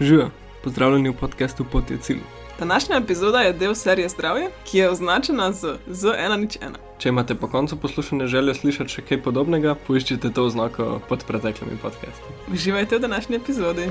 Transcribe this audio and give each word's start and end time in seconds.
Živijo, 0.00 0.30
pozdravljeni 0.64 1.08
v 1.08 1.12
podkastu 1.12 1.64
Pot 1.72 1.90
je 1.90 1.98
cilj. 1.98 2.20
Današnja 2.58 2.96
epizoda 2.96 3.38
je 3.38 3.52
del 3.52 3.74
serije 3.74 4.08
Zdravje, 4.08 4.48
ki 4.64 4.78
je 4.78 4.90
označena 4.90 5.52
z 5.52 5.76
Z101. 5.88 6.48
Če 6.98 7.08
imate 7.08 7.34
po 7.34 7.48
koncu 7.48 7.76
poslušanja 7.76 8.26
željo 8.26 8.54
slišati 8.54 8.90
še 8.90 9.02
kaj 9.02 9.20
podobnega, 9.22 9.74
poiščite 9.86 10.32
to 10.32 10.46
oznako 10.48 11.02
pod 11.08 11.24
preteklimi 11.28 11.76
podcasti. 11.82 12.32
Uživajte 12.52 12.96
v 12.96 13.00
današnji 13.00 13.36
epizodi. 13.36 13.90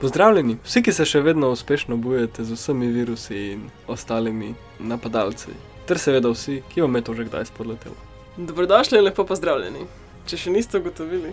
Pozdravljeni, 0.00 0.58
vsi, 0.64 0.82
ki 0.82 0.92
se 0.92 1.08
še 1.08 1.24
vedno 1.24 1.48
uspešno 1.56 1.96
bojujete 1.96 2.44
z 2.44 2.60
vsemi 2.60 2.92
virusi 2.92 3.42
in 3.56 3.68
ostalimi 3.88 4.54
napadalci, 4.78 5.56
ter 5.88 5.98
seveda 5.98 6.28
vsi, 6.36 6.60
ki 6.68 6.84
vam 6.84 7.00
je 7.00 7.08
to 7.08 7.14
že 7.14 7.30
kdaj 7.32 7.48
spodletelo. 7.48 7.96
Dobrodošli 8.36 9.00
in 9.00 9.08
lepo 9.08 9.24
pozdravljeni. 9.24 9.88
Če 10.28 10.36
še 10.36 10.50
niste 10.52 10.84
ugotovili, 10.84 11.32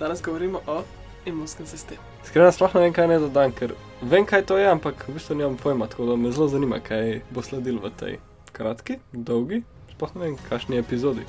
danes 0.00 0.24
govorimo 0.24 0.64
o 0.66 0.84
imunskem 1.26 1.66
sistemu. 1.66 2.00
Iskreno, 2.24 2.52
sploh 2.52 2.74
ne 2.74 2.80
vem, 2.86 2.92
kaj 2.96 3.08
naj 3.10 3.18
dodam, 3.26 3.52
ker 3.52 3.74
vem, 4.02 4.26
kaj 4.26 4.44
to 4.46 4.58
je, 4.58 4.68
ampak 4.70 5.06
v 5.08 5.16
bistvu 5.16 5.36
nimam 5.38 5.56
pojma, 5.56 5.88
tako 5.90 6.06
da 6.10 6.16
me 6.16 6.32
zelo 6.32 6.48
zanima, 6.48 6.80
kaj 6.80 7.20
bo 7.30 7.42
sledilo 7.42 7.82
v 7.82 7.90
tej 7.98 8.14
kratki, 8.52 8.98
dolgi, 9.12 9.62
sploh 9.94 10.14
ne 10.16 10.24
vem, 10.24 10.38
kakšni 10.48 10.78
epizodi. 10.80 11.26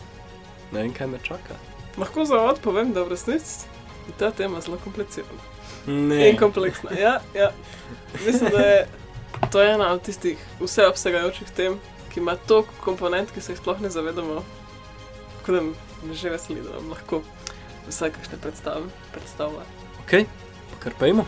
Ne 0.71 0.83
vem, 0.83 0.93
kaj 0.93 1.07
me 1.07 1.19
čaka. 1.23 1.57
Lahko 1.97 2.25
za 2.25 2.41
od 2.45 2.59
povem, 2.61 2.93
da 2.93 3.03
v 3.03 3.15
resnici 3.15 3.65
je 4.07 4.13
ta 4.19 4.31
tema 4.31 4.61
zelo 4.61 4.77
komplicirana 4.83 5.55
Ne. 5.87 6.29
in 6.29 6.37
kompleksna. 6.37 6.91
Ja, 6.99 7.21
ja. 7.33 7.51
Mislim, 8.25 8.51
da 8.51 8.59
je 8.59 8.87
to 9.51 9.63
ena 9.63 9.91
od 9.93 10.01
tistih 10.01 10.37
vseobsegajočih 10.59 11.51
tem, 11.55 11.79
ki 12.13 12.19
ima 12.19 12.35
toliko 12.35 12.73
komponent, 12.83 13.31
ki 13.31 13.41
se 13.41 13.51
jih 13.53 13.59
sploh 13.59 13.79
ne 13.81 13.89
zavedamo. 13.89 14.43
Tako 15.39 15.51
da 15.51 15.61
me 15.61 16.13
že 16.13 16.29
veseli, 16.29 16.61
da 16.61 16.75
vam 16.75 16.89
lahko 16.89 17.21
vsaj 17.87 18.11
kakšne 18.11 18.37
predstave 18.41 18.83
predstavlja. 19.13 19.63
Ok, 20.07 20.13
kar 20.79 20.93
pa 20.99 21.07
imamo. 21.07 21.25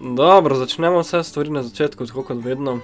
Dobro, 0.00 0.54
začnemo 0.56 0.98
vse 1.00 1.22
stvari 1.22 1.50
na 1.50 1.62
začetku, 1.62 2.06
tako 2.06 2.22
kot 2.22 2.44
vedno. 2.44 2.78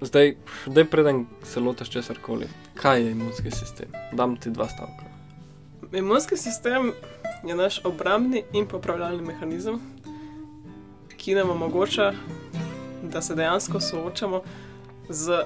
Zdaj, 0.00 0.36
zdaj 0.66 0.84
preden 0.84 1.26
se 1.42 1.60
lotiš 1.60 1.90
česar 1.90 2.22
koli, 2.22 2.46
kaj 2.74 3.02
je 3.02 3.10
imunski 3.10 3.50
sistem? 3.50 3.88
Dam 4.12 4.36
ti 4.36 4.50
dva 4.50 4.68
stavka. 4.68 5.07
Imunski 5.92 6.36
sistem 6.36 6.92
je 7.44 7.56
naš 7.56 7.84
obrambni 7.84 8.42
in 8.52 8.66
popravljalni 8.66 9.22
mehanizem, 9.22 9.80
ki 11.16 11.34
nam 11.34 11.50
omogoča, 11.50 12.12
da 13.02 13.22
se 13.22 13.34
dejansko 13.34 13.80
soočamo 13.80 14.42
z 15.08 15.38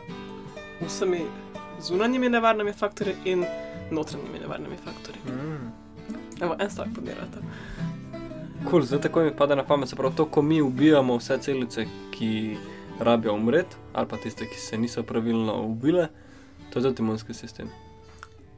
vsemi 0.87 1.21
zunanjimi 1.81 2.29
nevarnimi 2.29 2.73
faktorji 2.73 3.15
in 3.25 3.45
notranjimi 3.91 4.39
nevarnimi 4.39 4.77
faktorji. 4.77 5.21
Mm. 5.27 5.73
Evo, 6.41 6.57
en 6.59 6.71
stavek 6.71 6.95
podirate. 6.95 7.39
Cool, 8.71 8.83
zdaj 8.83 9.01
tako 9.01 9.23
mi 9.23 9.37
pade 9.37 9.57
na 9.57 9.65
pamet, 9.65 9.89
se 9.89 9.97
pravi 9.97 10.17
to, 10.17 10.27
ko 10.27 10.43
mi 10.43 10.63
ubijamo 10.63 11.17
vse 11.17 11.39
celice, 11.39 11.87
ki 12.11 12.57
rabijo 13.01 13.35
umreti, 13.35 13.77
ali 13.93 14.09
pa 14.09 14.17
tiste, 14.17 14.47
ki 14.47 14.59
se 14.59 14.79
niso 14.79 15.03
pravilno 15.03 15.63
ubile, 15.63 16.09
to 16.71 16.79
je 16.79 16.83
tudi 16.83 17.03
imunski 17.03 17.35
sistem. 17.35 17.71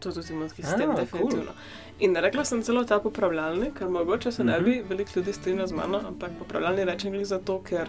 To 0.04 0.12
tudi 0.12 0.32
imunski 0.32 0.62
A, 0.62 0.66
sistem, 0.66 0.86
cool. 0.86 0.96
definitivno. 0.96 1.52
In 1.98 2.16
rekla 2.16 2.44
sem 2.44 2.62
celo 2.62 2.84
ta 2.84 2.98
popravljalni, 3.00 3.70
ker 3.72 3.88
mogoče 3.88 4.32
se 4.32 4.44
ne 4.44 4.52
Mhm. 4.52 4.64
bi 4.64 4.84
veliko 4.88 5.10
ljudi 5.16 5.32
strinjalo 5.32 5.66
z 5.66 5.72
mano, 5.72 6.00
ampak 6.00 6.30
popravljalni 6.38 6.84
rečem 6.84 7.12
glih 7.12 7.26
zato, 7.26 7.62
ker 7.62 7.88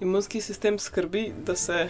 imunski 0.00 0.40
sistem 0.40 0.78
skrbi, 0.78 1.32
da 1.44 1.56
se. 1.56 1.88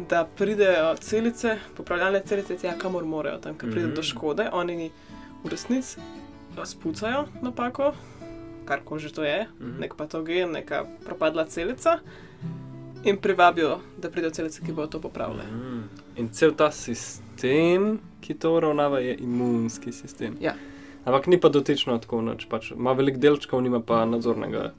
Da 0.00 0.24
pridejo 0.26 0.94
celice, 0.96 1.56
popravljalne 1.76 2.22
celice, 2.22 2.56
tja, 2.56 2.72
kamor 2.74 3.04
morajo, 3.04 3.38
tam, 3.38 3.54
kjer 3.54 3.70
pride 3.70 3.86
Mhm. 3.86 3.94
do 3.94 4.02
škode, 4.02 4.48
oni 4.52 4.90
v 5.44 5.48
resnici 5.48 6.00
spucajo 6.64 7.24
napako, 7.42 7.92
kar 8.64 8.80
ko 8.84 8.98
že 8.98 9.10
to 9.10 9.24
je, 9.24 9.46
Mhm. 9.60 9.80
nek 9.80 9.94
patogen, 9.94 10.50
neka 10.50 10.84
propadla 11.04 11.44
celica, 11.46 11.98
in 13.04 13.16
privabijo, 13.16 13.80
da 13.98 14.10
pridejo 14.10 14.30
celice, 14.30 14.60
ki 14.60 14.72
bodo 14.72 14.86
to 14.88 15.00
popravile. 15.00 15.42
Mm. 15.44 15.82
In 16.16 16.28
cel 16.28 16.52
ta 16.52 16.70
sistem, 16.70 17.26
ki 18.20 18.34
to 18.34 18.54
uravnava, 18.56 19.00
je 19.00 19.16
imunski 19.16 19.92
sistem. 19.92 20.36
Ja. 20.40 20.54
Ampak 21.04 21.26
ni 21.26 21.40
pa 21.40 21.48
dotično 21.48 21.98
tako 21.98 22.20
noč, 22.22 22.44
pač 22.48 22.70
ima 22.76 22.92
veliko 22.92 23.18
delčkov, 23.18 23.62
nima 23.64 23.80
pa 23.80 24.04
nadzornega 24.04 24.70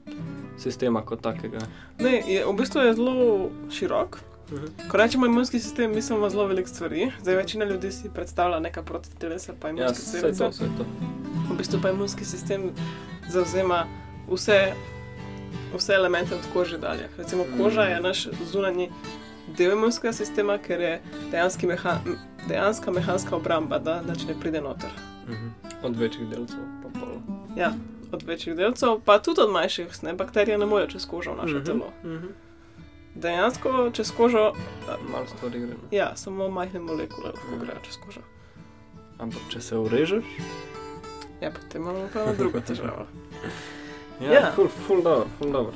sistema 0.58 1.02
kot 1.02 1.22
takega. 1.22 1.58
Ne, 1.98 2.20
je, 2.26 2.44
v 2.46 2.52
bistvu 2.58 2.84
je 2.86 2.94
zelo 2.94 3.50
širok. 3.70 4.18
Mhm. 4.52 4.66
Ko 4.90 4.96
rečemo 4.96 5.26
imunski 5.26 5.58
sistem, 5.58 5.94
mislimo 5.94 6.30
zelo 6.30 6.46
veliko 6.46 6.68
stvari. 6.68 7.10
Zdaj, 7.20 7.36
večina 7.36 7.64
ljudi 7.64 7.92
si 7.92 8.10
predstavlja 8.14 8.60
neka 8.60 8.82
protitelesa, 8.82 9.52
pa 9.60 9.68
Ja, 9.68 9.72
imunske 9.72 10.18
vse 10.18 10.20
to, 10.38 10.48
vse 10.48 10.68
to. 10.78 10.86
V 11.50 11.56
bistvu 11.58 11.80
pa 11.82 11.90
imunski 11.90 12.24
sistem 12.24 12.70
zauzema 13.28 13.86
vse, 14.30 14.72
vse 15.76 15.94
elemente 15.94 16.34
od 16.34 16.46
kože 16.52 16.78
dalje. 16.78 17.08
Recimo, 17.18 17.44
koža 17.58 17.82
je 17.82 18.00
naš 18.00 18.28
zunanji 18.52 18.90
del 19.52 19.72
imunskega 19.72 20.12
sistema, 20.12 20.58
ker 20.58 20.80
je 20.80 21.00
meha, 21.64 21.98
dejanska 22.48 22.90
mehanska 22.90 23.36
obramba, 23.36 23.78
da 23.78 24.02
nič 24.02 24.24
ne 24.24 24.34
pride 24.34 24.60
noter. 24.60 24.90
Mhm. 25.28 25.48
Od 25.82 25.96
večjih 25.96 26.28
delcev 26.28 26.58
pa 26.82 27.00
pol. 27.00 27.08
Ja, 27.56 27.72
od 28.12 28.22
večjih 28.22 28.56
delcev, 28.56 29.00
pa 29.00 29.18
tudi 29.18 29.40
od 29.40 29.50
manjših, 29.50 30.02
ne, 30.02 30.12
bakterije 30.14 30.58
ne 30.58 30.66
morejo 30.66 30.88
čez 30.88 31.06
kožo 31.06 31.32
v 31.32 31.36
naše 31.36 31.54
Mhm, 31.54 31.64
telo. 31.64 31.92
mhm. 32.04 32.26
Dejansko 33.14 33.90
čez 33.92 34.10
kožo 34.10 34.52
Malo 35.08 35.26
stvari 35.26 35.58
gre. 35.60 35.68
no. 35.68 35.88
Ja, 35.90 36.16
samo 36.16 36.48
majhne 36.50 36.80
molekule 36.80 37.26
lahko 37.26 37.50
Mhm. 37.50 37.60
grejo 37.60 37.78
čez 37.82 37.96
kožo. 37.96 38.20
Ampak 39.18 39.40
če 39.50 39.60
se 39.60 39.76
urežeš, 39.76 40.24
Ja, 41.40 41.50
potem 41.50 41.82
imamo 41.82 42.08
pa 42.14 42.32
drugo 42.32 42.60
težavo. 42.60 43.06
Ja, 44.20 44.26
Ja. 44.26 44.32
ja. 44.32 44.52
Ful, 44.54 44.68
ful 44.68 45.02
dobro, 45.02 45.26
ful 45.38 45.52
dobro. 45.52 45.72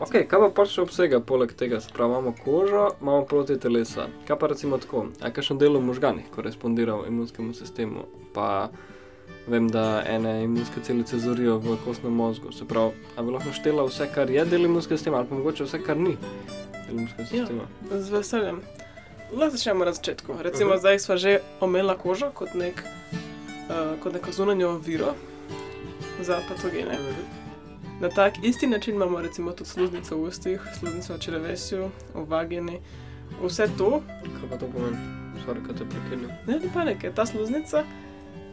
Ok, 0.00 0.24
kaj 0.28 0.40
pa 0.40 0.48
pač 0.50 0.72
še 0.74 0.82
obsega 0.82 1.20
poleg 1.22 1.52
tega? 1.54 1.78
Spravo 1.80 2.18
imamo 2.18 2.32
kožo, 2.44 2.88
imamo 3.00 3.22
proti 3.24 3.54
telesa. 3.56 4.08
Kaj 4.26 4.38
pa 4.38 4.46
recimo 4.46 4.78
tako? 4.78 5.06
A 5.22 5.30
kakšen 5.30 5.58
del 5.58 5.78
v 5.78 5.82
možganih 5.82 6.26
korespondira 6.34 6.96
v 6.96 7.08
imunskemu 7.08 7.54
sistemu? 7.54 8.04
Pa 8.34 8.68
vem, 9.46 9.68
da 9.68 10.02
ene 10.02 10.44
imunske 10.44 10.82
celice 10.82 11.18
zorijo 11.18 11.58
v 11.58 11.76
kostnem 11.84 12.12
mozgu. 12.12 12.50
Se 12.52 12.64
pravi, 12.64 12.92
a 13.14 13.22
bi 13.22 13.30
lahko 13.30 13.52
štela 13.52 13.84
vse, 13.84 14.08
kar 14.10 14.30
je 14.30 14.44
del 14.44 14.66
imunskega 14.66 14.98
sistema, 14.98 15.18
ali 15.18 15.30
pa 15.30 15.36
mogoče 15.36 15.64
vse, 15.64 15.80
kar 15.80 15.96
ni 15.96 16.16
del 16.86 16.96
imunskega 16.96 17.22
Ja. 17.22 17.46
sistema? 17.46 17.68
Z 17.92 18.10
veseljem. 18.10 18.60
Lahko 19.32 19.56
začnemo 19.56 19.84
na 19.84 19.92
začetku. 19.92 20.32
Recimo, 20.40 20.70
Mhm. 20.70 20.70
uh 20.70 20.76
-huh. 20.76 20.80
zdaj 20.80 20.98
smo 20.98 21.16
že 21.16 21.32
omenila 21.60 21.94
kožo 21.96 22.30
kot, 22.30 22.54
nek, 22.54 22.82
uh, 23.70 23.98
kot 24.02 24.12
neko 24.12 24.32
zunanjo 24.32 24.78
viro 24.78 25.14
za 26.20 26.40
patogene. 26.48 26.98
Na 28.00 28.08
tak 28.08 28.44
isti 28.44 28.66
način 28.66 28.94
imamo 28.94 29.20
recimo 29.20 29.52
tudi 29.52 29.70
sluznico 29.70 30.16
v 30.16 30.22
ustih, 30.22 30.60
sluznico 30.78 31.14
v 31.14 31.18
črevesju, 31.18 31.84
v 32.14 32.24
vagini. 32.24 32.80
Vse 33.42 33.68
to, 33.78 34.02
Kaj 34.40 34.50
pa 34.50 34.56
to 34.56 34.66
pomeni? 34.66 34.96
Sorry, 35.36 35.66
kaj 35.66 35.76
te 35.76 35.84
prekinjam. 35.84 36.30
ne 36.46 36.54
ni 36.54 36.68
panike, 36.74 37.10
ta 37.10 37.26
sluznica 37.26 37.84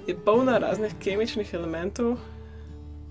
je 0.08 0.16
polna 0.16 0.58
raznih 0.58 0.92
kemičnih 1.00 1.54
elementov, 1.54 2.18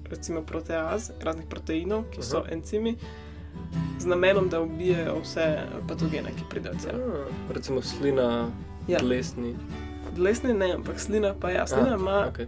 recimo 0.04 0.42
proteaz, 0.42 1.10
raznih 1.20 1.46
proteinov, 1.46 2.04
ki 2.10 2.22
so 2.22 2.38
Aha. 2.38 2.48
encimi, 2.50 2.96
z 3.98 4.06
namenom, 4.06 4.48
da 4.48 4.60
ubijejo 4.60 5.20
vse 5.20 5.58
patogene, 5.88 6.30
ki 6.30 6.44
pridejo 6.50 6.74
sem. 6.78 6.90
Ah, 6.96 7.24
recimo 7.54 7.82
slina, 7.82 8.48
Ja. 8.88 8.98
tlesni. 8.98 9.54
Dlesni 10.16 10.54
ne, 10.54 10.72
ampak 10.72 11.00
slina 11.00 11.34
pa 11.34 11.50
ja, 11.50 11.66
slina 11.66 11.94
ima. 11.94 12.28
Okay. 12.28 12.46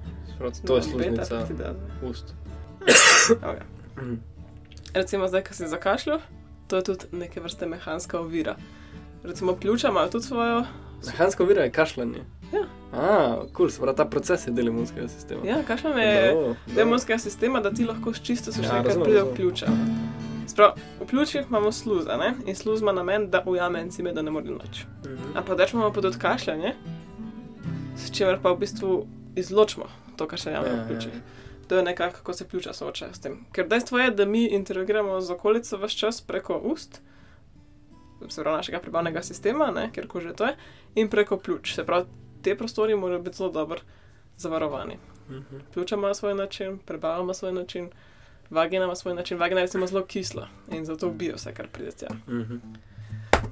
To 0.66 0.76
je 0.76 0.82
sluznica 0.82 1.24
sluznica. 1.24 1.74
ust. 2.02 2.34
Okay. 3.42 3.81
Recimo 4.94 5.28
zdaj, 5.28 5.44
ko 5.44 5.54
si 5.54 5.68
zakašljal, 5.68 6.20
to 6.68 6.76
je 6.76 6.82
tudi 6.82 7.04
neke 7.12 7.40
vrste 7.40 7.66
mehanska 7.66 8.20
ovira. 8.20 8.56
Recimo 9.22 9.56
pljuča 9.56 9.88
imajo 9.88 10.08
tudi 10.08 10.24
svojo. 10.24 10.64
Mehansko 11.06 11.44
vira 11.44 11.62
je 11.62 11.70
kašljanje. 11.72 12.24
Ja. 12.52 12.62
Ah, 12.92 13.36
kul, 13.36 13.48
cool, 13.56 13.70
se 13.70 13.80
pravi, 13.80 13.96
ta 13.96 14.04
proces 14.04 14.46
je 14.46 14.52
del 14.52 14.68
imunskega 14.68 15.08
sistema. 15.08 15.40
Ja, 15.46 15.62
kašljanje 15.66 16.02
je 16.02 16.54
del 16.66 16.86
imunskega 16.86 17.18
sistema, 17.18 17.60
da 17.60 17.70
ti 17.70 17.84
lahko 17.84 18.12
sčistiš 18.14 18.54
vse, 18.54 18.62
Ja, 18.62 18.68
kar 18.68 18.84
razumem, 18.84 19.04
pride 19.04 19.22
v 19.22 19.34
pljuča. 19.34 19.66
Sprav, 20.46 20.70
v 21.00 21.06
pljučih 21.06 21.40
imamo 21.48 21.72
sluza 21.72 22.16
ne? 22.16 22.34
in 22.46 22.54
sluz 22.56 22.80
ima 22.80 22.92
namen, 22.92 23.30
da 23.30 23.42
ujame 23.46 23.80
encime, 23.80 24.12
da 24.12 24.22
ne 24.22 24.30
more 24.30 24.50
noč. 24.50 24.84
Mhm. 25.04 25.36
Ampak 25.36 25.56
da 25.56 25.66
imamo 25.72 25.92
pod 25.92 26.04
odkašljanje, 26.04 26.74
s 27.96 28.10
čimer 28.10 28.38
pa 28.42 28.52
v 28.52 28.56
bistvu 28.58 29.06
izločimo 29.36 29.84
to, 30.16 30.26
kar 30.28 30.40
se 30.40 30.50
Ja, 30.50 30.56
jame 30.56 30.68
ja, 30.68 30.84
v 30.84 30.88
pljučih. 30.88 31.12
ja. 31.14 31.20
To 31.72 31.76
je 31.76 31.82
nekako, 31.82 32.16
kako 32.16 32.32
se 32.32 32.48
pljuča 32.48 32.72
soočajo 32.72 33.14
s 33.14 33.20
tem. 33.20 33.44
Ker 33.52 33.68
dejstvo 33.68 33.98
je, 33.98 34.10
da 34.10 34.24
mi 34.24 34.44
interagiramo 34.44 35.20
z 35.20 35.30
okolico 35.32 35.76
vse 35.76 35.96
čas 35.96 36.20
preko 36.20 36.58
ust, 36.58 37.00
se 38.28 38.42
pravi 38.42 38.56
našega 38.56 38.80
prebavnega 38.80 39.22
sistema, 39.22 39.70
ne, 39.70 39.86
ker 39.92 40.06
kože 40.06 40.34
to 40.36 40.44
je, 40.44 40.56
in 40.94 41.08
preko 41.08 41.36
pljuč. 41.36 41.74
Se 41.74 41.84
pravi, 41.84 42.04
te 42.42 42.56
prostori 42.58 42.96
morajo 42.96 43.22
biti 43.22 43.36
zelo 43.36 43.50
dobro 43.50 43.80
zavarovani. 44.36 44.98
Mhm. 45.30 45.56
Pljuča 45.72 45.96
ima 45.96 46.14
svoj 46.14 46.34
način, 46.34 46.78
prebava 46.78 47.22
ima 47.22 47.34
svoj 47.34 47.52
način, 47.52 47.88
vagina 48.50 48.84
ima 48.84 48.94
svoj 48.94 49.14
način. 49.14 49.38
Vagina 49.38 49.60
je 49.60 49.66
recimo 49.66 49.86
zelo 49.86 50.04
kisla 50.04 50.48
in 50.72 50.84
zato 50.84 51.08
ubija 51.08 51.34
vse, 51.34 51.54
kar 51.54 51.68
pride 51.68 51.90
tja. 51.90 52.08
Mhm. 52.28 52.56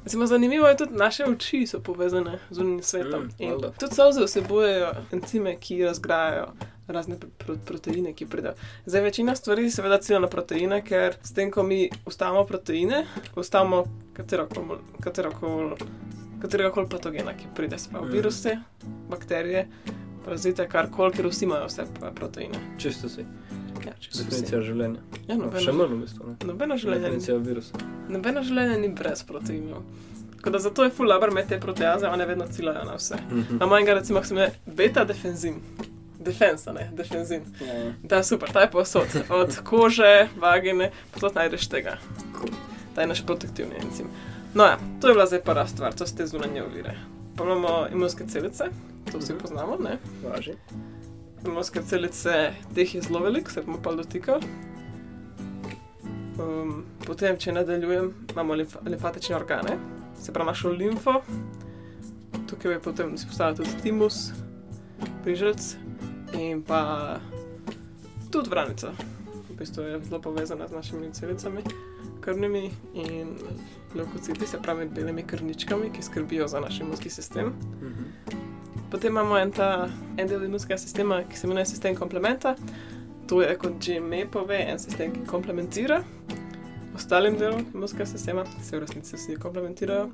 Recimo, 0.04 0.26
zanimivo 0.26 0.68
je 0.68 0.76
tudi, 0.76 0.94
naše 0.94 1.24
oči 1.24 1.66
so 1.66 1.80
povezane 1.80 2.38
z 2.50 2.60
unim 2.60 2.82
svetom. 2.82 3.22
Mm, 3.22 3.30
in 3.38 3.52
tudi 3.80 3.94
solze 3.94 4.24
vsebujejo 4.24 4.92
encime, 5.12 5.56
ki 5.56 5.84
razgrajajo 5.84 6.52
razne 6.90 7.16
pr- 7.16 7.30
pr- 7.38 7.58
proteine, 7.60 8.12
ki 8.12 8.26
pridejo. 8.26 8.54
Zdaj, 8.86 9.00
večina 9.02 9.34
stvari 9.34 9.70
seveda 9.70 9.98
cilja 9.98 10.18
na 10.18 10.28
proteine, 10.28 10.82
ker 10.82 11.16
s 11.22 11.32
tem, 11.32 11.50
ko 11.50 11.62
mi 11.62 11.80
ustavimo 12.06 12.44
proteine, 12.44 13.04
ustavimo 13.36 13.84
katerokoli 14.12 14.78
katerokol, 15.00 15.76
katerokol 16.40 16.88
patogena, 16.88 17.34
ki 17.34 17.46
pride, 17.54 17.78
sprav 17.78 18.04
Mm. 18.04 18.10
viruse, 18.10 18.58
bakterije, 19.10 19.66
parazite, 20.24 20.68
karkoli, 20.68 21.12
ker 21.12 21.26
vsi 21.26 21.44
imajo 21.44 21.66
vse 21.66 21.82
proteine. 22.14 22.58
Čisto 22.78 23.08
si. 23.08 23.24
Ja. 23.80 23.92
Definicija 24.14 24.60
življenja. 24.60 25.00
Ja, 25.26 25.36
No, 25.36 25.48
še 25.52 25.66
nobeno, 25.66 25.88
manj 25.88 25.96
v 25.96 26.02
bistvu. 26.02 26.26
ne. 26.26 26.36
nobeno 26.44 26.76
življenje 26.76 27.00
ni 27.00 27.04
Definicija 27.06 27.36
virusa. 27.38 27.78
Nobeno 28.08 28.42
življenje 28.42 28.78
ni 28.78 28.88
brez 28.90 29.22
proteinov. 29.22 29.82
Tako 30.36 30.50
da 30.50 30.58
zato 30.58 30.84
je 30.84 30.90
full 30.90 31.08
labor 31.08 31.30
med 31.30 31.48
te 31.48 31.58
proteaze, 31.58 32.06
one 32.06 32.26
vedno 32.26 32.46
ciljajo 32.46 32.84
na 32.84 32.94
vse. 32.94 33.16
Mhm. 33.30 33.56
Na 33.56 33.66
mojega 33.66 33.94
recimo 33.94 34.22
se 34.22 34.34
imenuje 34.34 34.52
beta 34.66 35.04
defenzin. 35.04 35.54
Defensa, 36.20 36.72
ne, 36.72 36.90
defenzin. 36.92 37.42
Ta 38.08 38.16
je 38.16 38.24
super, 38.24 38.50
ta 38.50 38.60
je 38.60 38.70
povsod. 38.70 39.06
Od 39.30 39.56
kože, 39.64 40.28
vagine, 40.36 40.90
posod 41.10 41.34
najdeš 41.34 41.68
tega. 41.68 41.96
Ta 42.94 43.00
je 43.00 43.06
naš 43.06 43.26
protektivni 43.26 43.74
encim. 43.76 44.06
No 44.54 44.64
ja, 44.64 44.78
to 45.00 45.08
je 45.08 45.14
bila 45.14 45.26
zdaj 45.26 45.40
prva 45.40 45.66
stvar, 45.66 45.94
to 45.94 46.06
so 46.06 46.16
te 46.16 46.26
zunanje 46.26 46.62
ovire. 46.62 46.94
Pa 47.36 47.44
imamo 47.44 47.86
imunske 47.88 48.26
celice, 48.26 48.64
to 49.12 49.18
vsi 49.18 49.32
Mhm. 49.32 49.40
poznamo, 49.40 49.76
ne? 49.78 49.98
Važi. 50.24 50.54
Imunske 51.46 51.82
celice, 51.82 52.34
teh 52.74 52.94
je 52.94 53.02
zelo 53.02 53.20
veliko, 53.20 53.50
se 53.50 53.62
bomo 53.62 53.78
pa 53.82 53.92
dotikali. 53.92 54.44
Um, 56.38 56.84
potem, 57.00 57.36
če 57.36 57.52
nadaljujem, 57.52 58.12
imamo 58.32 58.54
limf 58.54 58.76
limfatične 58.84 59.36
organe, 59.36 59.78
se 60.16 60.32
pravi 60.32 60.46
našo 60.46 60.68
limfo. 60.70 61.20
Tukaj 62.46 62.72
je 62.72 62.80
potem 62.80 63.14
izpostavljen 63.14 63.56
tudi 63.56 63.82
timus, 63.82 64.30
priželc 65.24 65.76
in 66.32 66.62
pa 66.62 67.20
tudi 68.30 68.50
vranica. 68.50 68.92
V 69.50 69.56
bistvu 69.58 69.82
je 69.82 70.00
zelo 70.04 70.20
povezana 70.20 70.68
z 70.68 70.72
našimi 70.72 71.12
celicami, 71.12 71.62
krvnimi 72.20 72.70
in 72.94 73.36
leukociti, 73.94 74.46
se 74.46 74.62
pravi 74.62 74.88
belimi 74.88 75.22
krvničkami, 75.22 75.90
ki 75.92 76.02
skrbijo 76.02 76.48
za 76.48 76.60
naš 76.60 76.80
imunski 76.80 77.10
sistem. 77.10 77.52
Mhm. 77.82 78.04
Potem 78.90 79.12
imamo 79.12 79.38
en, 79.38 79.52
ta, 79.52 79.88
en 80.16 80.28
del 80.28 80.44
imunskega 80.44 80.78
sistema, 80.78 81.22
ki 81.22 81.38
se 81.38 81.46
imenuje 81.46 81.66
sistem 81.66 81.94
komplementa. 81.96 82.56
To 83.28 83.42
je, 83.42 83.58
kot 83.58 83.72
že 83.80 83.96
ime 83.96 84.26
pove, 84.30 84.58
en 84.68 84.78
sistem, 84.78 85.12
ki 85.12 85.26
komplementira 85.26 86.02
ostalim 87.00 87.38
delom 87.38 87.64
imunskega 87.74 88.06
sistema, 88.06 88.44
se 88.62 88.76
v 88.76 88.80
resnici 88.80 89.16
vsi 89.16 89.36
komplementirajo. 89.36 90.10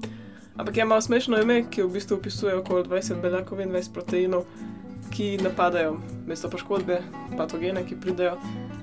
Ampak 0.57 0.77
je 0.77 0.85
malo 0.85 1.01
smešno 1.01 1.41
ime, 1.43 1.65
ki 1.71 1.83
v 1.83 1.93
bistvu 1.93 2.17
opisuje 2.17 2.55
okoli 2.55 2.85
20 2.89 3.21
beljakovin, 3.23 3.71
20 3.71 3.93
proteinov, 3.93 4.45
ki 5.11 5.39
napadajo 5.43 5.97
mesto 6.27 6.51
poškodbe, 6.51 7.01
patogene, 7.37 7.85
ki 7.87 7.99
pridejo 8.01 8.37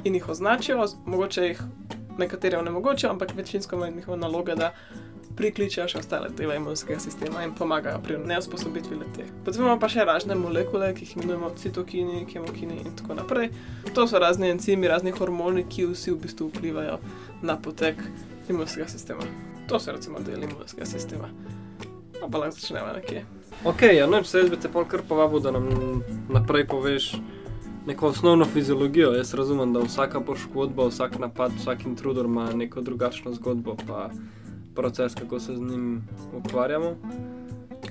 in 0.03 0.15
jih 0.15 0.29
označijo, 0.29 0.85
mogoče 1.05 1.47
jih 1.47 1.63
nekateri 2.17 2.55
onemogočijo, 2.55 3.09
ampak 3.09 3.35
večinsko 3.35 3.85
je 3.85 3.91
njihova 3.91 4.17
naloga, 4.17 4.55
da 4.55 4.73
prikličejo 5.37 5.87
še 5.89 6.01
ostale 6.03 6.29
dele 6.37 6.57
imunskega 6.59 6.99
sistema 7.01 7.43
in 7.43 7.53
pomagajo 7.57 8.01
pri 8.03 8.19
neusposobitvi 8.21 8.99
leteh. 8.99 9.31
Potem 9.45 9.63
imamo 9.63 9.79
pa 9.81 9.89
še 9.89 10.05
razne 10.05 10.37
molekule, 10.37 10.91
ki 10.93 11.07
jih 11.07 11.15
imenujemo 11.17 11.49
citokini, 11.57 12.25
kemokini 12.29 12.81
in 12.83 12.93
tako 12.99 13.17
naprej. 13.17 13.49
To 13.95 14.05
so 14.07 14.21
razni 14.21 14.51
encimi, 14.53 14.89
razni 14.91 15.15
hormoni, 15.17 15.65
ki 15.69 15.87
vsi 15.89 16.13
v 16.13 16.21
bistvu 16.27 16.51
vplivajo 16.51 16.99
na 17.41 17.57
potek 17.57 18.01
imunskega 18.49 18.87
sistema. 18.91 19.25
To 19.71 19.79
so 19.79 19.95
recimo 19.95 20.21
deli 20.21 20.49
imunskega 20.49 20.85
sistema. 20.85 21.31
Pa 22.21 22.37
lahko 22.37 22.59
začnemo 22.59 22.93
nekje. 22.99 23.25
Ok, 23.65 23.81
ja, 23.81 24.07
noč 24.07 24.27
se 24.27 24.39
jaz 24.39 24.49
bi 24.49 24.57
te 24.59 24.69
pol 24.69 24.85
kar 24.85 25.01
povabil, 25.07 25.39
da 25.39 25.51
nam 25.51 25.69
naprej 26.29 26.67
poveš 26.67 27.13
neko 27.87 28.07
osnovno 28.07 28.45
fiziologijo. 28.45 29.13
Jaz 29.13 29.33
razumem, 29.33 29.73
da 29.73 29.79
vsaka 29.79 30.19
poškodba, 30.21 30.87
vsak 30.87 31.19
napad, 31.19 31.51
vsak 31.57 31.85
intrudor 31.85 32.25
ima 32.25 32.49
neko 32.53 32.81
drugačno 32.81 33.33
zgodbo, 33.33 33.75
pa 33.87 34.09
proces, 34.75 35.15
kako 35.15 35.39
se 35.39 35.55
z 35.55 35.61
njim 35.61 36.07
ukvarjamo. 36.33 36.95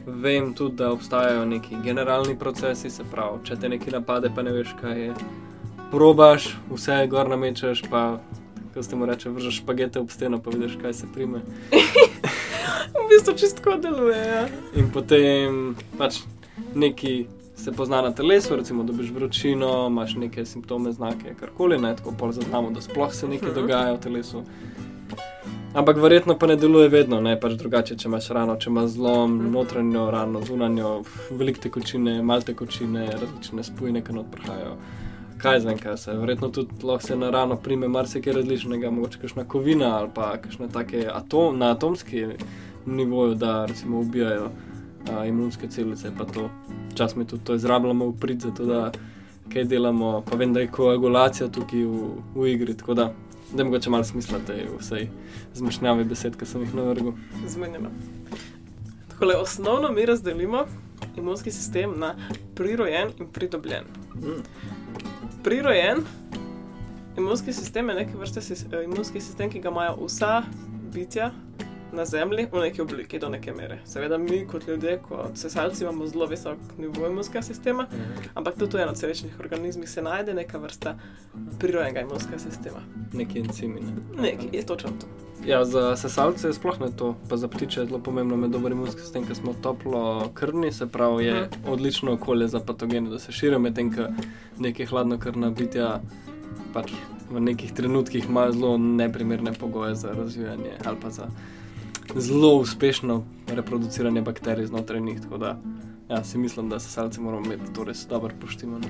Vem 0.06 0.54
tudi, 0.54 0.76
da 0.76 0.92
obstajajo 0.92 1.44
neki 1.44 1.76
generalni 1.84 2.38
procesi, 2.38 2.90
se 2.90 3.04
pravi, 3.04 3.38
če 3.44 3.56
te 3.56 3.68
nekaj 3.68 3.92
napade, 3.92 4.30
pa 4.34 4.42
ne 4.42 4.52
veš, 4.52 4.74
kaj 4.80 5.00
je. 5.00 5.14
Probaš, 5.90 6.56
vse 6.70 7.06
gor 7.10 7.28
namečeš, 7.28 7.84
pa, 7.90 8.18
ko 8.74 8.82
ste 8.82 8.96
mu 8.96 9.06
reče, 9.06 9.30
vržeš 9.30 9.60
špagete 9.60 10.00
ob 10.00 10.10
steno, 10.10 10.42
pa 10.42 10.50
vidiš, 10.50 10.78
kaj 10.82 10.92
se 10.92 11.06
prime. 11.14 11.40
V 12.88 13.08
bistvu 13.08 13.34
čistko 13.34 13.76
deluje. 13.76 14.18
Ja. 14.18 14.48
In 14.74 14.90
potem 14.90 15.76
pač 15.98 16.20
neki 16.74 17.26
se 17.56 17.72
pozna 17.72 18.02
na 18.02 18.10
telesu, 18.10 18.56
recimo 18.56 18.84
dobiš 18.84 19.10
vročino, 19.10 19.86
imaš 19.86 20.14
neke 20.14 20.44
simptome, 20.44 20.92
znake, 20.92 21.34
karkoli, 21.40 21.78
ne 21.78 21.96
tako 21.96 22.12
pol 22.12 22.32
zaznamo, 22.32 22.70
da 22.70 22.80
sploh 22.80 23.12
se 23.14 23.28
nekaj 23.28 23.48
Mhm. 23.48 23.60
dogaja 23.60 23.92
v 23.92 24.00
telesu. 24.00 24.42
Ampak 25.74 25.96
verjetno 25.96 26.38
pa 26.38 26.46
ne 26.46 26.56
deluje 26.56 26.88
vedno, 26.88 27.20
ne 27.20 27.40
pač 27.40 27.52
drugače, 27.52 27.96
če 27.96 28.08
imaš 28.08 28.28
rano, 28.28 28.56
če 28.56 28.70
imaš 28.70 28.90
zlom, 28.90 29.36
Mhm. 29.36 29.52
notranjo 29.52 30.10
rano, 30.10 30.42
zunanjo, 30.42 31.02
veliko 31.30 31.60
tekočine, 31.60 32.22
malo 32.22 32.40
tekočine, 32.40 33.06
različne 33.12 33.64
spojine, 33.64 34.02
ki 34.02 34.12
not 34.12 34.26
prihajajo. 34.30 34.76
Kaj 35.38 35.60
zvem, 35.60 35.78
kaj 35.78 35.96
se. 35.96 36.12
Verjetno 36.12 36.48
tudi 36.48 36.70
lahko 36.82 37.06
se 37.06 37.16
na 37.16 37.30
rano 37.30 37.56
prime 37.56 37.88
marsikaj 37.88 38.32
različnega, 38.32 38.90
mogoče 38.90 39.18
kakšna 39.18 39.44
kovina 39.44 39.98
ali 39.98 40.10
pa 40.14 40.36
kakšne 40.36 40.68
take 40.68 41.08
atom, 41.14 41.58
na 41.58 41.70
atomski 41.70 42.26
nivoju, 42.86 43.34
da 43.34 43.64
recimo 43.66 44.00
ubijajo 44.00 44.50
a, 45.12 45.26
imunske 45.26 45.68
celice. 45.68 46.12
Pa 46.18 46.24
to 46.24 46.50
čas 46.94 47.16
mi 47.16 47.26
tudi 47.26 47.44
to 47.44 47.54
izrabljamo 47.54 48.06
v 48.06 48.16
prid, 48.20 48.40
zato 48.40 48.64
da 48.64 48.92
kaj 49.52 49.64
delamo. 49.64 50.22
Pa 50.30 50.36
vem, 50.36 50.52
da 50.52 50.60
je 50.60 50.70
koagulacija 50.70 51.48
tukaj 51.48 51.84
v, 51.84 52.08
v 52.34 52.48
igri, 52.54 52.76
tako 52.76 52.94
da 52.94 53.12
da 53.54 53.64
mogoče 53.64 53.90
malo 53.90 54.04
smisla 54.04 54.38
te 54.46 54.66
vsej 54.78 55.08
zmešnjavi 55.54 56.04
besed, 56.04 56.36
ki 56.36 56.46
sem 56.46 56.62
jih 56.62 56.74
navrgel. 56.74 57.12
Zmenjeno. 57.46 57.90
Takole, 59.08 59.34
osnovno 59.36 59.92
mi 59.92 60.06
razdelimo 60.06 60.64
imunski 61.16 61.50
sistem 61.50 61.92
na 61.96 62.14
prirojen 62.54 63.08
in 63.20 63.26
pridobljen. 63.32 63.84
Mm. 64.14 64.42
Prirojen 65.44 65.98
imunski 67.18 67.52
sistem 67.52 67.88
je 67.88 67.94
neke 67.94 68.16
vrste 68.16 68.40
imunski 68.84 69.20
sistem, 69.20 69.50
ki 69.50 69.60
ga 69.60 69.68
imajo 69.68 69.96
vsa 70.04 70.42
bitja 70.94 71.30
na 71.92 72.04
Zemlji 72.04 72.46
v 72.52 72.60
neki 72.60 72.82
obliki 72.82 73.18
do 73.18 73.28
neke 73.28 73.52
mere. 73.52 73.78
Seveda 73.84 74.18
mi 74.18 74.46
kot 74.46 74.68
ljudje, 74.68 74.98
kot 74.98 75.36
sesalci, 75.36 75.84
imamo 75.84 76.06
zelo 76.06 76.26
visok 76.26 76.58
nivo 76.78 77.06
imunskega 77.06 77.42
sistema, 77.42 77.86
ampak 78.34 78.54
tudi 78.56 78.76
v 78.76 78.80
enoceličnih 78.80 79.40
organizmih 79.40 79.90
se 79.90 80.02
najde 80.02 80.34
neka 80.34 80.58
vrsta 80.58 80.94
prirojenega 81.58 82.00
imunskega 82.00 82.38
sistema. 82.38 82.78
Neki 83.12 83.38
encimi. 83.38 83.80
Ne? 83.80 84.22
Nekaj 84.22 84.48
je 84.52 84.66
točno 84.66 84.90
to. 84.90 85.06
Ja, 85.46 85.64
za 85.64 85.96
sesalce 85.96 86.48
je 86.48 86.52
sploh 86.54 86.80
ne 86.80 86.86
to, 86.96 87.16
pa 87.28 87.36
za 87.36 87.48
ptiče 87.48 87.80
je 87.80 87.86
zelo 87.86 87.98
pomembno 87.98 88.36
med 88.36 88.50
dobrim 88.50 88.78
imunskim 88.78 89.02
sistemom, 89.02 89.26
ker 89.26 89.36
smo 89.36 89.54
toplo 89.54 90.30
krvni, 90.34 90.72
se 90.72 90.86
pravi, 90.86 91.24
je 91.24 91.34
Mhm. 91.34 91.68
odlično 91.68 92.12
okolje 92.12 92.48
za 92.48 92.60
patogene, 92.60 93.10
da 93.10 93.18
se 93.18 93.32
širijo, 93.32 93.58
medtem 93.58 93.92
ko 93.92 94.02
neke 94.58 94.86
hladnokrvna 94.86 95.50
bitja 95.50 96.00
pač 96.72 96.92
v 97.30 97.40
nekih 97.40 97.72
trenutkih 97.72 98.24
imajo 98.24 98.52
zelo 98.52 98.78
neprimerne 98.78 99.52
pogoje 99.52 99.94
za 99.94 100.08
razvijanje 100.08 100.70
ali 100.84 100.96
pa 101.02 101.10
za 101.10 101.26
zelo 102.16 102.56
uspešno 102.56 103.22
reproduciranje 103.48 104.22
bakterij 104.22 104.66
znotraj 104.66 105.00
njih. 105.00 105.20
Tako 105.20 105.38
da 105.38 105.58
ja, 106.10 106.24
si 106.24 106.38
mislim, 106.38 106.68
da 106.68 106.80
sesalci 106.80 107.20
moramo 107.20 107.44
imeti 107.46 107.72
to 107.74 107.84
res 107.84 108.06
dobro 108.06 108.34
poštimano. 108.40 108.86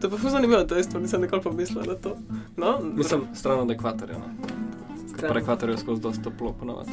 To 0.00 0.06
je 0.06 0.10
pa 0.10 0.16
fuz 0.16 0.32
zanimivo 0.32 0.64
dejstvo, 0.64 1.00
nisem 1.00 1.20
nikoli 1.20 1.42
pomislila 1.42 1.84
na 1.86 1.94
to. 1.94 2.16
No, 2.56 2.78
Mislim, 2.94 3.20
stran 3.34 3.60
od 3.60 3.70
ekvatorja. 3.70 4.16
Stran. 5.14 5.32
Po 5.32 5.38
ekvatorju 5.38 5.72
je 5.72 5.78
skozi 5.78 6.02
dosta 6.02 6.22
toplo 6.22 6.52
ponovadi. 6.52 6.90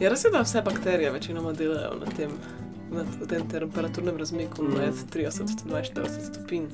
Ja, 0.00 0.10
res 0.10 0.24
je, 0.24 0.30
da 0.30 0.40
vse 0.40 0.62
bakterije 0.62 1.10
večinoma 1.10 1.52
delajo 1.52 1.94
na 2.00 2.06
tem, 2.16 2.30
na 2.92 3.04
tem 3.26 3.48
temperaturnem 3.48 4.16
razmiku 4.16 4.62
Mm. 4.62 4.66
med 4.78 4.94
30 5.14 5.40
in 5.40 5.72
42 5.72 6.08
stopinj. 6.32 6.64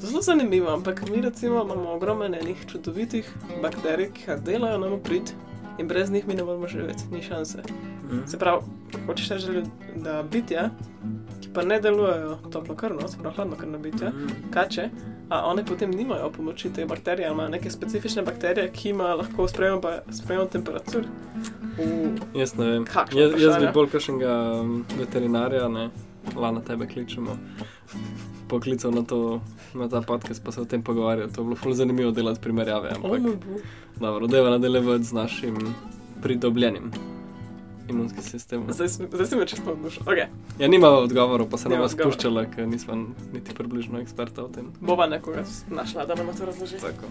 Zelo 0.00 0.22
zanimivo, 0.22 0.70
ampak 0.70 1.08
mi 1.10 1.20
recimo 1.20 1.62
imamo 1.64 1.90
ogromno 1.90 2.24
enih 2.24 2.66
čudovitih 2.66 3.34
bakterij, 3.62 4.10
ki 4.12 4.22
delajo 4.44 4.78
nam 4.78 4.90
v 4.92 4.98
prid 5.02 5.32
in 5.78 5.88
brez 5.88 6.10
njih 6.10 6.28
mi 6.28 6.34
ne 6.34 6.44
moremo 6.44 6.66
živeti, 6.66 7.04
ni 7.12 7.22
šanse. 7.22 7.62
Se 8.26 8.38
pravi, 8.38 8.62
hočeš 9.06 9.28
reči, 9.28 9.62
da 9.96 10.22
bitja, 10.22 10.70
ki 11.40 11.48
pa 11.54 11.62
ne 11.62 11.80
delujejo 11.80 12.38
toplo 12.52 12.74
krvno, 12.74 13.08
se 13.08 13.18
pravi 13.18 13.36
hladno 13.36 13.56
krvno 13.56 13.78
bitja, 13.78 14.12
kače, 14.50 14.88
a 15.28 15.44
one 15.46 15.64
potem 15.64 15.90
nimajo 15.90 16.30
pomoči 16.30 16.72
te 16.72 16.86
bakterije, 16.86 17.26
ali 17.26 17.34
imajo 17.34 17.48
neke 17.48 17.70
specifične 17.70 18.22
bakterije, 18.22 18.70
ki 18.72 18.88
ima 18.90 19.14
lahko 19.14 19.48
sprejemno 19.48 20.46
temperatur. 20.52 21.04
Uh, 21.78 22.40
Jaz 22.40 22.56
ne 22.58 22.66
vem. 22.66 22.84
Kakšno 22.84 23.20
Jaz, 23.20 23.30
jaz 23.30 23.38
bi 23.40 23.46
vprašanje? 23.46 23.72
bolj 23.74 23.90
kakšnega 23.90 24.52
um, 24.60 24.84
veterinarja, 24.98 25.68
ne, 25.68 25.90
lana 26.36 26.60
tebe 26.60 26.86
kličemo, 26.86 27.36
poklical 28.48 28.90
na, 28.90 29.02
to, 29.02 29.40
na 29.74 29.88
ta 29.88 30.00
podcast, 30.00 30.44
pa 30.44 30.52
se 30.52 30.60
o 30.60 30.64
tem 30.64 30.82
pogovarjal. 30.82 31.28
To 31.28 31.40
je 31.40 31.44
bilo 31.44 31.56
zelo 31.62 31.74
zanimivo 31.74 32.10
delati 32.10 32.40
primerjave. 32.40 32.90
Ampak, 32.96 33.20
dobro, 34.00 34.26
da 34.26 34.36
je 34.36 34.50
nadaljevati 34.50 35.04
z 35.04 35.12
našim 35.12 35.56
pridobljenim 36.22 36.90
imunskim 37.90 38.22
sistemom. 38.22 38.72
Zdaj, 38.72 38.88
zdaj 38.88 39.26
si 39.26 39.36
me 39.36 39.46
čisto 39.46 39.72
odnošil. 39.72 40.02
Okay. 40.02 40.26
Ja, 40.58 40.68
nima 40.68 40.88
odgovorov, 40.88 41.48
pa 41.50 41.58
se 41.58 41.68
nam 41.68 41.88
spuščala, 41.88 42.44
ker 42.52 42.68
nismo 42.68 42.96
niti 43.32 43.54
približno 43.54 44.00
eksperta 44.00 44.44
o 44.44 44.48
tem. 44.48 44.72
Bova 44.80 45.06
nekoga 45.06 45.44
našla, 45.70 46.06
da 46.06 46.14
nam 46.14 46.34
to 46.36 46.46
razloži. 46.46 46.80
Tako. 46.80 47.08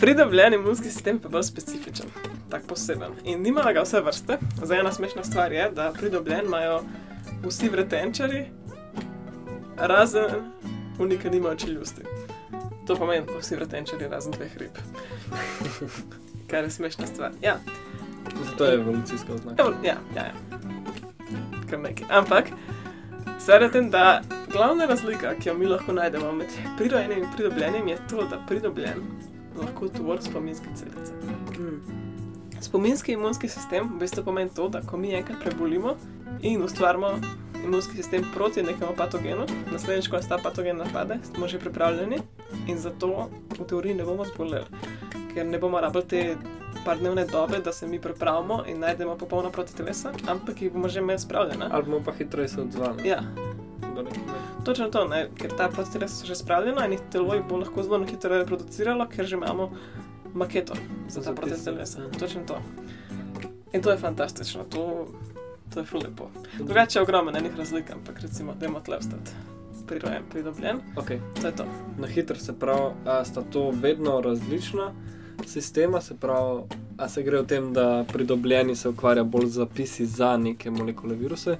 Pridobljen 0.00 0.54
imunski 0.54 0.88
sistem 0.88 1.18
pa 1.18 1.28
je 1.28 1.32
bolj 1.32 1.42
specifičen, 1.42 2.06
tak 2.50 2.66
poseben. 2.66 3.18
In 3.24 3.42
nima 3.42 3.72
ga 3.72 3.82
vse 3.84 4.00
vrste. 4.00 4.38
Zdaj 4.62 4.80
ena 4.80 4.92
smešna 4.92 5.24
stvar 5.24 5.52
je, 5.52 5.70
da 5.76 5.92
pridobljen 5.98 6.46
imajo 6.46 6.80
vsi 7.44 7.68
vretenčari, 7.68 8.46
razen 9.80 10.24
unika 10.98 11.30
nimajo 11.30 11.54
čeljusti. 11.54 12.02
To 12.86 12.96
pomeni, 12.96 13.26
da 13.26 13.38
vsi 13.38 13.56
vretenčari 13.56 14.08
razen 14.08 14.32
dveh 14.32 14.56
rib. 14.56 14.78
Kar 16.50 16.64
je 16.64 16.70
smešna 16.70 17.06
stvar. 17.06 17.32
Ja, 17.42 17.58
Zato 18.44 18.64
je 18.64 18.74
evolucijska 18.74 19.34
oznaka. 19.34 19.62
Evo, 19.62 19.72
ja, 19.84 19.96
ja, 20.16 20.22
ja. 20.22 20.32
Kar 21.70 21.78
nekaj. 21.78 22.06
Ampak, 22.10 22.44
stvar 23.38 23.62
je 23.62 23.70
tem, 23.70 23.90
da 23.90 24.22
glavna 24.52 24.86
razlika, 24.86 25.34
ki 25.34 25.48
jo 25.48 25.54
mi 25.54 25.66
lahko 25.66 25.92
najdemo 25.92 26.32
med 26.32 26.46
prirojenim 26.78 27.18
in 27.18 27.28
pridobljenim, 27.36 27.88
je 27.88 27.98
to, 28.10 28.16
da 28.16 28.42
pridobljen 28.48 28.98
lahko 29.56 29.88
tvori 29.88 30.22
spominske 30.22 30.66
celice. 30.74 31.12
Spominski 32.60 33.12
imunski 33.12 33.48
sistem 33.48 33.88
v 33.94 33.98
bistvu 33.98 34.24
pomeni 34.24 34.50
to, 34.56 34.68
da 34.68 34.80
ko 34.80 34.96
mi 34.96 35.14
enkrat 35.14 35.38
prebolimo 35.44 35.94
in 36.42 36.62
ustvarimo 36.62 37.14
imunski 37.64 37.96
sistem 37.96 38.24
proti 38.34 38.62
nekemu 38.62 38.92
patogenu, 38.96 39.46
naslednjič, 39.72 40.08
ko 40.08 40.16
nas 40.16 40.28
ta 40.28 40.38
patogen 40.38 40.76
napade, 40.76 41.18
smo 41.34 41.48
že 41.48 41.58
pripravljeni 41.58 42.18
in 42.66 42.78
zato 42.78 43.28
v 43.58 43.64
teoriji 43.68 43.94
ne 43.94 44.04
bomo 44.04 44.24
zboleli, 44.24 44.64
ker 45.34 45.46
ne 45.46 45.58
bomo 45.58 45.80
rabili 45.80 46.08
te 46.08 46.36
par 46.84 46.98
dnevne 46.98 47.24
dobe, 47.26 47.58
da 47.58 47.72
se 47.72 47.86
mi 47.86 48.00
pripravimo 48.00 48.64
in 48.66 48.78
najdemo 48.78 49.16
popolno 49.16 49.50
proti 49.50 49.76
telesa, 49.76 50.12
ampak 50.28 50.62
jih 50.62 50.72
bomo 50.72 50.88
že 50.88 51.00
imeli 51.00 51.18
spravljene. 51.18 51.68
Ali 51.70 51.84
bomo 51.84 52.04
pa 52.04 52.12
hitreje 52.12 52.48
se 52.48 52.60
odzvali. 52.60 53.08
Ja, 53.08 53.22
točno 54.64 54.88
to, 54.88 55.04
ne? 55.08 55.28
ker 55.36 55.52
ta 55.56 55.68
proti 55.68 55.92
telesa 55.92 56.14
so 56.16 56.26
že 56.26 56.34
spravljena 56.34 56.86
in 56.86 56.92
jih 56.92 57.00
telo 57.12 57.34
jih 57.34 57.44
bo 57.48 57.56
lahko 57.56 57.82
zelo 57.82 58.04
hitro 58.04 58.38
reproduciralo, 58.38 59.08
ker 59.08 59.26
že 59.26 59.36
imamo 59.36 59.70
maketo 60.34 60.74
za 61.08 61.34
tisto, 61.34 61.64
telesa. 61.64 61.98
Točno 62.18 62.40
to. 62.46 62.62
In 63.72 63.82
to 63.82 63.90
je 63.90 63.98
fantastično, 63.98 64.64
to, 64.64 65.06
to 65.74 65.80
je 65.80 65.86
ful 65.86 66.00
lepo. 66.02 66.30
Drugače 66.58 66.98
je 66.98 67.02
ogromno 67.02 67.32
enih 67.38 67.56
razlik, 67.58 67.90
ampak 67.90 68.20
recimo, 68.20 68.54
da 68.54 68.66
imamo 68.66 68.80
tle 68.80 68.96
ostati 68.96 69.30
prirojen, 69.86 70.22
pridobljen, 70.30 70.76
Okay. 70.96 71.18
to 71.40 71.46
je 71.46 71.56
to. 71.56 71.64
Na 71.98 72.06
hitro 72.06 72.36
se 72.36 72.58
pravi, 72.58 72.94
a 73.06 73.24
sta 73.24 73.42
to 73.42 73.70
vedno 73.70 74.20
različna 74.20 74.92
sistema, 75.46 76.00
se 76.00 76.16
pravi, 76.16 76.62
a 76.98 77.08
se 77.08 77.22
gre 77.22 77.40
v 77.42 77.46
tem, 77.46 77.72
da 77.72 78.04
pridobljeni 78.12 78.76
se 78.76 78.88
ukvarja 78.88 79.24
bolj 79.24 79.46
z 79.46 79.50
zapisi 79.50 80.06
za 80.06 80.36
neke 80.36 80.70
molekule 80.70 81.14
viruse, 81.14 81.56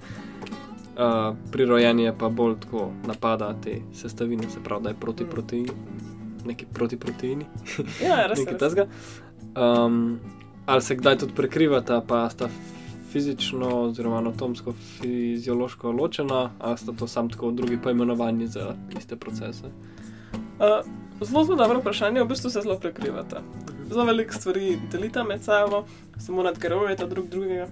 a, 0.97 1.35
prirojeni 1.53 2.03
je 2.03 2.15
pa 2.19 2.29
bolj 2.29 2.55
tako 2.61 2.91
napada 3.07 3.55
te 3.65 3.81
sestavine, 3.95 4.51
se 4.51 4.61
pravi, 4.65 4.83
da 4.83 4.89
je 4.89 4.97
proti 5.01 5.25
Mm. 5.25 5.29
protein, 5.31 5.67
neki 6.47 6.67
proti 6.73 6.97
proteini, 6.97 7.45
Ja, 8.03 8.27
res 8.27 8.39
nekaj 8.43 8.53
res. 8.53 8.61
tasga. 8.61 8.87
Um, 9.57 10.21
ali 10.67 10.83
se 10.83 10.97
kdaj 10.97 11.19
tudi 11.19 11.35
prekrivata, 11.35 12.01
pa 12.01 12.31
sta 12.31 12.49
fizično 13.13 13.69
oziroma 13.83 14.19
anatomsko, 14.19 14.73
fiziološko 14.73 15.91
ločena, 15.93 16.51
ali 16.59 16.79
sta 16.79 16.93
to 16.93 17.07
sam 17.07 17.29
tako 17.29 17.51
drugi 17.51 17.79
poimenovani 17.83 18.47
za 18.47 18.75
iste 18.99 19.17
procese. 19.17 19.67
Uh, 20.61 20.87
zelo, 21.21 21.45
zelo 21.45 21.57
dobro 21.57 21.79
vprašanje, 21.81 22.23
v 22.23 22.29
bistvu 22.29 22.51
se 22.51 22.61
zelo 22.61 22.79
prekrivata. 22.79 23.43
Zelo 23.89 24.05
veliko 24.05 24.33
stvari 24.35 24.79
delita 24.93 25.25
med 25.25 25.43
sabo, 25.43 25.85
samo 26.19 26.43
nadgrajujeta 26.43 27.07
drug 27.07 27.29
drugega 27.29 27.67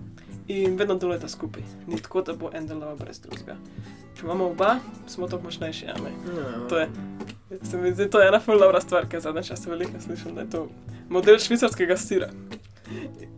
in 0.49 0.77
vedno 0.77 0.95
delujeta 0.95 1.29
skupaj. 1.29 1.63
Ni 1.87 2.01
tako, 2.01 2.23
da 2.23 2.33
bo 2.33 2.51
en 2.53 2.67
deloval 2.67 2.97
brez 2.97 3.21
drugega. 3.21 3.57
Če 4.19 4.27
imamo 4.27 4.49
oba, 4.51 4.77
smo 5.07 5.29
tako 5.31 5.45
močnejši. 5.47 5.87
a 5.87 5.95
ne? 6.03 6.11
To 6.69 6.79
je, 6.79 6.89
se 7.63 7.79
mi 7.79 7.93
zdi, 7.95 8.09
to 8.11 8.21
je 8.21 8.29
ena 8.29 8.41
ful 8.43 8.59
dobra 8.59 8.81
stvar, 8.83 9.07
ker 9.07 9.21
zadnje 9.23 9.45
čase 9.53 9.71
veliko 9.71 10.01
slišim, 10.03 10.35
da 10.35 10.43
je 10.43 10.51
to 10.51 10.63
model 11.09 11.39
švicarskega 11.39 11.97
sira. 11.97 12.27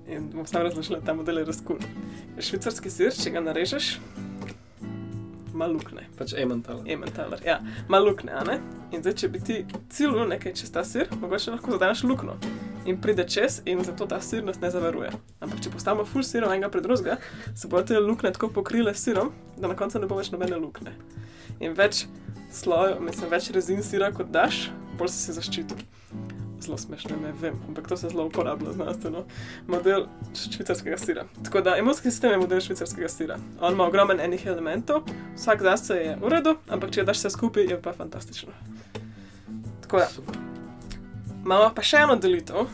In 0.09 0.31
bom 0.33 0.47
sam 0.47 0.63
razložila, 0.63 1.03
ta 1.05 1.13
model 1.15 1.43
je 1.43 1.45
razkul. 1.51 1.85
Švicarski 2.41 2.91
sir, 2.91 3.13
če 3.13 3.35
ga 3.35 3.43
narežeš, 3.45 3.91
ima 5.55 5.67
lukne. 5.67 6.07
Pač 6.19 6.35
Emmental. 6.39 6.83
Emmentaler, 6.87 7.41
ja, 7.47 7.61
ima 7.89 7.99
lukne, 7.99 8.33
a 8.33 8.45
ne? 8.45 8.59
In 8.93 9.03
zdaj, 9.03 9.15
če 9.23 9.29
bi 9.33 9.43
ti 9.45 9.59
cilil 9.93 10.27
nekaj 10.31 10.55
čez 10.61 10.73
ta 10.75 10.85
sir, 10.87 11.11
mogoče 11.21 11.55
lahko 11.55 11.75
zadeneš 11.77 12.05
luknjo. 12.09 12.37
In 12.89 13.01
pride 13.01 13.27
čez, 13.29 13.61
in 13.69 13.83
zato 13.85 14.07
ta 14.09 14.21
sir 14.25 14.45
nas 14.45 14.61
ne 14.61 14.71
zavaruje. 14.73 15.13
Ampak, 15.41 15.61
če 15.65 15.73
postavimo 15.75 16.07
full 16.09 16.27
sirov 16.27 16.55
enega 16.55 16.71
pred 16.73 16.87
drugega, 16.87 17.19
se 17.55 17.69
bodo 17.69 17.91
te 17.91 18.01
luknje 18.01 18.35
tako 18.37 18.51
pokrile 18.57 18.95
s 18.95 19.05
sirom, 19.05 19.33
da 19.59 19.69
na 19.69 19.77
koncu 19.79 20.01
ne 20.01 20.11
bo 20.11 20.19
več 20.19 20.33
nobene 20.35 20.59
luknje. 20.61 20.95
In 21.61 21.77
več 21.79 22.07
slojev, 22.53 23.01
mislim, 23.05 23.31
več 23.31 23.51
rezin 23.55 23.83
sira 23.87 24.11
kot 24.17 24.33
daš, 24.33 24.69
bolj 24.99 25.13
si 25.13 25.27
se 25.27 25.37
zaščitil. 25.39 26.40
Zelo 26.61 26.79
smešno, 26.79 27.17
ne 27.23 27.33
vem, 27.41 27.55
ampak 27.69 27.89
to 27.89 27.97
se 27.97 28.09
zelo 28.09 28.27
uporablja 28.27 28.73
znanstveno. 28.73 29.25
Model 29.67 30.05
švicarskega 30.35 30.99
sira. 30.99 31.25
Tako 31.45 31.61
da 31.61 31.77
imunski 31.77 32.11
sistem 32.11 32.31
je 32.31 32.39
model 32.39 32.61
švicarskega 32.61 33.09
sira. 33.09 33.39
On 33.61 33.73
ima 33.73 33.87
ogromen 33.87 34.21
enih 34.21 34.47
elementov, 34.47 35.03
vsak 35.37 35.63
zase 35.63 35.95
je 35.95 36.19
v 36.21 36.29
redu, 36.29 36.57
ampak 36.69 36.93
če 36.93 37.05
daš 37.09 37.23
vse 37.23 37.31
skupaj, 37.31 37.65
je 37.65 37.81
pa 37.83 37.93
fantastično. 37.93 38.53
Tako 39.81 40.05
da, 40.05 40.09
imamo 41.45 41.73
pa 41.75 41.83
še 41.83 42.05
eno 42.05 42.17
delitev 42.17 42.69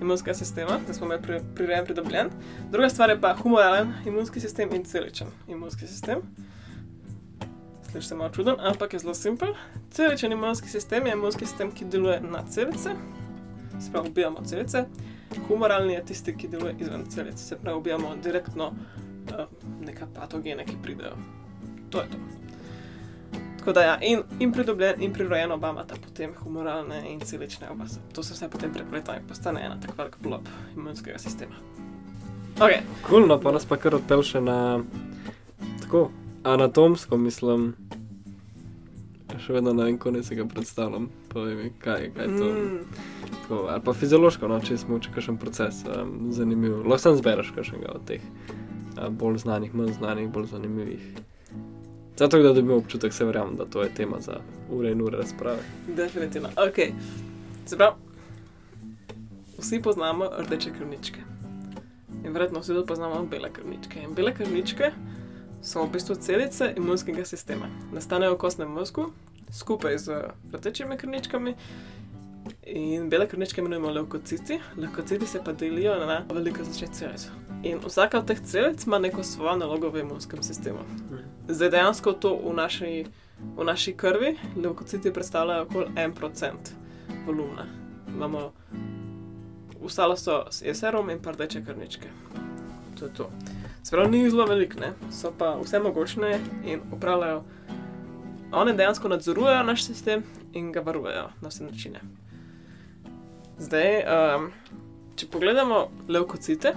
imunskega 0.00 0.34
sistema, 0.34 0.78
da 0.86 0.94
smo 0.94 1.06
imeli 1.06 1.22
pri, 1.22 1.40
prirejen 1.54 1.84
pridobljen. 1.84 2.30
Druga 2.70 2.90
stvar 2.90 3.10
je 3.10 3.20
pa 3.20 3.34
humoralen 3.42 3.94
imunski 4.06 4.40
sistem 4.40 4.74
in 4.74 4.84
celičen 4.84 5.26
imunski 5.48 5.86
sistem. 5.86 6.22
Sliši 7.90 8.08
se 8.08 8.14
malo 8.14 8.30
čuden, 8.30 8.54
ampak 8.58 8.92
je 8.92 8.98
zelo 8.98 9.14
simpel. 9.14 9.54
Celičen 9.90 10.32
imunski 10.32 10.68
sistem 10.68 11.06
je 11.06 11.12
imunski 11.12 11.46
sistem, 11.46 11.70
ki 11.70 11.84
deluje 11.84 12.20
na 12.20 12.44
celice, 12.50 12.90
se 13.80 13.92
pravi, 13.92 14.08
ubijamo 14.08 14.44
celice. 14.44 14.84
Humoralni 15.48 15.92
je 15.92 16.04
tisti, 16.04 16.36
ki 16.36 16.48
deluje 16.48 16.74
izven 16.80 17.06
celic, 17.10 17.38
se 17.38 17.56
pravi, 17.56 17.78
ubijamo 17.78 18.16
direktno 18.22 18.66
uh, 18.66 19.44
neka 19.86 20.06
patogene, 20.14 20.64
ki 20.64 20.76
pridejo. 20.82 21.16
To 21.90 22.00
je 22.00 22.10
to. 22.10 22.16
Tako 23.58 23.72
da, 23.72 23.82
ja, 23.82 23.98
in, 24.00 24.22
in 24.38 24.52
pridobljen, 24.52 25.02
in 25.02 25.12
prirojen 25.12 25.52
oba 25.52 25.70
imata 25.70 25.94
potem 26.04 26.34
humoralne 26.44 27.02
in 27.10 27.20
celične 27.20 27.70
oba. 27.70 27.84
To 28.12 28.22
se 28.22 28.34
vse 28.34 28.48
potem 28.48 28.72
prepleta 28.72 29.16
in 29.16 29.26
postane 29.28 29.64
ena 29.64 29.80
tak 29.80 29.98
velik 29.98 30.16
blob 30.20 30.48
imunskega 30.76 31.18
sistema. 31.18 31.54
Ok, 32.60 32.70
Cool, 33.08 33.26
no 33.26 33.40
pa 33.40 33.52
nas 33.52 33.66
pa 33.66 33.76
kar 33.76 33.94
odpel 33.94 34.22
še 34.22 34.40
na 34.40 34.80
tako 35.82 36.10
anatomsko, 36.42 37.16
mislim. 37.16 37.74
Še 39.38 39.52
vedno 39.52 39.72
ne 39.72 39.84
vem, 39.84 39.98
kako 39.98 40.22
si 40.22 40.34
ga 40.34 40.44
predstavljam. 40.44 41.08
Povej 41.28 41.54
mi, 41.56 41.70
kaj, 41.78 42.10
kaj 42.16 42.24
je 42.26 42.38
to. 42.38 42.44
mm, 42.44 42.78
Tako, 43.30 43.66
ali 43.70 43.80
pa 43.84 43.92
fiziološko, 43.92 44.48
no, 44.48 44.60
če 44.60 44.78
smo 44.78 44.98
če 44.98 45.12
kakšen 45.14 45.36
proces 45.38 45.84
um, 45.86 46.32
zanimiv. 46.32 46.80
Lahko 46.82 46.98
sam 46.98 47.16
zbereš 47.16 47.52
kakšnega 47.56 47.92
od 47.94 48.04
teh 48.08 48.24
uh, 48.24 49.08
bolj 49.08 49.38
znanih, 49.44 49.74
manj 49.74 49.92
znanih, 49.92 50.28
bolj 50.28 50.46
zanimivih. 50.46 51.04
Zato, 52.18 52.40
da 52.42 52.50
dobimo 52.52 52.76
občutek, 52.76 53.12
se 53.12 53.24
verjamem, 53.24 53.56
da 53.56 53.64
to 53.64 53.82
je 53.82 53.92
tema 53.94 54.18
za 54.20 54.40
ure 54.74 54.90
in 54.92 55.02
ure 55.02 55.18
razprave. 55.18 55.62
definitivno. 55.96 56.48
Ok, 56.48 56.80
se 57.66 57.76
pravi, 57.76 57.94
vsi 59.58 59.82
poznamo 59.82 60.26
rdeče 60.38 60.72
krvničke. 60.78 61.20
In 62.24 62.32
verjetno 62.32 62.60
vsi 62.60 62.74
poznamo 62.88 63.22
bele 63.30 63.52
krvničke. 63.52 64.00
In 64.02 64.14
bele 64.14 64.34
krvničke 64.34 64.90
so 65.62 65.84
v 65.84 65.90
bistvu 65.92 66.14
celice 66.14 66.72
imunskega 66.76 67.24
sistema. 67.24 67.68
Nastanejo 67.92 68.34
v 68.34 68.38
kostnem 68.38 68.68
mozgu 68.68 69.10
skupaj 69.52 69.98
z 69.98 70.22
rdečimi 70.52 70.96
krvničkami. 70.96 71.54
In 72.66 73.08
bele 73.10 73.26
krvničke 73.28 73.60
imenujemo 73.60 73.90
levkociti, 73.90 74.60
levkociti 74.76 75.26
se 75.26 75.40
pa 75.44 75.52
delijo 75.52 76.06
na 76.06 76.22
veliko 76.32 76.64
začet 76.64 76.90
celic. 76.92 77.28
In 77.62 77.80
vsaka 77.84 78.18
od 78.18 78.26
teh 78.26 78.40
celic 78.40 78.86
ima 78.86 78.98
neko 78.98 79.22
svojo 79.22 79.56
nalogo 79.56 79.90
v 79.90 80.00
imunskem 80.00 80.42
sistemu. 80.42 80.78
Zdaj 81.48 81.70
dejansko 81.70 82.12
to 82.12 82.36
v 82.36 82.54
naši, 82.54 83.06
v 83.56 83.64
naši 83.64 83.92
krvi, 83.92 84.36
levkociti 84.56 85.12
predstavljajo 85.12 85.62
okoli 85.62 85.86
1% 85.94 86.52
volumna. 87.26 87.66
Imamo, 88.08 88.52
ostalo 89.84 90.16
so 90.16 90.44
je 90.62 90.74
serum 90.74 91.10
in 91.10 91.22
pa 91.22 91.32
rdeče 91.32 91.64
krvničke. 91.64 92.08
To 92.98 93.04
je 93.04 93.14
to. 93.14 93.30
Sprav 93.82 94.10
ni 94.10 94.22
jih 94.22 94.30
zelo 94.30 94.46
veliko, 94.46 94.80
ne? 94.80 94.92
so 95.12 95.32
pa 95.38 95.54
vse 95.62 95.78
mogočne 95.78 96.38
in 96.64 96.80
upravljajo. 96.92 97.42
One 98.52 98.72
dejansko 98.72 99.08
nadzorujejo 99.08 99.62
naš 99.62 99.84
sistem 99.86 100.22
in 100.52 100.72
ga 100.72 100.80
varujejo 100.80 101.28
na 101.40 101.48
vse 101.48 101.64
načine. 101.64 102.00
Zdaj, 103.58 103.98
um, 104.04 104.52
če 105.16 105.26
pogledamo 105.32 105.88
levkocite, 106.08 106.74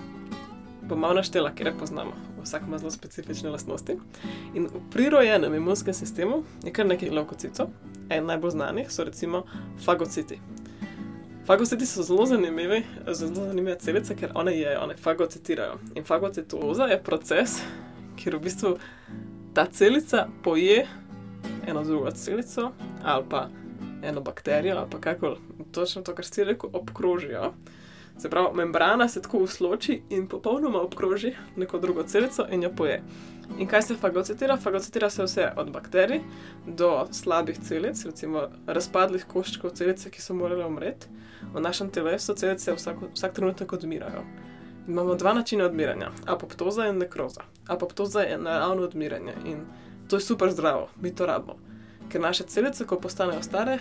bom 0.82 1.00
malo 1.00 1.22
naštela, 1.22 1.54
ker 1.56 1.74
poznamo 1.80 2.32
v 2.42 2.44
vsak 2.44 2.64
ima 2.68 2.78
zelo 2.78 2.92
specifične 2.92 3.50
lastnosti. 3.50 3.98
In 4.54 4.68
v 4.68 4.82
prirojenem 4.92 5.54
imunskem 5.56 5.94
sistemu 5.94 6.44
je 6.64 6.74
kar 6.74 6.86
nekaj 6.86 7.10
leukocitov, 7.10 7.70
en 8.10 8.26
najbolj 8.26 8.52
znanih 8.52 8.92
so 8.92 9.04
recimo 9.04 9.44
fagociti. 9.86 10.40
Fagociti 11.52 11.86
so 11.86 12.04
zelo 12.04 12.26
zanimivi, 12.26 12.84
zelo 13.14 13.34
zanimive 13.36 13.76
celice, 13.80 14.16
ker 14.16 14.32
one 14.36 14.54
jejo, 14.56 14.84
one 14.84 14.96
fagocitirajo. 14.96 15.74
In 15.96 16.04
fagocitoza 16.04 16.84
je 16.84 17.04
proces, 17.04 17.58
kjer 18.16 18.38
v 18.38 18.40
bistvu 18.40 18.72
ta 19.54 19.66
celica 19.66 20.28
poje 20.44 20.86
eno 21.68 21.84
drugo 21.84 22.12
celico 22.12 22.72
ali 23.04 23.26
pa 23.30 23.50
eno 24.04 24.22
bakterijo 24.22 24.78
ali 24.78 24.90
pa 24.92 25.00
kako 25.02 25.36
točno 25.72 26.02
to, 26.02 26.16
kar 26.16 26.26
si 26.26 26.44
rekel, 26.44 26.70
obkrožijo. 26.74 27.54
Se 28.22 28.30
pravi, 28.30 28.48
membrana 28.54 29.08
se 29.08 29.22
tako 29.22 29.38
usloči 29.38 30.02
in 30.10 30.28
popolnoma 30.28 30.82
obkroži 30.82 31.34
neko 31.56 31.80
drugo 31.80 32.04
celico 32.04 32.46
in 32.52 32.64
jo 32.64 32.70
poje. 32.78 33.04
In 33.60 33.68
kaj 33.68 33.82
se 33.82 33.96
fagocitira? 33.96 34.58
Fagocitira 34.58 35.10
se 35.10 35.24
vse 35.24 35.48
od 35.58 35.72
bakterij 35.72 36.20
do 36.68 37.08
slabih 37.12 37.60
celic, 37.60 38.06
recimo 38.06 38.44
razpadlih 38.68 39.26
koščkov 39.26 39.74
celice, 39.74 40.10
ki 40.10 40.22
so 40.22 40.36
morale 40.38 40.66
umreti. 40.66 41.08
V 41.54 41.62
našem 41.62 41.90
telesu 41.90 42.36
celice 42.38 42.76
vsak, 42.78 43.02
vsak 43.14 43.34
trenutek 43.34 43.74
odmirajo. 43.74 44.22
Imamo 44.88 45.16
dva 45.16 45.34
načina 45.34 45.66
odmiranja: 45.66 46.12
apoptoza 46.26 46.88
in 46.88 47.02
nekroza. 47.02 47.42
Apoptoza 47.68 48.22
je 48.22 48.38
naravno 48.38 48.84
odmiranje 48.84 49.34
in 49.46 49.66
to 50.08 50.16
je 50.16 50.28
super 50.28 50.52
zdravo, 50.52 50.90
mi 51.02 51.16
to 51.16 51.26
rabimo. 51.26 51.58
Ker 52.10 52.22
naše 52.22 52.44
celice, 52.44 52.86
ko 52.86 53.00
postanejo 53.00 53.42
stare, 53.42 53.80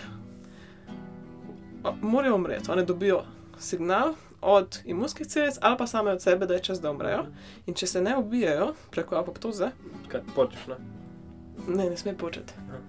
morajo 2.01 2.35
umreti, 2.35 2.71
one 2.71 2.85
dobijo 2.85 3.21
signal 3.59 4.13
od 4.43 4.79
imunskih 4.85 5.27
celic 5.27 5.57
ali 5.61 5.77
pa 5.77 5.87
same 5.87 6.11
od 6.11 6.21
sebe, 6.21 6.45
da 6.45 6.53
je 6.53 6.59
čas, 6.61 6.81
da 6.81 6.91
umrejo. 6.91 7.25
In 7.65 7.73
če 7.73 7.87
se 7.87 8.01
ne 8.01 8.17
ubijajo 8.17 8.73
preko 8.91 9.15
apoptoze, 9.15 9.71
kaj 10.07 10.21
počeš? 10.35 10.67
Ne, 10.67 10.75
ne, 11.69 11.89
ne 11.89 11.97
sme 11.97 12.15
početi. 12.15 12.53
Ja. 12.67 12.79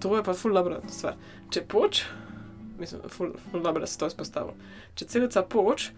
To 0.00 0.16
je 0.16 0.22
pa 0.22 0.34
ful 0.34 0.52
dobra 0.52 0.80
stvar. 0.88 1.14
Če 1.50 1.62
poč, 1.62 2.04
mislim, 2.78 3.02
ful, 3.08 3.30
ful 3.44 3.62
dobro, 3.62 3.80
da 3.80 3.86
se 3.86 3.98
to 3.98 4.06
izpostavlja. 4.06 4.54
Če 4.94 5.04
celica 5.06 5.42
poč, 5.44 5.90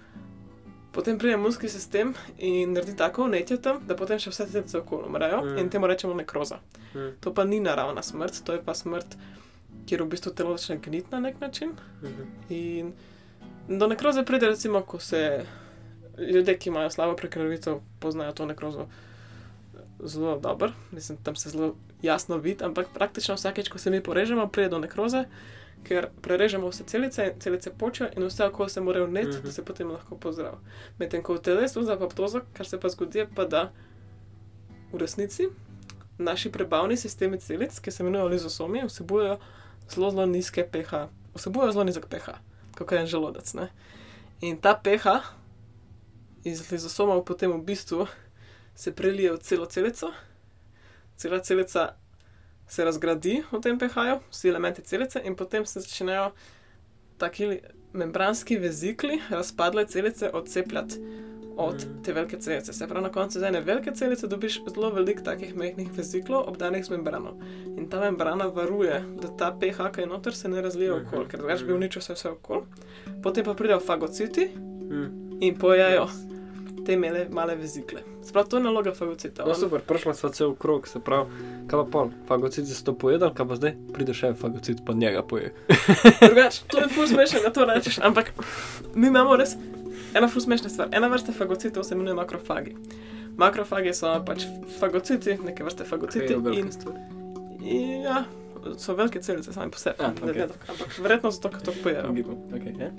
potem 0.92 1.18
pride 1.18 1.34
imunski 1.34 1.68
sistem 1.68 2.14
in 2.38 2.72
naredi 2.72 2.96
tako 2.96 3.24
vnetje 3.24 3.58
tam, 3.58 3.80
da 3.82 3.94
potem 3.94 4.18
še 4.18 4.30
vse 4.30 4.46
celice 4.46 4.78
okoli 4.78 5.04
umrejo 5.06 5.42
Mm. 5.42 5.58
in 5.58 5.68
temu 5.68 5.86
rečemo 5.86 6.14
nekroza. 6.14 6.58
hm, 6.92 7.10
To 7.20 7.34
pa 7.34 7.44
ni 7.44 7.60
naravna 7.60 8.02
smrt, 8.02 8.42
to 8.44 8.52
je 8.52 8.62
pa 8.62 8.74
smrt, 8.74 9.16
kjer 9.86 10.02
v 10.02 10.08
bistvu 10.08 10.32
telo 10.32 10.56
začne 10.56 10.78
gniti 10.78 11.08
na 11.10 11.20
nek 11.20 11.40
način. 11.40 11.70
mhm. 12.02 12.22
In 12.50 12.92
do 13.68 13.86
nekroze 13.86 14.24
pride, 14.24 14.46
recimo, 14.46 14.82
ko 14.82 14.98
se 15.00 15.44
ljudje, 16.32 16.58
ki 16.58 16.68
imajo 16.68 16.90
slabo 16.90 17.16
prekrvitev, 17.16 17.74
poznajo 17.98 18.32
to 18.32 18.46
nekrozo 18.46 18.86
zelo 20.00 20.38
dobro. 20.38 20.72
Mislim, 20.90 21.18
tam 21.18 21.36
se 21.36 21.50
zelo 21.50 21.74
jasno 22.02 22.36
vidi, 22.36 22.64
ampak 22.64 22.86
praktično 22.94 23.34
vsakeč, 23.34 23.68
ko 23.68 23.78
se 23.78 23.90
mi 23.90 24.02
porežemo, 24.02 24.48
pride 24.48 24.68
do 24.68 24.78
nekroze, 24.78 25.24
ker 25.84 26.08
prerežemo 26.22 26.68
vse 26.68 26.84
celice, 26.84 27.34
celice 27.38 27.70
počejo 27.70 28.10
in 28.16 28.24
vse 28.24 28.44
okoli 28.44 28.70
se 28.70 28.80
morajo 28.80 29.06
vneti, 29.06 29.28
Mhm. 29.28 29.44
da 29.44 29.52
se 29.52 29.64
potem 29.64 29.90
lahko 29.90 30.16
pozdrav. 30.16 30.58
Medtem 30.98 31.22
ko 31.22 31.34
v 31.34 31.38
telesu 31.40 31.82
za 31.82 31.92
apoptozo, 31.92 32.40
kar 32.52 32.66
se 32.66 32.80
pa 32.80 32.88
zgodi, 32.88 33.18
je 33.18 33.28
pa 33.34 33.44
da 33.44 33.72
v 34.92 34.98
resnici 34.98 35.48
naši 36.18 36.52
prebavni 36.52 36.96
sistemi 36.96 37.38
celic, 37.38 37.78
ki 37.78 37.90
se 37.90 38.02
imenujejo 38.02 38.28
lizosomi, 38.28 38.82
vsebujejo 38.86 39.38
zelo, 39.90 40.10
zelo 40.10 40.26
nizke 40.26 40.64
pH, 40.64 41.06
vsebujejo 41.34 41.72
zelo 41.72 41.84
nizek 41.84 42.06
pH, 42.06 42.28
kot 42.84 42.92
je 42.92 43.00
en 43.00 43.06
želodec. 43.06 43.54
Ne? 43.54 43.68
In 44.40 44.60
ta 44.60 44.74
pH 44.76 45.20
iz 46.44 46.62
lizosomov 46.70 47.24
potem 47.24 47.52
v 47.52 47.64
bistvu 47.64 48.06
se 48.74 48.92
prelije 48.92 49.32
v 49.32 49.38
celo 49.38 49.66
celico, 49.66 50.12
cela 51.16 51.40
celica 51.40 51.96
se 52.68 52.84
razgradi 52.84 53.42
v 53.52 53.60
tem 53.62 53.78
pH-ju, 53.78 54.20
vsi 54.30 54.48
elementi 54.48 54.82
celice, 54.82 55.22
in 55.24 55.36
potem 55.36 55.66
se 55.66 55.80
začnejo 55.80 56.32
taki 57.18 57.60
membranski 57.92 58.58
vezikli, 58.58 59.20
razpadle 59.30 59.86
celice, 59.86 60.30
odcepljati 60.30 61.00
od 61.58 61.74
te 62.02 62.12
velike 62.12 62.36
celice. 62.38 62.72
Se 62.72 62.86
pravi, 62.86 63.02
na 63.02 63.10
koncu 63.10 63.38
iz 63.38 63.44
ene 63.44 63.60
velike 63.60 63.92
celice 63.92 64.26
dobiš 64.26 64.60
zelo 64.66 64.90
veliko 64.90 65.22
takih 65.22 65.56
majhnih 65.56 65.88
veziklov, 65.92 66.44
obdanih 66.46 66.84
z 66.84 66.90
membrano. 66.90 67.36
In 67.76 67.88
ta 67.88 68.00
membrana 68.00 68.46
varuje, 68.46 69.02
da 69.16 69.28
ta 69.30 69.52
pH, 69.52 69.90
ki 69.90 70.00
je 70.00 70.06
noter, 70.06 70.34
se 70.34 70.48
ne 70.48 70.60
razlije 70.60 70.92
Mhm. 70.92 71.06
okoli, 71.06 71.26
ker 71.26 71.38
drugače 71.38 71.64
bi 71.64 71.72
uničil 71.72 72.00
vse, 72.00 72.14
vse 72.14 72.28
okoli. 72.30 72.62
Potem 73.22 73.44
pa 73.44 73.54
pridejo 73.54 73.80
fagociti 73.80 74.48
Hm. 74.82 75.06
in 75.40 75.54
pojejo 75.56 76.08
te 76.86 76.96
male, 76.96 77.26
male 77.30 77.56
vezikle. 77.56 78.00
Sprav, 78.22 78.44
to 78.44 78.56
je 78.56 78.62
naloga 78.62 78.92
fagocita. 78.92 79.44
No, 79.44 79.54
super, 79.54 79.80
prišla 79.80 80.14
sva 80.14 80.30
cel 80.30 80.54
krog, 80.54 80.88
se 80.88 81.00
pravi, 81.00 81.30
kaj 81.66 81.78
pa 81.78 81.86
pol, 81.86 82.10
fagociti 82.26 82.68
so 82.68 82.84
to 82.84 82.94
pojedali, 82.94 83.34
kaj 83.34 83.48
pa 83.48 83.56
zdaj 83.56 83.72
pride 83.92 84.14
še 84.14 84.26
en 84.26 84.34
fagocit, 84.36 84.78
pa 84.86 84.92
njega 84.94 85.22
poje. 85.24 85.54
Drugač, 86.20 86.58
to 86.60 86.78
je 86.78 86.88
ful 86.88 87.06
smešno, 87.06 87.40
da 87.40 87.50
to 87.50 87.64
rečeš, 87.64 87.98
ampak 88.00 88.32
mi 88.94 89.06
imamo 89.06 89.36
res 89.36 89.56
ena 90.16 90.28
ful 90.28 90.42
smešna 90.42 90.70
stvar. 90.72 90.88
Ena 90.96 91.10
vrsta 91.12 91.32
fagocitov 91.36 91.84
se 91.84 91.94
imenuje 91.94 92.14
makrofagi. 92.14 92.74
Makrofagi 93.36 93.92
so 93.94 94.14
pač 94.26 94.46
fagociti, 94.80 95.36
neke 95.44 95.64
vrste 95.64 95.84
fagociti. 95.84 96.34
Velike 96.34 96.60
in, 96.60 96.70
in, 97.60 98.02
ja, 98.06 98.24
so 98.78 98.96
velike 98.96 99.20
celice 99.22 99.52
sami 99.52 99.70
po 99.70 99.78
sebi. 99.78 100.00
Ah, 100.00 100.12
ne, 100.24 100.48
ampak 100.48 100.98
verjetno 101.02 101.30
zato, 101.30 101.52
ker 101.52 101.62
to 101.62 101.76
pojejo. 101.82 102.14
Okay, 102.56 102.74
ja. 102.80 102.90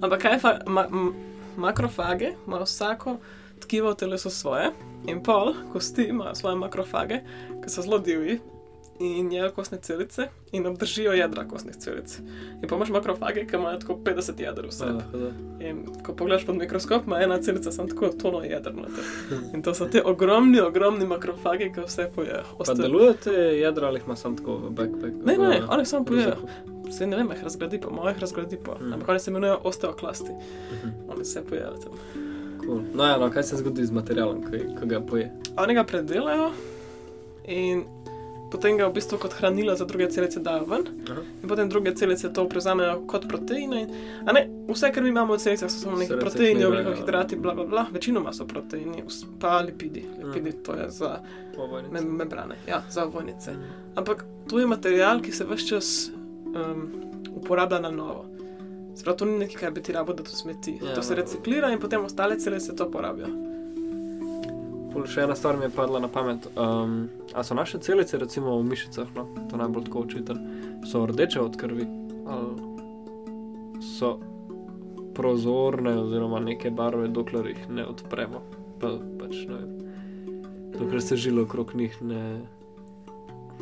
Ampak 0.00 0.22
kaj 0.22 0.38
fa, 0.42 0.54
ma, 0.66 0.86
m, 0.86 1.12
makrofage, 1.56 2.34
ima 2.46 2.62
vsako 2.62 3.18
tkivo 3.62 3.92
v 3.92 3.98
telesu 3.98 4.30
svoje 4.30 4.70
in 5.06 5.22
pol 5.22 5.54
kosti 5.72 6.08
imajo 6.10 6.34
svoje 6.34 6.56
makrofage, 6.56 7.22
ki 7.62 7.70
so 7.70 7.82
zelo 7.82 7.98
divji 7.98 8.40
in 9.02 9.32
jedo 9.32 9.50
kostne 9.50 9.78
celice 9.82 10.28
in 10.52 10.66
obdržijo 10.66 11.12
jedra 11.12 11.44
kostnih 11.44 11.76
celic. 11.76 12.18
In 12.62 12.68
pa 12.68 12.76
imaš 12.76 12.88
makrofage, 12.90 13.46
ki 13.46 13.56
imajo 13.56 13.78
tako 13.78 13.94
50 14.04 14.40
jeder 14.40 14.66
vse. 14.66 14.84
In 15.60 15.84
ko 16.02 16.14
pogledaš 16.14 16.46
pod 16.46 16.56
mikroskop, 16.56 17.06
ima 17.06 17.20
ena 17.20 17.40
celica 17.42 17.72
samo 17.72 17.88
tako 17.88 18.08
tono 18.08 18.42
jeder 18.44 18.74
noter. 18.74 19.04
In 19.54 19.62
to 19.62 19.74
so 19.74 19.86
te 19.86 20.02
ogromni, 20.04 20.60
ogromni 20.60 21.06
makrofagi, 21.06 21.72
ki 21.74 21.80
vse 21.80 22.10
pojejo. 22.14 22.42
Pa 22.48 22.58
Ostalo- 22.58 22.82
deluje 22.82 23.14
te 23.14 23.30
jedra 23.58 23.86
ali 23.86 23.98
jih 23.98 24.06
ima 24.06 24.16
samo 24.16 24.36
tako 24.36 24.56
v 24.56 24.70
backpack? 24.70 25.14
Ne, 25.24 25.38
ne, 25.38 25.62
oni 25.68 25.84
samo 25.86 26.04
pojejo. 26.04 26.22
zraku? 26.22 26.48
Se 26.92 27.06
ne 27.06 27.16
vem, 27.16 27.30
jih 27.30 27.42
razgradi 27.42 27.80
pa, 27.80 27.90
mojih 27.90 28.18
razgradi 28.18 28.58
pa. 28.64 28.74
Mm. 28.80 28.92
Ampak 28.92 29.08
oni 29.08 29.20
se 29.20 29.30
imenujejo 29.30 29.60
osteoklasti. 29.64 30.32
Mhm. 30.72 30.88
Oni 31.08 31.24
se 31.24 31.44
pojejo 31.44 31.70
tam. 31.70 31.92
Cool. 32.64 32.80
No, 32.94 33.04
ja, 33.04 33.18
no, 33.18 33.30
kaj 33.30 33.42
se 33.42 33.56
zgodi 33.56 33.86
z 33.86 33.90
materialom, 33.90 34.42
ki, 34.42 34.58
ki 34.80 34.86
ga 34.86 35.00
poje? 35.00 35.32
Oni 35.56 35.74
ga 35.74 35.84
predelajo 35.84 36.50
in 37.44 37.84
potem 38.52 38.76
ga 38.76 38.86
v 38.86 38.92
bistvu 38.92 39.18
kot 39.18 39.32
hranilo 39.32 39.74
za 39.74 39.84
druge 39.84 40.06
celice 40.08 40.40
dajo 40.40 40.64
ven. 40.64 40.84
Aha. 41.08 41.20
In 41.42 41.48
potem 41.48 41.68
druge 41.68 41.94
celice 41.94 42.28
to 42.28 42.44
prevzamejo 42.46 43.06
kot 43.06 43.24
proteine. 43.26 43.86
ne, 44.26 44.42
vse, 44.68 44.92
kar 44.92 45.02
mi 45.02 45.08
imamo 45.08 45.34
v 45.34 45.38
celicah, 45.38 45.70
so 45.70 45.78
samo 45.78 45.96
neki 45.96 46.12
proteini, 46.14 46.54
reciklirajo. 46.54 46.80
ugljikohidrati, 46.82 47.36
bla, 47.38 47.54
bla, 47.54 47.64
bla. 47.66 47.86
Večinoma 47.92 48.32
so 48.32 48.46
proteini, 48.46 49.02
pa 49.40 49.58
lipidi. 49.60 50.04
Lipidi 50.18 50.50
Mhm. 50.50 50.62
to 50.62 50.72
je 50.74 50.90
za 50.90 51.18
mem 51.90 52.04
membrane, 52.06 52.54
ja, 52.66 52.82
za 52.90 53.04
ovojnice. 53.04 53.50
Ampak 53.94 54.24
to 54.48 54.58
je 54.58 54.66
material, 54.66 55.20
ki 55.20 55.32
se 55.32 55.44
vse 55.46 55.66
čas 55.66 56.10
um, 56.46 56.92
uporablja 57.32 57.80
na 57.80 57.90
novo. 57.90 58.24
Sprav, 58.94 59.16
to 59.16 59.24
ni 59.24 59.38
nekaj, 59.38 59.56
kar 59.56 59.70
bi 59.70 59.82
ti 59.82 59.92
rabo, 59.92 60.12
da 60.12 60.22
to 60.22 60.30
smeti. 60.30 60.78
Ja, 60.78 60.94
to 60.94 61.02
se 61.02 61.14
reciklira 61.14 61.72
in 61.72 61.80
potem 61.80 62.04
ostale 62.04 62.36
celice 62.36 62.76
to 62.76 62.90
porabijo. 62.90 63.26
Še 64.92 65.24
ena 65.24 65.34
stvar 65.36 65.56
mi 65.56 65.64
je 65.64 65.72
padla 65.72 66.00
na 66.00 66.08
pamet. 66.08 66.46
Um, 66.56 67.08
a 67.34 67.44
so 67.44 67.54
naše 67.54 67.78
celice, 67.80 68.18
recimo 68.20 68.58
v 68.58 68.64
mišicah, 68.68 69.08
no, 69.16 69.24
to 69.48 69.56
najbolj 69.56 69.86
tako 69.88 70.04
učitelj, 70.04 70.40
so 70.84 71.06
rdeče 71.08 71.40
od 71.40 71.56
krvi? 71.56 71.86
Ali 72.28 73.80
so 73.82 74.18
prozorne, 75.16 75.96
oziroma 76.04 76.40
neke 76.40 76.70
barve, 76.70 77.08
dokler 77.08 77.48
jih 77.52 77.68
ne 77.68 77.86
odpremo? 77.88 78.42
Pa, 78.80 78.94
pač, 79.20 79.44
ne 79.48 79.60
vem, 79.60 79.70
dokler 80.76 81.02
se 81.02 81.16
žilo 81.16 81.46
okrog 81.48 81.72
njih 81.74 81.96
ne, 82.02 82.24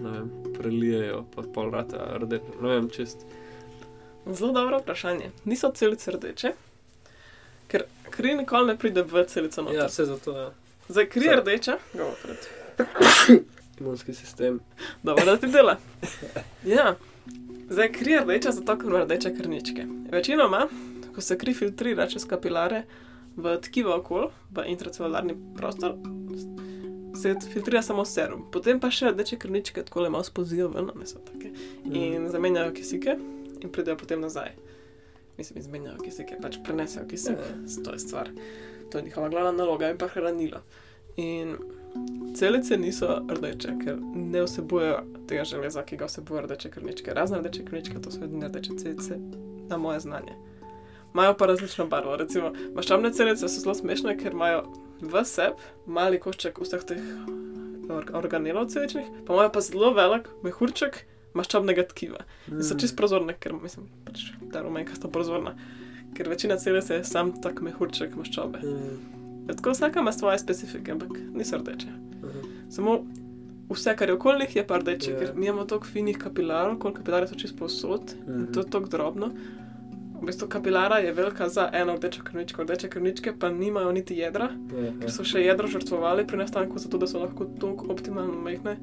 ne 0.03 0.15
vem, 0.15 0.31
prelijejo, 0.59 1.25
pa 1.35 1.47
pol 1.55 1.71
rata 1.71 2.11
rdeče. 2.25 2.57
Ne 2.63 2.75
vem, 2.75 2.89
čist. 2.91 3.27
Zelo 4.27 4.53
dobro 4.53 4.83
vprašanje. 4.83 5.31
Niso 5.45 5.71
celice 5.75 6.19
rdeče, 6.19 6.53
ker 7.71 7.87
kri 8.11 8.35
nikoli 8.35 8.75
ne 8.75 8.79
pride 8.79 9.07
v 9.07 9.25
celico 9.31 9.63
noter. 9.63 9.79
Ja, 9.79 9.87
vse 9.87 10.11
zato 10.11 10.35
je 10.37 10.49
Zdaj 10.51 10.60
kri 11.09 11.27
je 11.27 11.37
rdeča, 11.37 11.79
go 11.95 12.11
for 12.23 12.31
it. 12.31 12.49
imunski 13.81 14.15
sistem. 14.15 14.61
Dobro, 15.03 15.25
da 15.25 15.37
ti 15.37 15.47
dela. 15.47 15.77
Ja. 16.65 16.97
Zdaj 17.71 17.93
kri 17.93 18.13
je 18.13 18.21
rdeča, 18.21 18.51
zato 18.51 18.79
ker 18.79 18.89
ima 18.89 19.05
rdeče 19.05 19.35
krničke. 19.35 19.87
Večinoma, 20.13 20.69
ko 21.15 21.21
se 21.21 21.39
kri 21.39 21.55
filtrira 21.55 22.09
čez 22.09 22.27
kapilare 22.27 22.83
v 23.37 23.57
tkivo 23.63 23.95
okol, 23.97 24.31
v 24.51 24.65
intracelularni 24.67 25.37
prostor, 25.57 25.95
se 27.23 27.35
filtrira 27.53 27.83
samo 27.83 28.05
serum. 28.05 28.47
Potem 28.53 28.81
pa 28.81 28.91
še 28.91 29.13
rdeče 29.15 29.39
krničke 29.39 29.85
tako 29.87 30.07
le 30.07 30.11
malo 30.11 30.25
spozijo 30.25 30.69
ven, 30.69 30.91
ne 30.99 31.07
so 31.07 31.23
take. 31.25 31.53
In 31.85 32.29
zamenjajo 32.31 32.75
kisike 32.75 33.17
in 33.61 33.73
pridejo 33.73 33.97
potem 33.97 34.21
nazaj. 34.21 34.55
Mislim, 35.39 35.59
izmenjajo 35.59 36.03
kisike, 36.05 36.37
pač 36.43 36.59
prenesejo 36.65 37.07
kisik. 37.09 37.39
Ja. 37.39 37.83
To 37.85 37.93
je 37.93 37.99
stvar. 37.99 38.29
To 38.91 38.99
je 38.99 39.05
njihova 39.05 39.29
glavna 39.29 39.53
naloga 39.53 39.91
in 39.91 39.99
pa 39.99 40.09
hranilo. 40.09 40.63
In 41.17 41.57
celice 42.37 42.77
niso 42.77 43.23
rdeče, 43.29 43.73
ker 43.85 43.99
ne 44.15 44.43
vsebujejo 44.43 45.03
tega 45.29 45.45
železa, 45.45 45.83
ki 45.83 45.97
ga 45.97 46.07
vsebuje 46.07 46.43
rdeče 46.43 46.71
krvničke. 46.71 47.15
Razne 47.15 47.39
rdeče 47.39 47.65
krvničke, 47.65 48.01
to 48.03 48.11
so 48.11 48.25
edine 48.25 48.49
rdeče 48.49 48.77
celice, 48.79 49.19
na 49.69 49.77
moje 49.77 50.01
znanje. 50.01 50.37
Imajo 51.15 51.37
pa 51.37 51.47
različno 51.47 51.87
barvo. 51.87 52.17
Recimo, 52.17 52.53
maščobne 52.75 53.13
celice 53.13 53.49
so 53.49 53.61
zelo 53.61 53.75
smešne, 53.75 54.17
ker 54.19 54.33
imajo 54.33 54.63
v 55.01 55.25
sebi 55.25 55.71
mali 55.87 56.21
košček 56.21 56.61
vseh 56.63 56.85
teh 56.87 57.07
or 57.91 58.07
organelov 58.15 58.69
celičnih, 58.71 59.07
pa 59.27 59.35
imajo 59.35 59.53
pa 59.53 59.61
zelo 59.61 59.91
velik 59.95 60.29
mehurček 60.47 61.05
maščobnega 61.35 61.87
tkiva. 61.91 62.25
In 62.51 62.63
so 62.67 62.79
čist 62.79 62.97
prozorne, 62.99 63.35
ker 63.39 63.55
mislim, 63.57 63.89
pač 64.07 64.31
ta 64.53 64.63
rumenka 64.63 64.95
sta 64.95 65.11
prozorna. 65.11 65.57
Ker 66.15 66.29
večina 66.29 66.57
celic 66.57 66.91
je 66.91 67.05
sam 67.05 67.33
tak 67.35 67.61
mehurček 67.61 68.17
maščobe. 68.17 68.59
Ja, 69.49 69.55
tako 69.55 69.71
vsaka 69.71 70.01
ima 70.01 70.13
svoje 70.13 70.39
specifike, 70.39 70.93
ampak 70.93 71.09
niso 71.35 71.57
rdeče. 71.57 71.87
Samo 72.69 73.01
vse, 73.71 73.97
kar 73.97 74.09
je 74.09 74.15
okoli 74.15 74.39
njih, 74.39 74.57
je 74.57 74.67
pa 74.67 74.79
rdeče, 74.79 75.11
Ja. 75.11 75.19
ker 75.19 75.33
mi 75.35 75.47
imamo 75.47 75.65
toliko 75.65 75.87
finih 75.87 76.19
kapilarov, 76.19 76.77
koliko 76.77 76.99
kapilarjev 76.99 77.29
so 77.29 77.35
čist 77.37 77.57
povsod 77.57 78.03
in 78.29 78.47
to 78.47 78.61
je 78.61 78.67
tako 78.69 78.87
drobno. 78.89 79.31
V 80.15 80.27
bistvu 80.27 80.49
kapilara 80.49 80.99
je 80.99 81.13
velika 81.13 81.49
za 81.49 81.71
eno 81.73 81.95
rdečo 81.95 82.23
krvničko, 82.23 82.63
rdeče 82.63 82.89
krvničke 82.89 83.33
pa 83.39 83.49
nimajo 83.51 83.93
niti 83.93 84.17
jedra, 84.17 84.51
Ja, 84.75 84.93
ker 85.01 85.11
so 85.11 85.25
še 85.25 85.41
jedro 85.41 85.67
žrtvovali 85.67 86.27
pri 86.27 86.37
nastanku, 86.37 86.79
zato 86.79 86.99
da 86.99 87.07
so 87.07 87.19
lahko 87.19 87.45
tako 87.57 87.87
optimalno 87.89 88.35
majhne, 88.35 88.77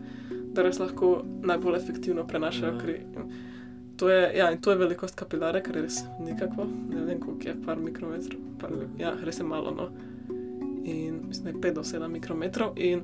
da 0.47 0.63
res 0.63 0.79
lahko 0.79 1.11
najbolj 1.43 1.75
efektivno 1.75 2.25
prenašajo 2.25 2.73
Ja. 2.73 2.79
kri. 2.79 2.95
In 3.15 3.29
To 3.97 4.09
je, 4.09 4.31
ja, 4.35 4.51
in 4.51 4.57
to 4.57 4.71
je 4.71 4.77
velikost 4.77 5.15
kapilare, 5.15 5.61
ker 5.61 5.75
je 5.75 5.81
res 5.81 5.95
nikakvo, 6.19 6.65
ne 6.89 7.01
vem 7.01 7.19
koliko 7.19 7.47
je, 7.47 7.55
par 7.65 7.77
mikrometrov, 7.77 8.39
par, 8.59 8.69
Ja. 8.71 9.07
ja, 9.07 9.13
res 9.23 9.39
je 9.39 9.43
malo. 9.43 9.71
No. 9.71 9.87
In 10.85 11.21
mislim, 11.27 11.43
da 11.43 11.49
je 11.49 11.61
5 11.63 11.73
do 11.73 11.81
7 11.83 12.07
mikrometrov. 12.09 12.77
In 12.77 13.01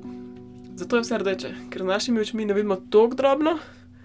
zato 0.76 0.96
je 0.96 1.02
vse 1.02 1.18
rdeče, 1.18 1.50
ker 1.68 1.82
z 1.82 1.86
našimi 1.86 2.20
očmi 2.20 2.44
ne 2.44 2.54
vidimo 2.54 2.76
tako 2.78 3.14
drobno, 3.14 3.58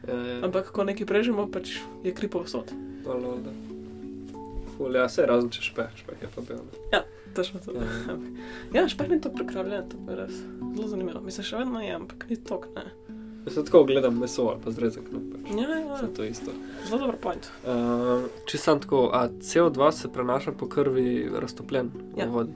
Ja, 0.07 0.15
ja. 0.15 0.39
ampak 0.41 0.71
ko 0.71 0.83
nekaj 0.83 1.05
prežemo, 1.05 1.45
pač 1.47 1.75
je 2.03 2.11
kri 2.11 2.27
povsod. 2.27 2.71
Malo, 3.05 3.37
da. 3.37 3.51
Ful, 4.71 4.95
ja, 4.95 5.05
se 5.05 5.25
razen 5.25 5.49
če 5.49 5.61
špeh, 5.61 5.89
špeh 5.95 6.21
je 6.21 6.29
pa 6.29 6.41
bil. 6.41 6.57
ne. 6.91 7.03
Točno 7.29 7.59
to. 7.59 7.71
Ja. 7.73 8.15
Ja, 8.73 8.87
špeh 8.89 9.09
ni 9.09 9.21
to 9.21 9.29
prekrvljen, 9.29 9.85
to 9.85 9.97
je 10.07 10.15
res 10.17 10.33
zelo 10.73 10.87
zanimivo. 10.87 11.21
Mislim, 11.21 11.45
še 11.45 11.57
vedno 11.57 11.77
je, 11.79 11.91
ampak 11.93 12.25
ni 12.29 12.37
tok, 12.37 12.65
ne. 12.73 12.87
Jaz 13.49 13.65
tako 13.65 13.83
gledam 13.83 14.17
meso 14.19 14.47
ali 14.47 14.59
pa 14.63 14.71
zrezek. 14.71 15.03
No, 15.11 15.19
pač. 15.33 15.51
Ja, 15.57 15.67
ja, 15.69 15.95
Vse 15.95 16.13
to 16.13 16.23
isto. 16.23 16.51
zelo 16.87 16.99
dober 16.99 17.17
point. 17.17 17.49
Uh, 17.65 18.23
če 18.45 18.57
sem 18.57 18.79
tako, 18.79 19.09
a 19.13 19.27
CO2 19.29 19.91
se 19.91 20.09
prenaša 20.09 20.51
po 20.51 20.67
krvi 20.67 21.29
raztopljen 21.33 21.89
Ja. 22.17 22.25
v 22.25 22.31
vodi. 22.31 22.53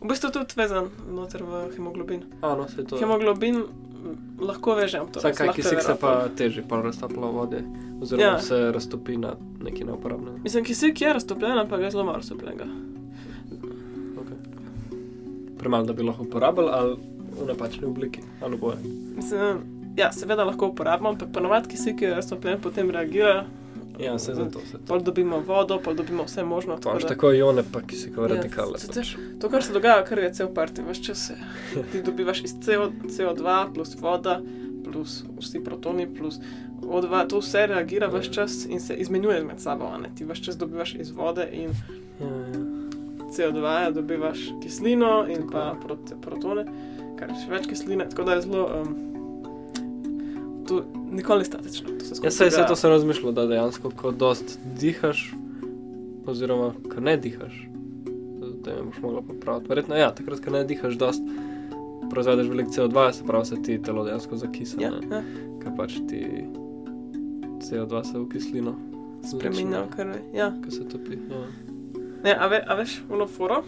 V 0.00 0.06
bistvu 0.08 0.30
tudi 0.30 0.54
vezan 0.56 0.90
noter 1.10 1.42
v 1.42 1.70
hemoglobin. 1.76 2.22
A, 2.42 2.54
no, 2.54 2.66
to. 2.88 2.96
Hemoglobin 2.96 3.56
mm, 3.64 4.18
lahko 4.40 4.74
vežem 4.74 5.06
to. 5.10 5.18
Vsaj 5.18 5.32
kaj 5.32 5.46
lahko 5.46 5.58
je 5.58 5.62
kisik 5.62 5.82
se 5.82 5.94
pa 6.00 6.28
teži, 6.28 6.62
pa 6.68 6.82
raztopla 6.82 7.26
v 7.26 7.32
vodi. 7.32 7.62
Oziroma 8.02 8.22
Ja. 8.22 8.32
ja. 8.32 8.40
se 8.42 8.70
raztopi 8.72 9.16
na 9.16 9.32
neki 9.62 9.84
neuporabne. 9.84 10.30
Mislim, 10.42 10.64
kisik 10.64 11.00
je 11.00 11.12
raztopljen, 11.12 11.58
ampak 11.58 11.80
je 11.80 11.90
zelo 11.90 12.04
malo 12.04 12.16
raztopljenega. 12.16 12.64
Okay. 14.14 14.38
Premalo, 15.58 15.84
da 15.84 15.92
bi 15.92 16.02
lahko 16.02 16.22
uporabljali 16.22 16.70
ali 16.72 16.96
v 17.34 17.46
napačni 17.46 17.86
obliki, 17.86 18.20
ali 18.42 18.56
boje. 18.56 18.76
Mislim, 19.16 19.58
ja, 19.96 20.12
seveda 20.12 20.44
lahko 20.44 20.66
uporabimo, 20.66 21.08
ampak 21.08 21.28
ponovadi 21.32 21.68
kisik 21.68 22.02
je 22.02 22.14
raztopljen, 22.14 22.60
potem 22.60 22.90
reagira. 22.90 23.44
Ja, 23.96 24.18
se 24.18 24.34
za 24.34 24.44
to 24.44 24.58
se. 24.60 24.78
Pol 24.78 25.00
dobimo 25.00 25.38
vodo, 25.40 25.78
pol 25.78 25.94
dobimo 25.94 26.24
vse 26.24 26.42
možno. 26.44 26.74
Pa 26.74 26.80
tako 26.80 26.90
imaš 26.90 27.02
da- 27.02 27.08
tako 27.08 27.32
ione, 27.32 27.62
pa 27.64 27.80
kisikove 27.82 28.28
Ja, 28.28 28.34
radikale. 28.36 28.72
pač. 28.88 29.14
To, 29.40 29.48
kar 29.48 29.62
se 29.62 29.72
dogaja, 29.72 30.04
kar 30.04 30.18
je 30.18 30.34
cel 30.34 30.48
parti, 30.48 30.82
veš 30.82 31.02
čas 31.02 31.26
se. 31.26 31.34
Ti 31.92 32.02
dobivaš 32.02 32.40
iz 32.40 32.54
CO, 32.60 32.88
CO2 33.04 33.46
plus 33.74 33.96
voda, 33.96 34.40
plus 34.84 35.24
vsi 35.38 35.60
protoni, 35.60 36.08
plus 36.08 36.40
O2, 36.82 37.26
to 37.28 37.38
vse 37.38 37.66
reagira 37.66 38.06
veš 38.08 38.30
čas 38.30 38.66
in 38.66 38.80
se 38.80 38.94
izmenjuje 38.94 39.44
med 39.44 39.60
sabo. 39.60 39.98
ne. 39.98 40.10
Ti 40.14 40.24
veš 40.24 40.42
čas 40.42 40.58
dobivaš 40.58 40.94
iz 40.94 41.10
vode 41.10 41.48
in 41.52 41.70
Ja, 42.20 42.26
ja. 42.26 42.30
CO2 43.28 43.92
dobivaš 43.92 44.38
kislino 44.62 45.26
in 45.28 45.36
Tako 45.36 45.50
pa 45.52 45.76
prot, 45.82 46.12
protone, 46.22 46.64
kar 47.18 47.30
je 47.30 47.36
še 47.36 47.50
več 47.50 47.66
kisline, 47.66 48.08
tako 48.08 48.22
da 48.22 48.34
je 48.34 48.42
zelo. 48.42 48.82
Um, 48.82 49.13
to 50.68 50.84
nikoli 51.10 51.38
ni 51.38 51.44
statično. 51.44 51.88
To 51.98 52.04
se 52.04 52.20
Ja, 52.24 52.30
sej, 52.30 52.50
sej 52.50 52.66
to 52.68 52.76
sem 52.76 52.90
razmišljal, 52.90 53.32
da 53.32 53.46
dejansko, 53.46 53.90
ko 53.90 54.10
dost 54.10 54.58
dihaš, 54.80 55.34
oziroma 56.26 56.72
ko 56.94 57.00
ne 57.00 57.16
dihaš, 57.16 57.68
da 58.64 58.74
me 58.74 58.82
boš 58.82 59.02
mogla 59.02 59.22
popraviti. 59.22 59.68
Verjetno, 59.68 59.96
ja, 59.96 60.14
takrat, 60.14 60.40
ko 60.40 60.50
ne 60.50 60.64
dihaš, 60.64 60.94
dost 60.94 61.22
proizvedeš 62.10 62.48
veliko 62.48 62.70
CO2, 62.70 63.12
se 63.12 63.24
pravi, 63.26 63.46
se 63.46 63.62
ti 63.62 63.82
telo 63.82 64.04
dejansko 64.04 64.36
zakisa, 64.36 64.76
Ja, 64.80 64.88
ja. 64.88 65.16
ja, 65.16 65.22
ker 65.62 65.72
pač 65.76 65.98
ti 66.08 66.44
CO2 67.64 68.04
se 68.04 68.18
v 68.18 68.28
kislino 68.28 68.74
spremenja 69.24 69.86
krvi. 69.96 70.20
Ja. 70.34 70.52
ko 70.64 70.70
se 70.70 70.88
topi. 70.88 71.18
Ja. 71.30 71.46
Ne, 72.24 72.36
a, 72.40 72.46
ve, 72.46 72.64
a 72.66 72.74
veš, 72.74 73.02
ono 73.10 73.26
foro, 73.26 73.62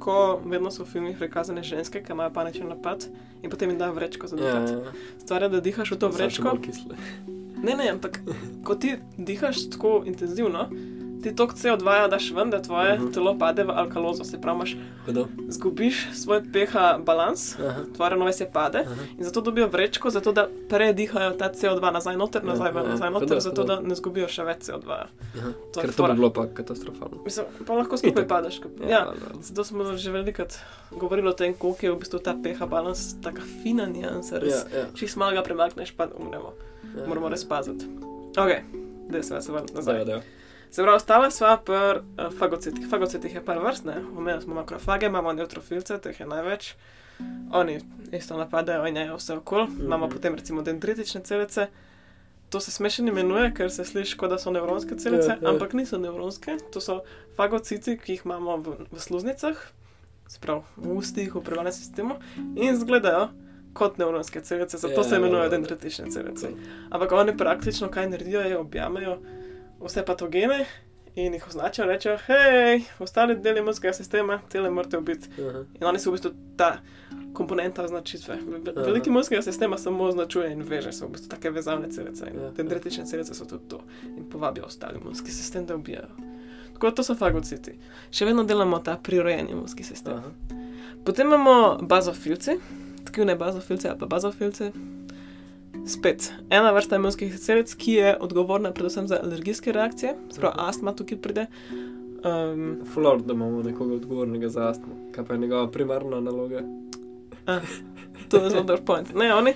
ko 0.00 0.16
vedno 0.44 0.70
so 0.70 0.84
v 0.84 0.88
filmih 0.88 1.18
prikazane 1.18 1.62
ženske, 1.62 2.00
ki 2.00 2.12
imajo 2.12 2.30
paničen 2.30 2.68
napad 2.68 3.04
in 3.42 3.50
potem 3.50 3.70
jim 3.70 3.78
dajo 3.78 3.92
vrečko 3.92 4.26
za 4.26 4.36
Ja, 4.36 4.42
dihat. 4.42 4.70
ja, 4.70 4.76
ja. 4.78 4.92
Stvar 5.18 5.42
je, 5.42 5.48
da 5.48 5.60
dihaš 5.60 5.90
v 5.90 5.98
to 5.98 6.08
vrečko. 6.08 6.56
Ne, 7.60 7.76
ne, 7.76 7.90
ampak 7.90 8.20
ko 8.64 8.74
ti 8.74 8.94
dihaš 9.18 9.68
tako 9.70 10.02
intenzivno, 10.06 10.68
ti 11.22 11.34
tok 11.34 11.52
CO2 11.52 11.80
daš 12.08 12.32
ven, 12.32 12.50
da 12.50 12.58
tvoje 12.58 12.92
uh 12.92 12.98
Mhm. 12.98 13.08
-huh. 13.08 13.14
telo 13.14 13.38
pade 13.38 13.64
v 13.64 13.70
alkalozo, 13.70 14.24
se 14.24 14.40
pravi, 14.40 14.56
imaš, 14.56 14.76
zgubiš 15.48 16.08
svoj 16.14 16.42
pH 16.44 16.74
balans, 17.00 17.58
Aha. 17.58 17.80
tvoje 17.94 18.10
ravnovesje 18.10 18.50
pade. 18.52 18.78
Aha. 18.80 18.94
In 19.18 19.24
zato 19.24 19.40
dobijo 19.40 19.68
vrečko, 19.68 20.10
zato 20.10 20.32
da 20.32 20.48
predihajo 20.68 21.30
ta 21.32 21.50
CO2 21.50 21.92
nazaj 21.92 22.16
noter, 22.16 22.44
nazaj 22.44 22.66
ven, 22.66 22.76
Ja, 22.76 22.82
ja, 22.82 22.90
nazaj 22.90 23.08
hudo, 23.08 23.20
noter, 23.20 23.40
zato 23.40 23.62
hudo. 23.62 23.76
da 23.76 23.80
ne 23.80 23.94
zgubijo 23.94 24.28
še 24.28 24.44
več 24.44 24.58
CO2. 24.60 24.90
Aha. 24.90 25.08
To 25.72 25.80
je 25.80 25.82
Ker 25.82 25.94
to 25.94 26.02
bi 26.04 26.12
bilo 26.12 26.30
pa 26.30 26.46
katastrofalno. 26.46 27.16
Mislim, 27.24 27.46
pa 27.66 27.72
lahko 27.74 27.96
skupaj 27.96 28.26
padeš. 28.26 28.60
Ja, 28.80 28.88
Ja, 28.88 29.12
zato 29.40 29.64
smo 29.64 29.96
že 29.96 30.10
velikokrat 30.10 30.58
govorili 30.92 31.28
o 31.28 31.32
tem, 31.32 31.54
koliko 31.54 31.86
je 31.86 31.92
v 31.92 31.98
bistvu 31.98 32.18
ta 32.18 32.34
pH 32.34 32.66
balans, 32.66 33.14
tako 33.20 33.40
fina 33.62 33.86
niansa, 33.86 34.38
res. 34.38 34.52
Ja, 34.66 34.78
ja. 34.78 34.86
Če 34.94 35.06
malo 35.16 35.32
ga 35.32 35.42
premakneš, 35.42 35.92
pa 35.92 36.08
umremo. 36.16 36.52
ja. 36.96 37.06
Moramo 37.06 37.28
res 37.28 37.44
paziti. 37.44 37.84
Ok, 38.30 38.50
da 39.10 39.22
se 39.22 39.34
vas 39.34 39.48
vrnem 39.48 39.66
Zdaj, 39.68 39.76
nazaj. 39.98 40.04
da. 40.06 40.20
Se 40.70 40.82
pravi, 40.82 40.96
ostala 40.96 41.30
sva 41.30 41.56
pri 41.58 41.74
uh, 41.74 42.30
fagocitih. 42.38 42.86
Fagocitih 42.90 43.34
je 43.34 43.44
par 43.44 43.58
vrst, 43.58 43.84
ne? 43.84 43.96
Omenili 44.16 44.42
smo 44.42 44.54
makrofage, 44.54 45.06
imamo 45.06 45.32
neutrofilce, 45.32 45.98
teh 45.98 46.20
je 46.20 46.26
največ. 46.26 46.74
Oni 47.52 47.80
isto 48.12 48.36
napadajo 48.36 48.86
in 48.86 48.96
jejo 48.96 49.16
vse 49.16 49.34
okoli. 49.34 49.64
Mm 49.64 49.76
-hmm. 49.76 49.84
Imamo 49.84 50.08
potem 50.08 50.34
recimo 50.34 50.62
dendritične 50.62 51.20
celice. 51.20 51.66
To 52.50 52.60
se 52.60 52.70
smešno 52.70 53.08
imenuje, 53.08 53.54
ker 53.54 53.70
se 53.70 53.84
sliši, 53.84 54.16
kot 54.16 54.30
da 54.30 54.38
so 54.38 54.50
nevronske 54.50 54.96
celice, 54.96 55.28
Ja, 55.28 55.38
ja. 55.42 55.50
ampak 55.50 55.72
niso 55.72 55.98
nevronske. 55.98 56.56
To 56.72 56.80
so 56.80 57.00
fagociti, 57.36 57.98
ki 57.98 58.12
jih 58.12 58.22
imamo 58.24 58.56
v, 58.56 58.76
v 58.92 59.00
sluznicah, 59.00 59.56
sprav 60.28 60.62
v 60.76 60.96
ustih, 60.96 61.34
v 61.34 61.42
prevalnem 61.42 61.72
sistemu 61.72 62.14
in 62.56 62.74
izgledajo 62.74 63.28
kot 63.72 63.98
nevronske 63.98 64.40
celice, 64.40 64.78
zato 64.78 64.94
Ja, 64.94 65.04
se 65.04 65.16
imenujejo 65.16 65.48
dendritične 65.48 66.10
celice. 66.10 66.48
Ampak 66.90 67.12
oni 67.12 67.36
praktično 67.36 67.88
kaj 67.88 68.10
naredijo, 68.10 68.40
je 68.40 68.58
objamejo 68.58 69.18
vse 69.80 70.04
patogene 70.04 70.64
in 71.16 71.34
jih 71.34 71.48
označijo, 71.48 71.86
rečejo, 71.86 72.18
hej, 72.20 72.82
ostali 72.98 73.34
deli 73.36 73.60
imunskega 73.60 73.92
sistema, 73.92 74.40
tele 74.48 74.70
morate 74.70 75.00
biti. 75.00 75.28
Aha. 75.40 75.64
In 75.74 75.86
oni 75.86 75.98
so 75.98 76.10
v 76.10 76.14
bistvu 76.14 76.30
ta 76.56 76.78
komponenta 77.32 77.82
označitve. 77.82 78.36
Ve- 78.36 78.72
Aha. 78.72 78.82
Veliki 78.82 79.10
imunskega 79.10 79.42
sistema 79.42 79.78
samo 79.78 80.04
označuje 80.04 80.52
in 80.52 80.62
veže, 80.62 80.92
so 80.92 81.06
v 81.06 81.10
bistvu 81.10 81.28
take 81.28 81.50
vezavne 81.50 81.90
celice. 81.90 82.26
In 82.26 82.40
Ja. 82.40 82.50
dendritične 82.52 83.04
celice 83.04 83.34
so 83.34 83.44
tudi 83.44 83.68
to 83.68 83.80
in 84.08 84.24
povabijo 84.24 84.64
ostali 84.64 84.98
imunski 84.98 85.30
sistem, 85.30 85.66
da 85.66 85.74
ubijajo. 85.76 86.08
Tako 86.72 86.86
da 86.86 86.94
to 86.94 87.02
so 87.02 87.14
fagociti. 87.14 87.74
Še 88.10 88.24
vedno 88.24 88.44
delamo 88.44 88.78
ta 88.78 88.96
prirojeni 88.98 89.50
imunski 89.50 89.82
sistem. 89.84 90.14
Aha. 90.14 90.30
Potem 91.04 91.26
imamo 91.26 91.78
bazofilci, 91.82 92.50
tkivne 93.04 93.36
bazofilce 93.36 93.88
ali 93.88 93.98
pa 93.98 94.06
bazofilce. 94.06 94.72
Spet 95.86 96.32
ena 96.50 96.72
vrsta 96.72 96.96
imunskih 96.96 97.38
celic, 97.38 97.74
ki 97.74 97.92
je 97.92 98.16
odgovorna 98.20 98.72
predvsem 98.72 99.08
za 99.08 99.20
alergijske 99.22 99.72
reakcije, 99.72 100.14
sprav 100.30 100.52
Aha. 100.54 100.68
astma 100.68 100.92
tukaj 100.92 101.18
pride. 101.18 101.46
Um, 102.24 102.80
Flor, 102.94 103.22
da 103.22 103.32
imamo 103.32 103.62
nekoga 103.62 103.94
odgovornega 103.94 104.48
za 104.48 104.68
astmo. 104.68 104.94
Kaj 105.12 105.24
pa 105.24 105.34
je 105.34 105.40
njegova 105.40 105.70
primarna 105.70 106.20
naloga? 106.20 106.62
to 108.28 108.36
je 108.36 108.50
zelo 108.50 108.62
dober 108.62 108.84
point. 108.84 109.14
Ne, 109.14 109.34
oni. 109.34 109.54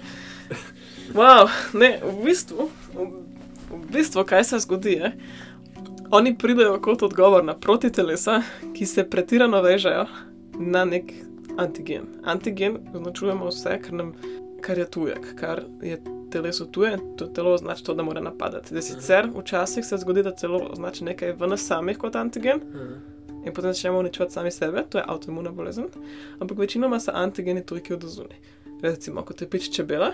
Wow, 1.14 1.48
ne, 1.72 2.00
v 2.02 2.24
bistvu, 2.24 2.68
v 3.70 3.92
bistvu, 3.92 4.24
kaj 4.24 4.44
se 4.44 4.58
zgodi, 4.58 4.92
je, 4.92 5.12
oni 6.10 6.38
pridejo 6.38 6.80
kot 6.80 7.02
odgovor 7.02 7.44
na 7.44 7.54
protitelesa, 7.54 8.42
ki 8.74 8.87
se 8.87 9.04
pretirano 9.10 9.60
vežejo 9.62 10.06
na 10.58 10.84
nek 10.84 11.12
antigen. 11.58 12.06
Antigen 12.24 12.78
označujemo 12.94 13.48
vse, 13.48 13.78
kar, 13.84 13.92
nam, 13.92 14.14
kar 14.60 14.78
je 14.78 14.90
tujek, 14.90 15.34
kar 15.37 15.62
je 15.82 16.00
telesu 16.35 16.66
tuje, 16.66 16.99
to 17.16 17.27
telo 17.27 17.55
označi 17.55 17.85
to, 17.85 17.94
da 17.94 18.03
mora 18.03 18.20
napadati. 18.20 18.75
Da 18.75 18.83
sicer 18.83 19.29
včasih 19.38 19.87
se 19.87 19.99
zgodi, 20.03 20.23
da 20.27 20.35
telo 20.35 20.61
označi 20.70 21.07
nekaj 21.07 21.37
v 21.38 21.51
nas 21.55 21.66
samih 21.66 21.99
kot 21.99 22.16
antigen 22.18 22.61
in 23.44 23.53
potem 23.53 23.73
začnemo 23.73 23.99
uničevati 23.99 24.35
sami 24.35 24.51
sebe, 24.51 24.85
to 24.88 24.99
je 24.99 25.05
avtoimuna 25.07 25.51
bolezen, 25.53 25.88
ampak 26.40 26.59
večinoma 26.59 27.01
so 27.01 27.12
antigeni 27.14 27.66
tujki 27.66 27.94
od 27.94 28.05
zunaj. 28.09 28.38
recimo, 28.83 29.23
kot 29.23 29.40
je 29.40 29.51
pič 29.51 29.70
čebela, 29.70 30.12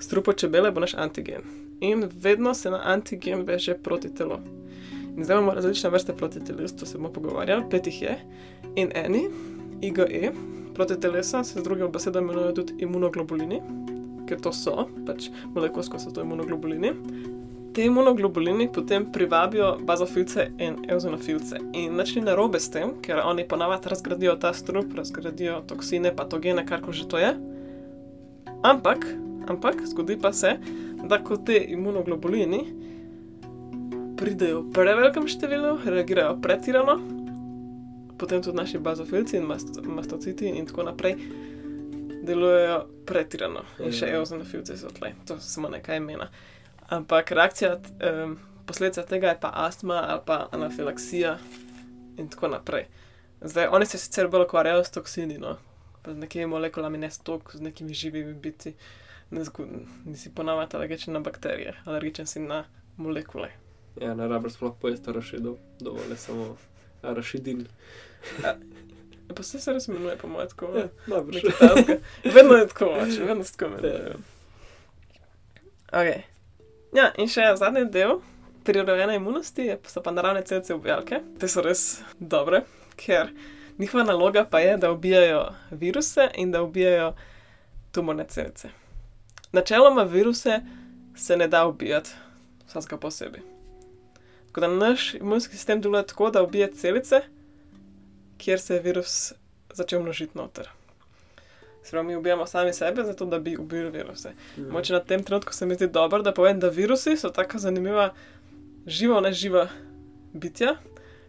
strupo 0.00 0.32
čebele 0.32 0.70
bo 0.70 0.80
naš 0.80 0.94
antigen. 0.94 1.42
In 1.80 2.08
vedno 2.22 2.54
se 2.54 2.70
na 2.70 2.80
antigen 2.84 3.44
veže 3.46 3.74
proti 3.74 4.14
telo. 4.14 4.40
In 5.16 5.24
zdaj 5.24 5.36
imamo 5.36 5.54
različne 5.54 5.90
vrste 5.90 6.16
protiteles, 6.16 6.76
to 6.76 6.86
se 6.86 6.98
bomo 6.98 7.12
pogovarjali, 7.12 7.64
pet 7.70 7.86
jih 7.86 8.02
je. 8.02 8.18
In 8.76 8.92
eni, 8.94 9.28
IgE, 9.80 10.32
protitelesa 10.74 11.44
se 11.44 11.60
z 11.60 11.62
drugim 11.62 11.92
besedami 11.92 12.26
imenujejo 12.26 12.52
tudi 12.52 12.72
imunoglobulini, 12.78 13.60
ker 14.28 14.40
to 14.40 14.52
so, 14.52 14.88
pač 15.06 15.30
molekulsko 15.54 16.00
so 16.00 16.12
to 16.14 16.24
imunoglobulini. 16.24 16.92
Te 17.72 17.86
imunoglobulini 17.88 18.68
potem 18.72 19.06
privabijo 19.12 19.78
bazofilce 19.80 20.50
in 20.60 20.76
eozinofilce. 20.92 21.56
In 21.72 21.96
nič 21.96 22.14
ni 22.16 22.22
narobe 22.26 22.60
s 22.60 22.68
tem, 22.70 22.98
ker 23.00 23.22
oni 23.24 23.46
ponavadi 23.48 23.88
razgradijo 23.88 24.36
ta 24.36 24.52
strup, 24.52 24.92
razgradijo 24.96 25.62
toksine, 25.68 26.12
patogene, 26.16 26.66
kar 26.68 26.84
že 26.90 27.08
to 27.08 27.18
je. 27.18 27.32
Ampak, 28.62 29.06
ampak 29.48 29.80
zgodi 29.88 30.18
pa 30.20 30.32
se, 30.32 30.58
da 31.08 31.18
ko 31.18 31.36
te 31.36 31.56
imunoglobulini 31.68 32.60
pridejo 34.20 34.60
v 34.62 34.70
prevelikem 34.76 35.26
številu, 35.26 35.80
reagirajo 35.82 36.36
pretirano, 36.44 37.00
potem 38.20 38.42
tudi 38.42 38.56
naši 38.56 38.78
bazofilci 38.78 39.40
in 39.40 39.48
mast 39.48 39.80
mastociti 39.82 40.46
in 40.46 40.66
tako 40.66 40.86
naprej 40.86 41.16
delujejo 42.22 42.78
pretirano. 43.06 43.64
In 43.78 43.92
še 43.92 44.06
Ja. 44.08 44.16
eozinofilci 44.18 44.76
so 44.78 44.90
tle, 44.90 45.14
to 45.26 45.36
so 45.40 45.48
samo 45.48 45.68
nekaj 45.68 45.96
imena. 45.96 46.28
Ampak 46.88 47.30
reakcija, 47.30 47.76
um, 48.24 48.38
posledica 48.66 49.02
tega 49.02 49.28
je 49.28 49.40
pa 49.40 49.50
astma 49.54 50.04
ali 50.08 50.20
pa 50.26 50.48
anafilaksija 50.52 51.38
in 52.18 52.28
tako 52.28 52.48
naprej. 52.48 52.86
Zdaj, 53.40 53.66
oni 53.70 53.86
se 53.86 53.98
sicer 53.98 54.28
bolj 54.28 54.44
ukvarjajo 54.46 54.84
s 54.84 54.90
toksini, 54.90 55.38
no, 55.38 55.56
z 56.06 56.14
nekimi 56.16 56.46
molekulami, 56.46 56.98
ne 56.98 57.10
s 57.10 57.18
tok, 57.18 57.56
z 57.56 57.60
nekimi 57.60 57.94
živimi 57.94 58.34
biti. 58.34 58.74
Nisi 60.04 60.30
ponavadi 60.34 60.76
alergičen 60.76 61.14
na 61.14 61.20
bakterije, 61.20 61.74
alergičen 61.84 62.26
si 62.26 62.40
na 62.40 62.64
molekule. 62.96 63.48
Ja, 64.00 64.14
ne 64.14 64.28
rabiš 64.28 64.52
sploh 64.52 64.74
pojesti 64.80 65.10
arašidov, 65.10 65.56
dovolj 65.80 66.10
je 66.10 66.16
samo 66.16 66.56
arašidin. 67.02 67.66
Ja, 69.32 69.36
pa 69.36 69.42
vse 69.42 69.58
se 69.58 69.72
res 69.72 69.88
imenuje, 69.88 70.16
po 70.20 70.28
mojem, 70.28 70.48
tako. 70.48 70.66
Ja, 70.76 70.88
dobro. 71.06 71.40
Vedno 72.24 72.54
je 72.54 72.66
tako, 72.68 72.90
če 73.16 73.24
vedno 73.24 73.44
se 73.44 73.56
tako 73.56 73.70
imenuje. 73.70 74.16
Okay. 75.92 76.20
Ja, 76.92 77.06
in 77.16 77.30
še 77.32 77.46
zadnji 77.56 77.86
del 77.88 78.18
prirojene 78.64 79.16
imunosti 79.16 79.70
so 79.88 80.02
pa 80.04 80.12
naravne 80.12 80.42
celice 80.44 80.76
ubijalke. 80.76 81.22
Te 81.40 81.48
so 81.48 81.64
res 81.64 82.02
dobre, 82.20 82.66
ker 83.00 83.32
njihova 83.80 84.04
naloga 84.04 84.44
pa 84.44 84.60
je, 84.60 84.76
da 84.76 84.92
ubijajo 84.92 85.46
viruse 85.70 86.28
in 86.36 86.52
da 86.52 86.60
ubijajo 86.62 87.14
tumorne 87.92 88.28
celice. 88.28 88.68
Načeloma 89.52 90.04
viruse 90.04 90.60
se 91.16 91.36
ne 91.36 91.48
da 91.48 91.64
ubijati 91.66 92.12
vsakega 92.68 93.00
posebej. 93.00 93.40
Tako 94.46 94.60
da 94.60 94.68
naš 94.68 95.14
imunski 95.14 95.56
sistem 95.56 95.80
deluje 95.80 96.06
tako, 96.06 96.30
da 96.30 96.42
ubije 96.42 96.74
celice, 96.76 97.22
kjer 98.42 98.60
se 98.60 98.74
je 98.74 98.80
virus 98.82 99.32
začel 99.74 100.02
množiti 100.02 100.38
noter. 100.38 100.68
Se 101.82 101.90
pravi, 101.90 102.06
mi 102.06 102.16
ubijamo 102.16 102.46
sami 102.46 102.72
sebe, 102.72 103.04
zato 103.04 103.26
da 103.26 103.38
bi 103.38 103.56
ubili 103.56 103.90
viruse. 103.90 104.32
Mhm. 104.58 104.70
Moče 104.70 104.92
na 104.92 105.00
tem 105.00 105.24
trenutku 105.24 105.52
se 105.52 105.66
mi 105.66 105.74
zdi 105.74 105.86
dobro, 105.86 106.22
da 106.22 106.32
povem, 106.32 106.60
da 106.60 106.68
virusi 106.68 107.16
so 107.16 107.30
tako 107.30 107.58
zanimiva, 107.58 108.14
živa, 108.86 109.20
neživa 109.20 109.68
bitja, 110.32 110.76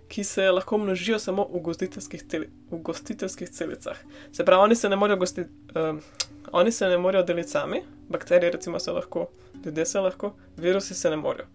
ki 0.07 0.23
se 0.23 0.51
lahko 0.51 0.77
množijo 0.77 1.19
samo 1.19 1.47
v 1.53 1.59
gostiteljskih, 1.59 2.23
teli, 2.29 2.49
v 2.71 2.77
gostiteljskih 2.77 3.49
celicah. 3.49 3.97
Se 4.31 4.45
pravi, 4.45 4.63
oni 4.63 4.75
se 4.75 4.89
ne 4.89 4.95
morejo, 4.95 5.17
gosti, 5.17 5.45
um, 5.75 6.01
oni 6.51 6.71
se 6.71 6.87
ne 6.87 6.97
morejo 6.97 7.23
deliti 7.23 7.49
sami, 7.49 7.81
bakterije 8.09 8.51
recimo 8.51 8.79
se 8.79 8.91
lahko, 8.91 9.27
ljudje 9.65 9.85
se 9.85 9.99
lahko, 9.99 10.33
virusi 10.57 10.95
se 10.95 11.09
ne 11.09 11.17
morejo. 11.17 11.47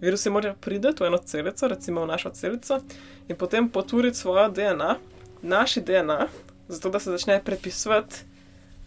Virusi 0.00 0.30
morajo 0.30 0.54
priti 0.60 0.88
v 1.00 1.06
eno 1.06 1.18
celico, 1.18 1.68
recimo 1.68 2.02
v 2.02 2.06
našo 2.06 2.30
celico, 2.30 2.80
in 3.28 3.36
potem 3.36 3.68
poturiti 3.68 4.18
svojo 4.18 4.48
DNA, 4.48 4.96
naši 5.42 5.80
DNA, 5.80 6.28
zato 6.68 6.90
da 6.90 7.00
se 7.00 7.10
začne 7.10 7.44
prepisovati 7.44 8.16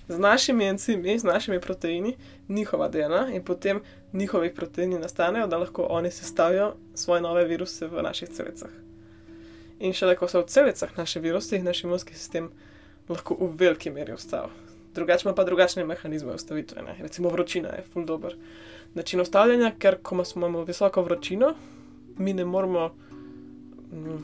z 0.07 0.19
našimi 0.19 0.65
encimi, 0.65 1.19
z 1.19 1.23
našimi 1.23 1.61
proteini, 1.61 2.15
njihova 2.49 2.87
DNA 2.87 3.27
in 3.33 3.43
potem 3.43 3.81
njihovi 4.13 4.55
proteini 4.55 4.99
nastanejo, 4.99 5.47
da 5.47 5.57
lahko 5.57 5.87
oni 5.89 6.11
sestavijo 6.11 6.75
svoje 6.95 7.21
nove 7.21 7.45
viruse 7.45 7.87
v 7.87 8.01
naših 8.03 8.29
celicah. 8.29 8.69
In 9.79 9.93
šele 9.93 10.15
ko 10.15 10.27
so 10.27 10.41
v 10.41 10.47
celicah 10.47 10.97
naši 10.97 11.19
virusi, 11.19 11.59
naš 11.59 11.83
imunski 11.83 12.15
sistem 12.15 12.49
lahko 13.09 13.35
v 13.39 13.51
veliki 13.57 13.89
meri 13.89 14.13
ustavi. 14.13 14.66
Drugače 14.97 15.27
ima 15.27 15.35
pa 15.35 15.43
drugačne 15.43 15.85
mehanizme 15.85 16.33
ustavitve. 16.33 16.81
Ne? 16.81 16.95
Recimo 16.99 17.29
vročina 17.29 17.69
je 17.69 17.83
full 17.93 18.05
dober 18.05 18.35
način 18.93 19.21
ustavljanja, 19.21 19.71
ker 19.79 19.97
ko 20.01 20.23
imamo 20.35 20.63
visoko 20.63 21.01
vročino, 21.01 21.53
mi 22.17 22.33
ne 22.33 22.45
moremo, 22.45 22.87
mm, 23.91 24.17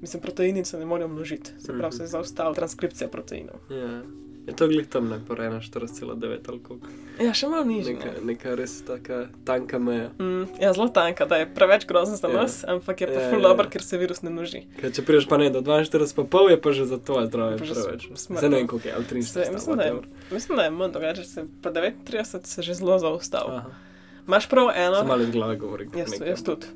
mislim, 0.00 0.22
proteini 0.22 0.64
se 0.64 0.78
ne 0.78 0.86
morejo 0.86 1.08
množiti, 1.08 1.50
se 1.58 1.78
pravi, 1.78 1.92
se 1.92 2.06
zaustavi 2.06 2.54
transkripcija 2.54 3.08
proteinov. 3.08 3.60
Ja. 3.70 4.02
Je 4.48 4.56
to 4.56 4.68
glih 4.68 4.86
tam 4.88 5.08
ne, 5.12 5.18
pa 5.28 5.34
41,9 5.34 6.48
ali 6.48 6.62
koliko. 6.62 6.86
Ja, 7.20 7.34
še 7.36 7.48
malo 7.52 7.64
nižje. 7.68 7.94
Neka, 7.94 8.10
neka 8.24 8.54
res 8.56 8.78
taka 8.86 9.26
tanka 9.44 9.76
meja. 9.78 10.08
Mm, 10.16 10.46
ja, 10.56 10.72
zelo 10.72 10.88
tanka, 10.88 11.26
da 11.28 11.36
je 11.36 11.48
preveč 11.54 11.84
grozen 11.86 12.16
za 12.16 12.28
Ja. 12.28 12.42
nas, 12.42 12.64
ampak 12.64 13.00
je 13.00 13.06
pa 13.06 13.12
Ja, 13.12 13.20
yeah, 13.20 13.30
ful 13.30 13.42
ja, 13.42 13.48
dobro, 13.48 13.66
ja. 13.66 13.70
ker 13.70 13.82
se 13.82 13.98
virus 13.98 14.22
ne 14.22 14.30
množi. 14.30 14.62
Ker 14.80 14.88
če 14.88 15.04
prideš 15.04 15.28
pa 15.28 15.36
ne 15.36 15.50
do 15.50 15.60
42, 15.60 16.14
pa 16.16 16.24
pol 16.24 16.48
je 16.48 16.56
pa 16.56 16.72
že 16.72 16.86
za 16.86 16.96
tvoje 16.96 17.26
zdravje 17.26 17.58
preveč. 17.58 18.08
Zdaj 18.16 18.48
ne 18.48 18.56
vem, 18.56 18.66
koliko 18.66 18.88
je, 18.88 18.94
ali 18.94 19.22
Se, 19.22 19.40
43. 19.44 19.52
mislim, 19.52 19.76
da 19.76 19.84
je, 19.84 19.92
mislim, 20.30 20.56
da 20.56 20.64
je 20.64 20.70
manj, 20.70 20.92
drugače 20.92 21.24
se 21.24 21.44
pa 21.62 21.68
39 21.70 22.46
se 22.46 22.62
že 22.62 22.74
zelo 22.74 22.98
zaustavil. 22.98 23.54
Aha, 23.54 23.70
Imaš 24.24 24.48
prav 24.48 24.72
sem 24.72 24.82
eno, 24.82 25.04
malo 25.04 25.22
iz 25.22 25.30
glave 25.30 25.56
govorim. 25.56 25.90
jaz, 25.92 26.16
jaz 26.20 26.40
tudi. 26.42 26.66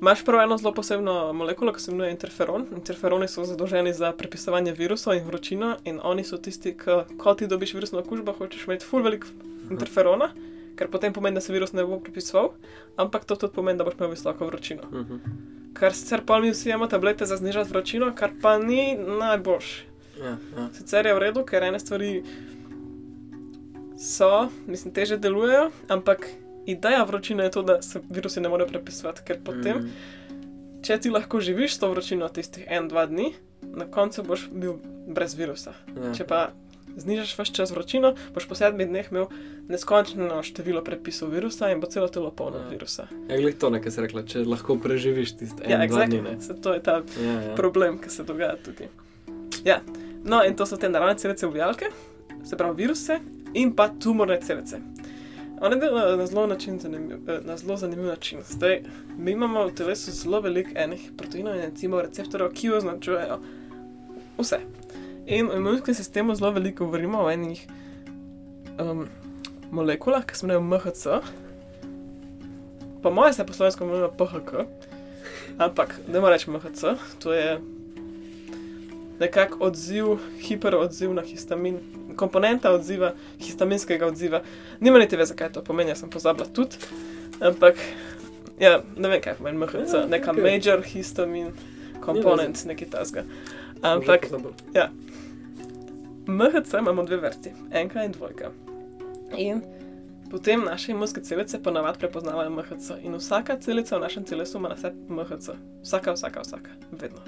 Imaš 0.00 0.24
prav 0.24 0.40
eno 0.40 0.56
zelo 0.58 0.74
posebno 0.74 1.32
molekulo, 1.32 1.72
ki 1.72 1.80
se 1.80 1.90
imenuje 1.90 2.10
interferon. 2.10 2.66
Interferoni 2.76 3.28
so 3.28 3.44
zadolženi 3.44 3.92
za 3.92 4.12
prepisovanje 4.12 4.72
virusov 4.72 5.14
in 5.14 5.26
vročino, 5.26 5.76
in 5.84 6.00
oni 6.02 6.24
so 6.24 6.38
tisti, 6.38 6.72
ki, 6.72 7.16
ko 7.18 7.34
ti 7.34 7.46
dobiš 7.46 7.74
virusno 7.74 8.00
okužbo, 8.00 8.32
hočeš 8.32 8.64
imeti 8.66 8.86
ful 8.88 9.04
velik 9.04 9.26
interferona, 9.70 10.30
ker 10.76 10.88
potem 10.88 11.12
pomeni, 11.12 11.36
da 11.36 11.40
se 11.44 11.52
virus 11.52 11.72
ne 11.76 11.84
bo 11.84 12.00
prepisoval, 12.00 12.54
ampak 12.96 13.24
to 13.24 13.36
tudi 13.36 13.54
pomeni, 13.54 13.78
da 13.78 13.84
boš 13.84 13.98
imel 13.98 14.10
visoko 14.10 14.46
vročino. 14.46 14.88
Uh 14.88 14.98
-huh. 14.98 15.18
Kar 15.72 15.92
sicer 15.94 16.24
pa 16.26 16.40
mi 16.40 16.50
vsi 16.50 16.68
imamo 16.68 16.86
tablete 16.86 17.26
za 17.26 17.36
znižati 17.36 17.70
vročino, 17.70 18.12
kar 18.14 18.30
pa 18.42 18.58
ni 18.58 18.96
najboljše. 19.18 19.84
ja, 20.20 20.36
ja. 20.56 20.68
Sicer 20.72 21.06
je 21.06 21.14
v 21.14 21.18
redu, 21.18 21.44
ker 21.44 21.62
ene 21.62 21.78
stvari 21.80 22.24
so, 23.98 24.48
mislim, 24.66 24.94
teže 24.94 25.16
delujejo, 25.16 25.70
ampak 25.88 26.26
ideja 26.66 27.04
vročine 27.04 27.44
je 27.44 27.50
to, 27.50 27.62
da 27.62 27.82
se 27.82 28.00
virusi 28.10 28.40
ne 28.40 28.48
morejo 28.48 28.68
prepisovati, 28.68 29.20
ker 29.24 29.38
potem, 29.44 29.78
mm. 29.78 29.90
Če 30.80 30.96
ti 30.96 31.10
lahko 31.12 31.40
živiš 31.44 31.74
s 31.74 31.78
to 31.78 31.90
vročino 31.92 32.28
tistih 32.32 32.64
en, 32.68 32.86
dva 32.88 33.02
dni, 33.06 33.34
na 33.76 33.84
koncu 33.84 34.22
boš 34.24 34.46
bil 34.48 34.78
brez 35.12 35.34
virusa. 35.36 35.74
Ja. 35.92 36.14
Če 36.16 36.24
pa 36.24 36.38
znižaš 36.96 37.34
vse 37.36 37.52
čas 37.52 37.70
vročino, 37.70 38.14
boš 38.32 38.46
po 38.48 38.56
sedmih 38.56 38.88
dneh 38.88 39.10
imel 39.12 39.26
neskončno 39.68 40.40
število 40.42 40.80
prepisov 40.84 41.30
virusa 41.30 41.68
in 41.70 41.80
bo 41.80 41.86
celo 41.86 42.08
telo 42.08 42.30
polno 42.32 42.62
Ja. 42.64 42.68
virusa. 42.72 43.04
Ja, 43.28 43.36
glih 43.36 43.58
to 43.60 43.68
nekaj 43.70 43.92
si 43.92 44.00
rekla, 44.00 44.22
če 44.24 44.44
lahko 44.48 44.78
preživiš 44.80 45.36
tiste 45.36 45.64
en, 45.64 45.70
Ja, 45.70 45.84
dva 45.86 46.06
dni, 46.06 46.16
exactly. 46.22 46.40
Se 46.40 46.56
to 46.56 46.72
je 46.72 46.80
ta 46.82 47.02
Ja, 47.20 47.36
ja. 47.42 47.54
problem, 47.54 47.98
ki 48.00 48.08
se 48.10 48.24
dogaja 48.24 48.56
tukaj. 48.64 48.88
Ja. 49.64 49.82
No, 50.24 50.40
in 50.44 50.56
to 50.56 50.64
so 50.66 50.76
te 50.76 50.88
naravne 50.88 51.18
celice 51.18 51.46
ubijalke, 51.46 51.92
se 52.44 52.56
pravi 52.56 52.76
viruse 52.82 53.20
in 53.54 53.76
pa 53.76 53.90
tumorne 53.90 54.40
celice. 54.40 54.80
One 55.60 55.76
delajo 55.76 56.16
na 56.16 56.26
zelo, 56.26 56.46
način, 56.46 56.78
zanimiv, 56.78 57.28
eh, 57.28 57.40
na 57.44 57.56
zelo 57.56 57.76
zanimiv 57.76 58.06
način. 58.06 58.38
Zdaj, 58.48 58.82
mi 59.18 59.30
imamo 59.30 59.66
v 59.66 59.74
telesu 59.74 60.10
zelo 60.10 60.40
veliko 60.40 60.70
enih 60.74 61.10
proteinov 61.16 61.54
in 61.54 61.62
encimov, 61.62 62.00
receptorjev, 62.00 62.52
ki 62.52 62.70
označujejo 62.70 63.38
vse. 64.38 64.60
In 65.26 65.48
v 65.48 65.56
imunskem 65.56 65.94
sistemu 65.94 66.34
zelo 66.34 66.50
veliko 66.50 66.84
govorimo 66.84 67.24
o 67.24 67.30
enih 67.30 67.66
um, 68.78 69.06
molekulah, 69.70 70.24
ki 70.24 70.36
se 70.36 70.46
imenujejo 70.46 70.62
MHC. 70.62 71.06
Po 73.02 73.10
mojem 73.10 73.34
se 73.34 73.46
po 73.46 73.52
slovensko 73.52 73.84
imenujejo 73.84 74.12
PHK, 74.18 74.52
ampak 75.58 76.00
ne 76.08 76.20
morem 76.20 76.32
reči 76.32 76.50
MHC, 76.50 76.96
to 77.18 77.32
je 77.32 77.60
nekak 79.20 79.60
odziv, 79.60 80.16
hiperodziv 80.40 81.12
na 81.14 81.22
histamin, 81.22 81.78
komponenta 82.20 82.70
odziva, 82.70 83.12
histaminskega 83.38 84.06
odziva. 84.06 84.42
Nima 84.80 84.98
niti 84.98 85.16
ve, 85.16 85.26
zakaj 85.26 85.52
to 85.52 85.62
pomeni, 85.62 85.90
jaz 85.90 86.00
sem 86.00 86.10
pozabila 86.10 86.46
tudi. 86.48 86.76
Ampak, 87.40 87.80
ja, 88.60 88.76
ne 88.96 89.08
vem, 89.08 89.20
kaj 89.20 89.34
pomeni 89.34 89.58
MHC, 89.58 89.94
Ja, 89.94 90.06
neka 90.06 90.30
okej. 90.30 90.44
major 90.44 90.84
histamin 90.84 91.52
komponent, 92.00 92.64
nekaj 92.66 92.90
tasga. 92.90 93.24
Ampak, 93.82 94.28
MHC 96.28 96.74
imamo 96.74 97.02
dve 97.04 97.16
vrsti, 97.18 97.50
enka 97.72 98.04
in 98.04 98.12
dvojka. 98.12 98.50
In 99.36 99.62
potem 100.30 100.62
naše 100.62 100.92
imunske 100.92 101.20
celice 101.20 101.58
ponavadi 101.58 101.98
prepoznavajo 101.98 102.50
MHC. 102.50 102.90
In 103.02 103.14
vsaka 103.14 103.56
celica 103.58 103.96
v 103.96 104.00
našem 104.00 104.24
telesu 104.24 104.58
ima 104.58 104.68
na 104.68 104.76
sebi 104.76 104.96
MHC. 105.08 105.48
Vsaka, 105.82 106.12
vsaka, 106.12 106.40
vsaka, 106.40 106.70
vedno. 106.92 107.18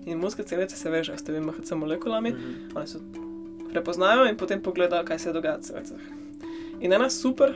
In 0.00 0.12
imunske 0.12 0.42
celice 0.42 0.76
se 0.76 0.90
vežejo 0.90 1.18
s 1.18 1.24
temi 1.24 1.40
MHC 1.40 1.72
molekulami, 1.72 2.30
Mhm. 2.30 2.76
one 2.76 2.86
so 2.86 2.98
prepoznajo 3.72 4.26
in 4.28 4.36
potem 4.36 4.62
pogledajo, 4.62 5.04
kaj 5.04 5.18
se 5.18 5.32
dogaja 5.32 5.56
v 5.56 5.62
celicah. 5.62 6.06
In 6.80 6.92
ena 6.92 7.10
super 7.10 7.54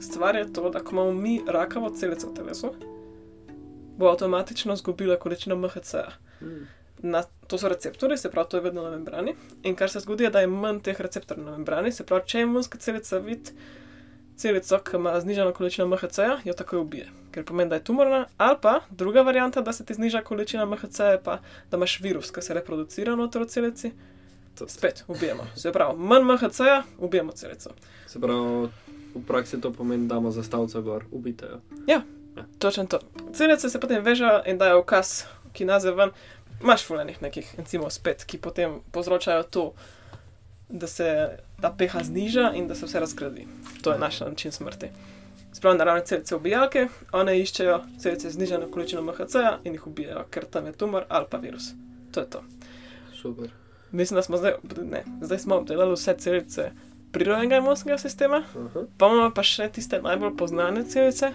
stvar 0.00 0.36
je 0.36 0.52
to, 0.52 0.70
da 0.70 0.80
ko 0.80 0.92
imamo 0.92 1.12
mi 1.12 1.40
rakavo 1.46 1.90
celico 1.90 2.30
v 2.30 2.34
telesu, 2.34 2.72
bo 3.98 4.08
avtomatično 4.08 4.74
izgubila 4.74 5.16
količino 5.16 5.56
MHC-ja. 5.56 6.12
Na, 7.02 7.22
to 7.46 7.58
so 7.58 7.68
receptori, 7.68 8.16
se 8.18 8.30
pravi, 8.30 8.48
to 8.50 8.56
je 8.56 8.62
vedno 8.62 8.82
na 8.82 8.90
membrani. 8.90 9.34
In 9.62 9.76
kar 9.76 9.90
se 9.90 10.00
zgodi, 10.00 10.24
je, 10.24 10.30
da 10.30 10.40
je 10.40 10.46
manj 10.46 10.80
teh 10.86 11.00
receptorjev 11.00 11.44
na 11.44 11.56
membrani, 11.56 11.92
se 11.92 12.06
pravi, 12.06 12.26
če 12.26 12.40
imunska 12.46 12.78
celica 12.78 13.18
vidi 13.18 13.54
celico, 14.36 14.78
ki 14.78 14.96
ima 14.96 15.20
znižano 15.20 15.52
količino 15.52 15.86
MHC-ja, 15.86 16.38
jo 16.44 16.54
takoj 16.54 16.78
ubije, 16.78 17.08
ker 17.34 17.44
pomeni, 17.44 17.70
da 17.70 17.78
je 17.78 17.84
tumorna. 17.84 18.24
Ali 18.36 18.58
pa 18.62 18.80
druga 18.90 19.22
varianta, 19.22 19.60
da 19.60 19.72
se 19.72 19.84
ti 19.84 19.94
zniža 19.94 20.22
količina 20.22 20.66
MHC-ja, 20.66 21.12
je 21.12 21.22
pa 21.22 21.38
da 21.70 21.76
imaš 21.76 22.00
virus, 22.00 22.30
ki 22.30 22.42
se 22.42 22.54
reproducira 22.54 23.14
v 23.14 23.46
celici. 23.46 23.92
To- 24.54 24.68
Spet 24.68 25.04
ubijemo. 25.08 25.46
Se 25.56 25.72
pravi, 25.72 25.98
manj 25.98 26.22
MHC-ja, 26.24 26.82
ubijemo 26.98 27.32
celico. 27.32 27.70
Se 28.06 28.20
pravi, 28.20 28.68
v 29.14 29.22
praksi 29.26 29.60
to 29.60 29.72
pomeni, 29.72 30.08
da 30.08 30.14
imamo 30.14 30.30
zastavca 30.30 30.80
gor, 30.80 31.04
ubitejo. 31.10 31.60
Točno 32.58 32.84
to. 32.86 32.98
Celice 33.34 33.70
se 33.70 33.80
potem 33.80 34.04
vežejo 34.04 34.42
in 34.46 34.58
dajo 34.58 34.80
ukaz, 34.80 35.24
ki 35.52 35.64
naze 35.64 35.90
ven. 35.90 36.10
Imaš 36.62 36.84
fulejnih 36.86 37.22
nekih 37.22 37.54
encimov 37.58 37.90
spet, 37.90 38.24
ki 38.24 38.38
potem 38.38 38.80
povzročajo 38.92 39.42
to, 39.42 39.72
da 40.68 40.86
se 40.86 41.36
ta 41.60 41.70
pH 41.70 42.02
zniža 42.02 42.52
in 42.54 42.68
da 42.68 42.74
se 42.74 42.86
vse 42.86 43.00
razgradi. 43.00 43.46
To 43.82 43.92
je 43.92 43.98
naš 43.98 44.20
način 44.20 44.52
smrti. 44.52 44.86
Spravi 45.52 45.78
naravne 45.78 46.04
celice 46.04 46.36
ubijalke, 46.36 46.88
one 47.12 47.34
iščejo 47.40 47.80
celice 47.98 48.30
z 48.30 48.32
znižano 48.32 48.70
količino 48.70 49.02
MHC-ja 49.02 49.58
in 49.64 49.72
jih 49.72 49.86
ubijajo, 49.86 50.24
ker 50.30 50.44
tam 50.44 50.66
je 50.66 50.72
tumor 50.72 51.04
ali 51.08 51.26
pa 51.30 51.36
virus. 51.36 51.72
To 52.12 52.20
je 52.20 52.30
to. 52.30 52.42
Super. 53.22 53.50
Mislim, 53.92 54.16
da 54.16 54.22
smo 54.22 54.36
zdaj, 54.36 54.52
ne, 54.90 55.04
zdaj 55.20 55.38
smo 55.38 55.56
obdelali 55.56 55.92
vse 55.92 56.14
celice 56.18 56.70
prirodnega 57.12 57.56
imunskega 57.56 57.98
sistema, 57.98 58.44
Aha. 58.56 58.84
Pa 58.98 59.06
imamo 59.06 59.30
pa 59.34 59.42
še 59.44 59.68
tiste 59.72 60.00
najbolj 60.02 60.36
poznane 60.36 60.84
celice, 60.88 61.32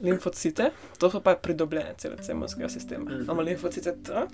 limfocite, 0.00 0.70
to 0.98 1.10
so 1.10 1.20
pa 1.24 1.34
pridobljene 1.34 1.94
celice 1.98 2.32
imunskega 2.32 2.68
sistema. 2.68 3.04
Mhm. 3.04 3.22
Imamo 3.22 3.42
limfocite 3.42 3.96
T 4.02 4.26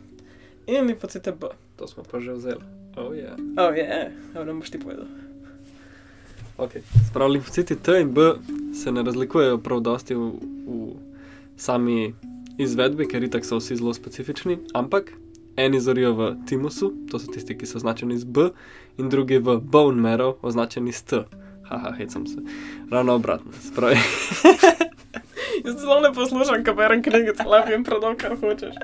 in 0.67 0.87
limfocite 0.87 1.33
B. 1.33 1.55
To 1.77 1.89
smo 1.89 2.03
pa 2.11 2.21
že 2.21 2.33
vzeli. 2.33 2.65
Oh, 2.97 3.15
yeah. 3.15 3.35
Oh, 3.59 3.75
yeah. 3.75 4.11
ne 4.47 4.53
boš 4.55 4.71
ti 4.71 4.79
povedal. 4.79 5.07
okay. 6.59 6.83
Sprav 7.11 7.29
limfociti 7.29 7.77
T 7.77 8.01
in 8.01 8.15
B 8.15 8.21
se 8.75 8.93
ne 8.93 9.03
razlikujejo 9.03 9.59
prav 9.59 9.81
dosti 9.81 10.15
v, 10.15 10.31
v 10.67 10.95
sami 11.57 12.15
izvedbi, 12.59 13.09
ker 13.09 13.25
itak 13.25 13.45
so 13.45 13.59
vsi 13.59 13.77
zelo 13.77 13.95
specifični, 13.95 14.59
ampak 14.75 15.13
eni 15.57 15.81
zorijo 15.81 16.13
v 16.15 16.35
timusu, 16.47 16.93
to 17.11 17.19
so 17.19 17.33
tisti, 17.33 17.59
ki 17.59 17.67
so 17.67 17.79
označeni 17.79 18.19
z 18.19 18.25
B, 18.25 18.51
in 18.99 19.09
drugi 19.09 19.39
v 19.39 19.59
bone 19.59 20.03
marrow, 20.03 20.37
označeni 20.43 20.93
s 20.93 21.03
T. 21.03 21.25
Haha, 21.69 21.95
hecam 21.97 22.27
se. 22.27 22.43
Ravno 22.91 23.15
obratno. 23.15 23.53
Spravi, 23.53 23.97
Jaz 25.65 25.81
zelo 25.81 26.01
ne 26.01 26.13
poslušam, 26.13 26.65
ko 26.65 26.75
berem 26.75 27.03
knjige, 27.03 27.33
lahko 27.47 27.73
jim 27.73 27.85
predam, 27.85 28.17
kar 28.17 28.37
hočeš. 28.37 28.75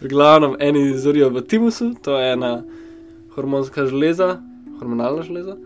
v 0.00 0.08
glavnem, 0.08 0.56
eni 0.60 0.98
zorijo 0.98 1.30
v 1.30 1.40
timusu, 1.40 1.94
to 2.02 2.18
je 2.18 2.32
ena 2.32 2.62
hormonska 3.34 3.86
žleza, 3.86 4.40
hormonalna 4.78 5.22
žleza 5.22 5.56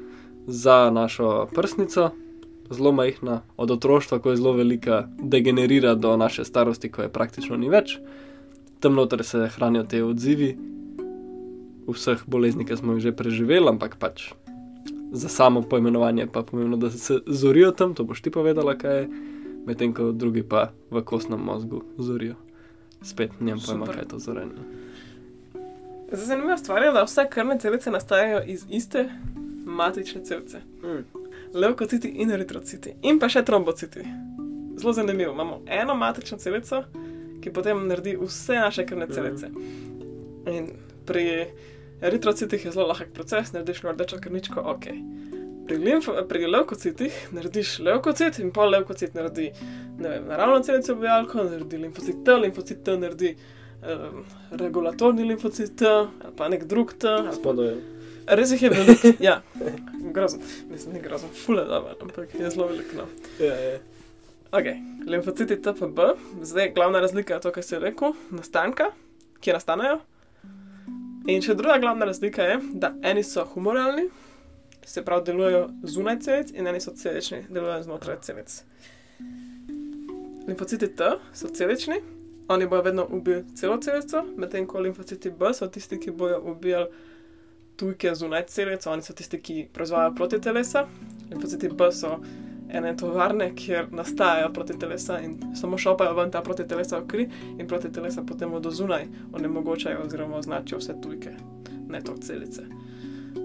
za 0.47 0.90
našo 0.90 1.49
prsnico, 1.55 2.11
zelo 2.71 2.93
majhna, 2.93 3.40
od 3.57 3.71
otroštva, 3.71 4.19
ko 4.19 4.31
je 4.31 4.37
zelo 4.37 4.53
velika, 4.53 5.09
degenerira 5.19 5.95
do 5.95 6.17
naše 6.17 6.45
starosti, 6.45 6.90
ko 6.93 7.03
je 7.03 7.12
praktično 7.12 7.57
ni 7.57 7.69
več. 7.69 7.99
Tam 8.85 8.94
noter 8.94 9.25
se 9.25 9.47
hranijo 9.49 9.87
te 9.88 10.03
odzivi 10.05 10.51
vseh 11.88 12.25
bolezni, 12.27 12.66
ki 12.68 12.77
smo 12.77 12.92
jih 12.92 13.03
že 13.03 13.12
preživeli, 13.16 13.64
ampak 13.68 13.97
pač 13.97 14.35
za 15.12 15.29
samo 15.29 15.62
poimenovanje 15.62 16.27
pa 16.27 16.42
je 16.42 16.47
pomembno, 16.47 16.77
da 16.77 16.90
se 16.90 17.16
zorijo 17.27 17.70
tam, 17.70 17.94
to 17.94 18.05
boš 18.05 18.20
ti 18.23 18.31
povedala, 18.31 18.75
kaj 18.77 18.99
je, 18.99 19.09
medtem 19.66 19.94
ko 19.97 20.12
drugi 20.12 20.42
pa 20.42 20.73
v 20.90 21.01
kostnem 21.01 21.40
mozgu 21.40 21.81
zorijo. 21.97 22.35
Spet 23.03 23.40
njem 23.40 23.57
pojma, 23.66 23.87
kaj 23.87 24.03
je 24.03 24.09
to 24.09 24.18
zorenje. 24.18 24.66
Zdaj, 26.12 26.27
zanimiva 26.27 26.59
stvar 26.61 26.83
je, 26.83 26.92
da 26.92 27.07
vse 27.09 27.25
krvne 27.31 27.59
celice 27.59 27.90
nastajajo 27.90 28.42
iz 28.47 28.66
iste 28.68 29.09
matične 29.64 30.25
celice. 30.25 30.61
Mm. 30.85 31.05
Levkociti 31.55 32.09
in 32.09 32.37
eritrociti, 32.37 32.92
in 33.03 33.18
pa 33.18 33.33
še 33.33 33.44
trombociti. 33.44 34.05
Zelo 34.77 34.92
zanimivo. 34.92 35.33
Imamo 35.33 35.62
eno 35.66 35.94
matično 35.94 36.38
celico, 36.38 36.85
ki 37.45 37.53
potem 37.53 37.87
naredi 37.89 38.17
vse 38.17 38.57
naše 38.63 38.87
krvne 38.89 39.09
celice. 39.13 39.51
In 40.49 40.71
pri 41.07 41.25
eritrocitih 42.01 42.65
je 42.65 42.73
zelo 42.73 42.89
lahek 42.89 43.13
proces, 43.13 43.53
narediš 43.53 43.83
rdečo 43.85 44.21
krvničko, 44.21 44.61
ok. 44.75 44.89
Pri, 45.65 45.77
limf, 45.81 46.09
pri 46.29 46.47
levkocitih 46.47 47.21
narediš 47.33 47.79
levkocit 47.85 48.39
in 48.41 48.51
pol 48.53 48.73
levkocit 48.75 49.15
naredi 49.17 49.51
vem, 49.99 50.27
naravno 50.29 50.61
celico 50.65 50.93
objalko, 50.93 51.45
naredi 51.49 51.81
limfocit 51.81 52.25
T, 52.25 52.37
limfocit 52.43 52.83
T 52.85 52.97
naredi 53.01 53.31
um, 53.81 54.25
regulatorni 54.51 55.25
limfocit 55.25 55.77
T 55.81 55.89
ali 55.89 56.35
pa 56.37 56.49
nek 56.53 56.67
drug 56.69 56.93
T. 57.01 57.17
Spodaj. 57.39 57.75
Res 58.25 58.53
jih 58.53 58.63
je 58.63 58.71
veliko, 58.73 59.11
ja, 59.21 59.39
grozen, 60.13 60.41
mislim, 60.71 60.95
ni 60.95 61.01
grozen, 61.05 61.33
fule 61.45 61.65
dobro, 61.69 61.97
ampak 62.01 62.37
je 62.41 62.51
zelo 62.51 62.69
veliko. 62.69 63.03
No. 63.03 63.09
Ja, 63.41 63.57
ja. 63.61 63.79
Ok, 64.55 64.64
limfociti 65.07 65.62
TPB, 65.62 65.99
zdaj 66.43 66.73
glavna 66.75 67.01
razlika 67.01 67.35
je 67.35 67.40
to, 67.40 67.51
kar 67.53 67.62
si 67.62 67.79
rekel, 67.79 68.12
nastanka, 68.31 68.85
kje 69.40 69.57
nastanejo. 69.57 69.97
In 71.27 71.43
še 71.43 71.57
druga 71.59 71.81
glavna 71.83 72.07
razlika 72.07 72.47
je, 72.47 72.61
da 72.79 72.93
eni 73.03 73.25
so 73.27 73.43
humoralni, 73.51 74.05
se 74.87 75.03
pravi, 75.03 75.25
delujejo 75.27 75.64
zunaj 75.83 76.21
celic, 76.23 76.55
in 76.55 76.71
eni 76.71 76.81
so 76.81 76.95
celični, 76.95 77.40
delujejo 77.51 77.83
znotraj 77.88 78.21
celic. 78.23 78.61
Limfociti 80.47 80.93
T 80.95 81.11
so 81.35 81.51
celični, 81.51 81.99
oni 82.55 82.71
bojo 82.71 82.87
vedno 82.87 83.09
ubili 83.11 83.43
celo 83.59 83.81
celico, 83.83 84.23
medtem 84.37 84.71
ko 84.71 84.87
limfociti 84.87 85.35
B 85.35 85.51
so 85.51 85.67
tisti, 85.67 85.99
ki 85.99 86.14
bojo 86.14 86.38
ubijali 86.55 87.03
tujke 87.77 88.14
zunaj 88.14 88.47
celic, 88.55 88.87
oni 88.87 89.03
so 89.03 89.19
tisti, 89.19 89.43
ki 89.43 89.69
proizvajajo 89.75 90.14
protitelesa. 90.14 90.87
Limfociti 91.33 91.75
B 91.75 91.90
so 91.90 92.21
ene 92.68 92.96
tovarne, 92.96 93.53
kjer 93.57 93.87
nastajajo 93.90 94.53
protitelesa 94.53 95.20
in 95.20 95.38
samo 95.55 95.79
šopajo 95.79 96.14
ven 96.14 96.31
ta 96.31 96.42
protitelesa 96.42 96.98
v 96.98 97.07
kri 97.07 97.29
in 97.59 97.68
protitelesa 97.68 98.22
potem 98.22 98.55
od 98.55 98.66
zunaj 98.70 99.07
onemogočajo 99.33 100.03
oziroma 100.05 100.37
označijo 100.37 100.79
vse 100.79 100.94
tujke, 101.03 101.37
ne 101.88 102.00
to 102.00 102.16
celice. 102.16 102.62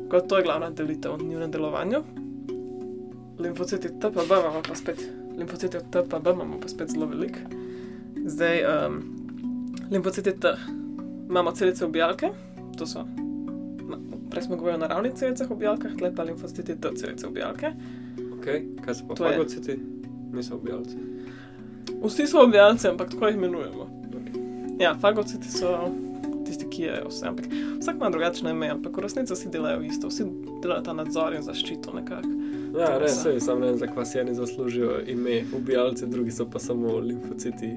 Kot 0.10 0.28
to 0.28 0.38
je 0.38 0.44
glavna 0.44 0.70
delitev 0.70 1.16
v 1.16 1.24
njihovem 1.24 1.52
delovanju. 1.52 2.04
Limfociti 3.40 3.88
TPB 3.88 4.32
imamo 4.40 4.62
pa 4.68 4.76
spet, 4.76 5.10
limfociti 5.38 5.78
TPB 5.92 6.28
imamo 6.34 6.60
pa 6.60 6.68
spet 6.68 6.90
zelo 6.90 7.06
velik. 7.06 7.38
Zdaj, 8.26 8.64
um, 8.66 9.04
limfociti 9.92 10.40
T 10.40 10.48
imamo 11.30 11.52
celice 11.52 11.86
ubijalke, 11.86 12.30
to 12.78 12.86
so, 12.86 13.06
prej 14.32 14.44
smo 14.44 14.56
govorili 14.56 14.76
o 14.76 14.88
naravnih 14.88 15.14
celicah 15.14 15.52
ubijalkah, 15.52 15.92
tle 15.98 16.16
pa 16.16 16.24
limfociti 16.24 16.82
T 16.82 16.90
celice 16.96 17.28
ubijalke. 17.28 17.72
Okay. 18.40 18.64
Kaj 18.86 18.96
so 18.96 19.08
pa 19.08 19.16
To 19.16 19.28
je. 19.28 19.32
fagociti? 19.38 19.80
Niso 20.34 20.56
ubijalci. 20.56 20.98
Vsi 22.04 22.28
so 22.28 22.44
ubijalci, 22.46 22.88
ampak 22.88 23.10
tako 23.12 23.28
jih 23.28 23.36
imenujemo. 23.36 23.90
Ja, 24.80 24.96
fagociti 25.02 25.52
so 25.52 25.92
tisti, 26.46 26.66
ki 26.70 26.82
jejo 26.84 27.10
vse, 27.10 27.28
ampak 27.28 27.46
vsak 27.80 27.96
ima 27.96 28.10
drugačne 28.10 28.52
ime, 28.52 28.70
ampak 28.70 28.98
v 28.98 29.02
resnici 29.04 29.34
vsi 29.34 29.50
delajo 29.52 29.82
isto, 29.84 30.08
vsi 30.08 30.24
delajo 30.64 30.82
ta 30.82 30.94
nadzor 30.94 31.36
in 31.36 31.44
zaščito 31.44 31.94
nekako. 31.94 32.30
Ja, 32.80 32.98
res, 33.02 33.18
sej, 33.24 33.40
sam 33.42 33.60
ne 33.60 33.72
vem, 33.72 33.78
zakaj 33.82 34.06
si 34.06 34.20
eni 34.22 34.36
zaslužijo 34.38 35.02
ime 35.08 35.44
ubijalci, 35.58 36.08
drugi 36.08 36.32
so 36.32 36.46
pa 36.46 36.60
samo 36.60 37.00
limfociti. 37.00 37.74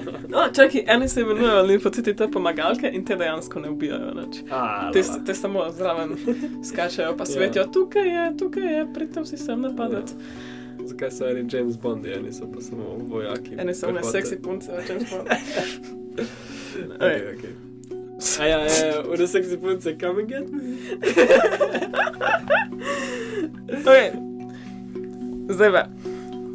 No, 0.28 0.38
čakaj, 0.48 0.84
eni 0.86 1.08
se 1.08 1.20
imenujejo 1.20 1.62
limfociti 1.62 2.16
te 2.16 2.28
pomagalke 2.28 2.90
in 2.92 3.04
te 3.04 3.16
dejansko 3.16 3.60
ne 3.60 3.70
ubijajo 3.70 4.14
nič. 4.14 4.42
A, 4.50 4.90
Te, 4.92 5.02
te 5.26 5.34
samo 5.34 5.70
zraven 5.70 6.16
skačejo, 6.68 7.16
pa 7.16 7.22
Ja. 7.22 7.26
svetijo, 7.26 7.64
tukaj 7.64 8.08
je, 8.08 8.36
tukaj 8.36 8.74
je, 8.74 8.86
pridite 8.94 9.20
vsi 9.20 9.36
sem 9.36 9.60
napadati. 9.60 10.12
Zakaj 10.84 11.10
so 11.10 11.28
eni 11.28 11.46
James 11.52 11.76
Bondi, 11.76 12.12
eni 12.12 12.32
so 12.32 12.46
pa 12.46 12.60
samo 12.60 12.96
vojaki. 13.00 13.54
Eni 13.58 13.74
so 13.74 13.86
pehote. 13.86 14.08
seksi 14.10 14.36
punce, 14.36 14.72
čem 14.86 15.00
smo. 15.00 15.18
Okay, 16.98 17.20
okay. 17.28 17.52
A 18.40 18.44
ja, 18.44 18.58
ja, 18.58 18.86
ja, 18.86 19.02
one 19.08 19.26
seksi 19.26 19.56
punce, 19.56 19.96
come 19.98 20.20
and 20.20 20.28
get 20.28 20.50
me. 20.50 20.60
Okay. 23.82 24.10
Zdaj 25.48 25.72
pa. 25.72 25.82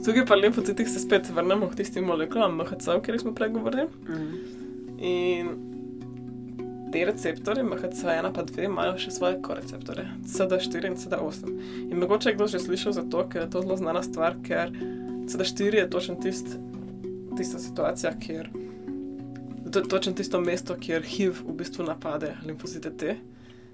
Tukaj 0.08 0.24
pa 0.26 0.36
limfocitih 0.36 0.88
se 0.90 1.00
spet 1.00 1.30
vrnemo 1.36 1.68
k 1.68 1.76
tistim 1.76 2.06
molekulam 2.08 2.54
MHC, 2.56 2.94
o 2.94 3.02
katerih 3.02 3.22
smo 3.22 3.34
prej 3.36 3.50
govorili. 3.58 3.88
In 5.04 5.50
te 6.94 7.02
receptorje, 7.06 7.66
MHC1 7.68 8.32
pa 8.32 8.46
2, 8.48 8.70
imajo 8.70 8.94
še 9.04 9.12
svoje 9.12 9.42
koreceptorje, 9.44 10.06
CD4 10.24 10.88
in 10.88 10.96
CD8. 11.02 11.52
In 11.90 12.00
mogoče 12.00 12.32
je 12.32 12.38
kdo 12.38 12.48
že 12.48 12.64
slišal 12.64 12.96
za 12.96 13.04
to, 13.04 13.26
ker 13.28 13.44
je 13.44 13.50
to 13.52 13.66
zelo 13.66 13.76
znana 13.76 14.04
stvar, 14.04 14.40
ker 14.48 14.72
CD4 15.28 15.84
je 15.84 15.90
točno 15.90 16.16
tist, 16.24 16.56
tista 17.36 17.60
situacija, 17.60 18.16
kjer 18.16 18.50
To 19.72 19.80
je 19.80 19.88
točno 19.92 20.14
tisto 20.14 20.40
mesto, 20.40 20.76
kjer 20.80 21.04
HIV 21.04 21.44
v 21.44 21.54
bistvu 21.60 21.84
napade 21.84 22.38
limfocite 22.48 22.90
T 22.98 23.18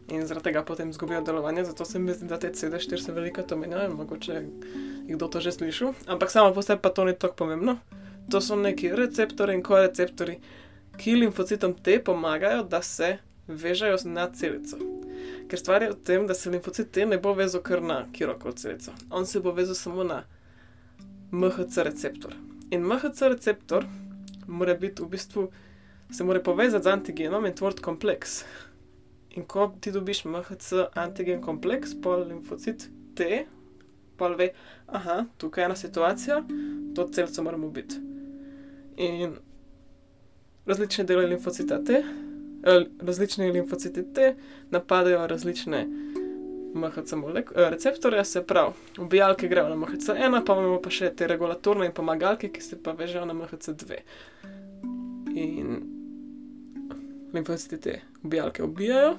in 0.08 0.28
zaradi 0.28 0.44
tega 0.44 0.64
potem 0.64 0.90
izgubijo 0.90 1.22
delovanje. 1.22 1.64
Zato 1.64 1.86
se 1.86 2.00
mi 2.00 2.14
zdi, 2.14 2.28
da 2.28 2.40
te 2.40 2.52
CD4 2.52 3.06
se 3.06 3.12
veliko 3.12 3.42
to 3.42 3.58
menjajo, 3.58 3.96
mogoče 3.96 4.44
kdo 5.08 5.28
to 5.28 5.40
že 5.40 5.52
slišal. 5.52 5.94
Ampak 6.08 6.32
samo 6.32 6.54
po 6.54 6.62
sebi 6.62 6.82
pa 6.82 6.90
to 6.90 7.06
ni 7.06 7.16
tako 7.16 7.36
pomembno. 7.36 7.78
To 8.32 8.42
so 8.42 8.56
neki 8.56 8.92
receptori 8.96 9.54
in 9.54 9.64
koreceptori, 9.64 10.40
ki 10.98 11.16
limfocitom 11.16 11.74
T 11.74 12.00
pomagajo, 12.04 12.64
da 12.64 12.82
se 12.82 13.18
vežejo 13.48 13.98
na 14.06 14.30
celico. 14.32 14.78
Ker 15.50 15.60
stvar 15.60 15.84
je 15.84 15.92
v 15.92 15.98
tem, 16.04 16.28
da 16.28 16.34
se 16.34 16.50
limfocit 16.50 16.92
T 16.92 17.06
ne 17.06 17.18
bo 17.18 17.34
vezal 17.34 17.62
kar 17.62 17.82
na 17.82 18.06
kjerkoli 18.14 18.56
celico. 18.56 18.92
On 19.10 19.26
se 19.26 19.40
bo 19.40 19.52
vezal 19.52 19.76
samo 19.76 20.04
na 20.04 20.24
MHC 21.32 21.84
receptor. 21.84 22.36
In 22.72 22.86
MHC 22.88 23.22
receptor 23.22 23.86
mora 24.48 24.74
biti 24.74 25.04
v 25.04 25.10
bistvu, 25.10 25.48
se 26.12 26.24
mora 26.24 26.40
povezati 26.40 26.84
z 26.84 26.88
antigenom 26.88 27.46
in 27.46 27.56
tvoriti 27.56 27.82
kompleks. 27.82 28.44
In 29.34 29.46
ko 29.50 29.72
ti 29.82 29.92
dobiš 29.92 30.26
MHC 30.26 30.74
antigen 30.94 31.42
kompleks, 31.42 31.96
pol 32.02 32.28
limfocit 32.28 32.90
T, 33.16 33.46
pol 34.18 34.36
ve, 34.38 34.52
aha, 34.88 35.26
tukaj 35.38 35.64
je 35.64 35.66
ena 35.66 35.76
situacija, 35.76 36.44
to 36.96 37.08
celico 37.14 37.44
moramo 37.44 37.70
biti. 37.70 37.96
In 38.98 39.36
različne 40.66 41.04
dele 41.04 41.26
limfocita 41.28 41.84
T, 41.84 41.94
eh, 41.94 42.86
različni 43.02 43.52
limfociti 43.52 44.14
T 44.14 44.36
napadajo 44.70 45.28
različne 45.28 45.88
MHC 46.74 47.14
eh, 47.14 47.70
receptorje, 47.70 48.26
se 48.26 48.46
pravi, 48.48 48.74
ubijalke 49.00 49.48
grejo 49.48 49.70
na 49.70 49.76
MHC1, 49.76 50.46
pa 50.46 50.54
imamo 50.54 50.82
pa 50.82 50.90
še 50.90 51.10
te 51.16 51.28
regulatorne 51.28 51.86
in 51.86 51.94
pomagalke, 51.94 52.50
ki 52.54 52.62
se 52.62 52.78
pa 52.84 52.94
vežejo 52.98 53.26
na 53.26 53.34
MHC2. 53.34 54.00
In 55.34 56.03
limfociti 57.34 57.82
te 57.82 58.02
ubijalke 58.24 58.64
ubijajo, 58.64 59.18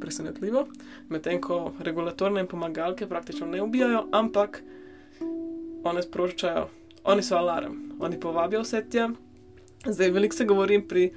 presenetljivo, 0.00 0.66
medtem 1.08 1.40
ko 1.40 1.72
regulatorne 1.80 2.40
in 2.40 2.46
pomagalke 2.46 3.08
praktično 3.08 3.46
ne 3.46 3.62
ubijajo, 3.62 4.06
ampak 4.12 4.62
one 5.84 6.02
sproščajo, 6.02 6.66
oni 7.04 7.22
so 7.22 7.38
alarm, 7.38 7.76
oni 8.00 8.20
povabijo 8.20 8.62
vse 8.62 8.82
tja. 8.90 9.10
Zdaj, 9.86 10.10
veliko 10.10 10.36
se 10.36 10.44
govori 10.44 10.82
pri. 10.88 11.12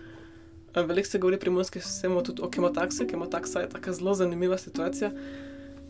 Veliko 0.76 1.08
se 1.10 1.18
govori 1.20 1.40
pri 1.40 1.50
imunskem 1.50 1.82
sistemu 1.82 2.22
tudi 2.24 2.44
o 2.46 2.50
kemotaksi. 2.50 3.08
Kemotaksa 3.08 3.64
je 3.64 3.70
tako 3.70 3.94
zelo 3.94 4.14
zanimiva 4.14 4.58
situacija, 4.58 5.10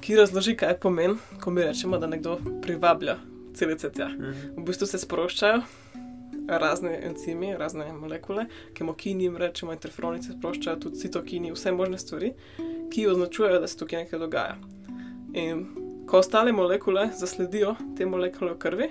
ki 0.01 0.15
razloži, 0.15 0.55
kaj 0.55 0.77
pomeni, 0.79 1.17
ko 1.43 1.51
mi 1.51 1.63
rečemo, 1.63 1.97
da 1.99 2.07
nekdo 2.07 2.37
privablja 2.63 3.17
celice 3.53 3.91
tja. 3.91 4.07
V 4.55 4.63
bistvu 4.63 4.87
se 4.87 4.97
sproščajo 4.97 5.61
razne 6.49 6.99
encimi, 7.03 7.53
razne 7.57 7.91
molekule, 7.93 8.45
kemokini, 8.73 9.23
jim 9.23 9.37
rečemo, 9.37 9.73
interferoni 9.73 10.23
se 10.23 10.33
sproščajo, 10.33 10.79
tudi 10.79 11.03
citokini, 11.03 11.51
vse 11.53 11.71
možne 11.71 11.97
stvari, 11.97 12.33
ki 12.91 13.07
označujejo, 13.07 13.59
da 13.59 13.67
se 13.67 13.77
tukaj 13.77 14.03
nekaj 14.03 14.19
dogaja. 14.19 14.57
In 15.33 15.65
ko 16.09 16.23
ostale 16.23 16.51
molekule 16.51 17.09
zasledijo 17.17 17.75
te 17.97 18.05
molekule 18.05 18.53
v 18.53 18.57
krvi, 18.57 18.89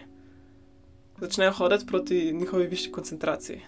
začnejo 1.20 1.52
hoditi 1.52 1.86
proti 1.86 2.32
njihovi 2.32 2.66
višji 2.66 2.92
koncentraciji. 2.92 3.61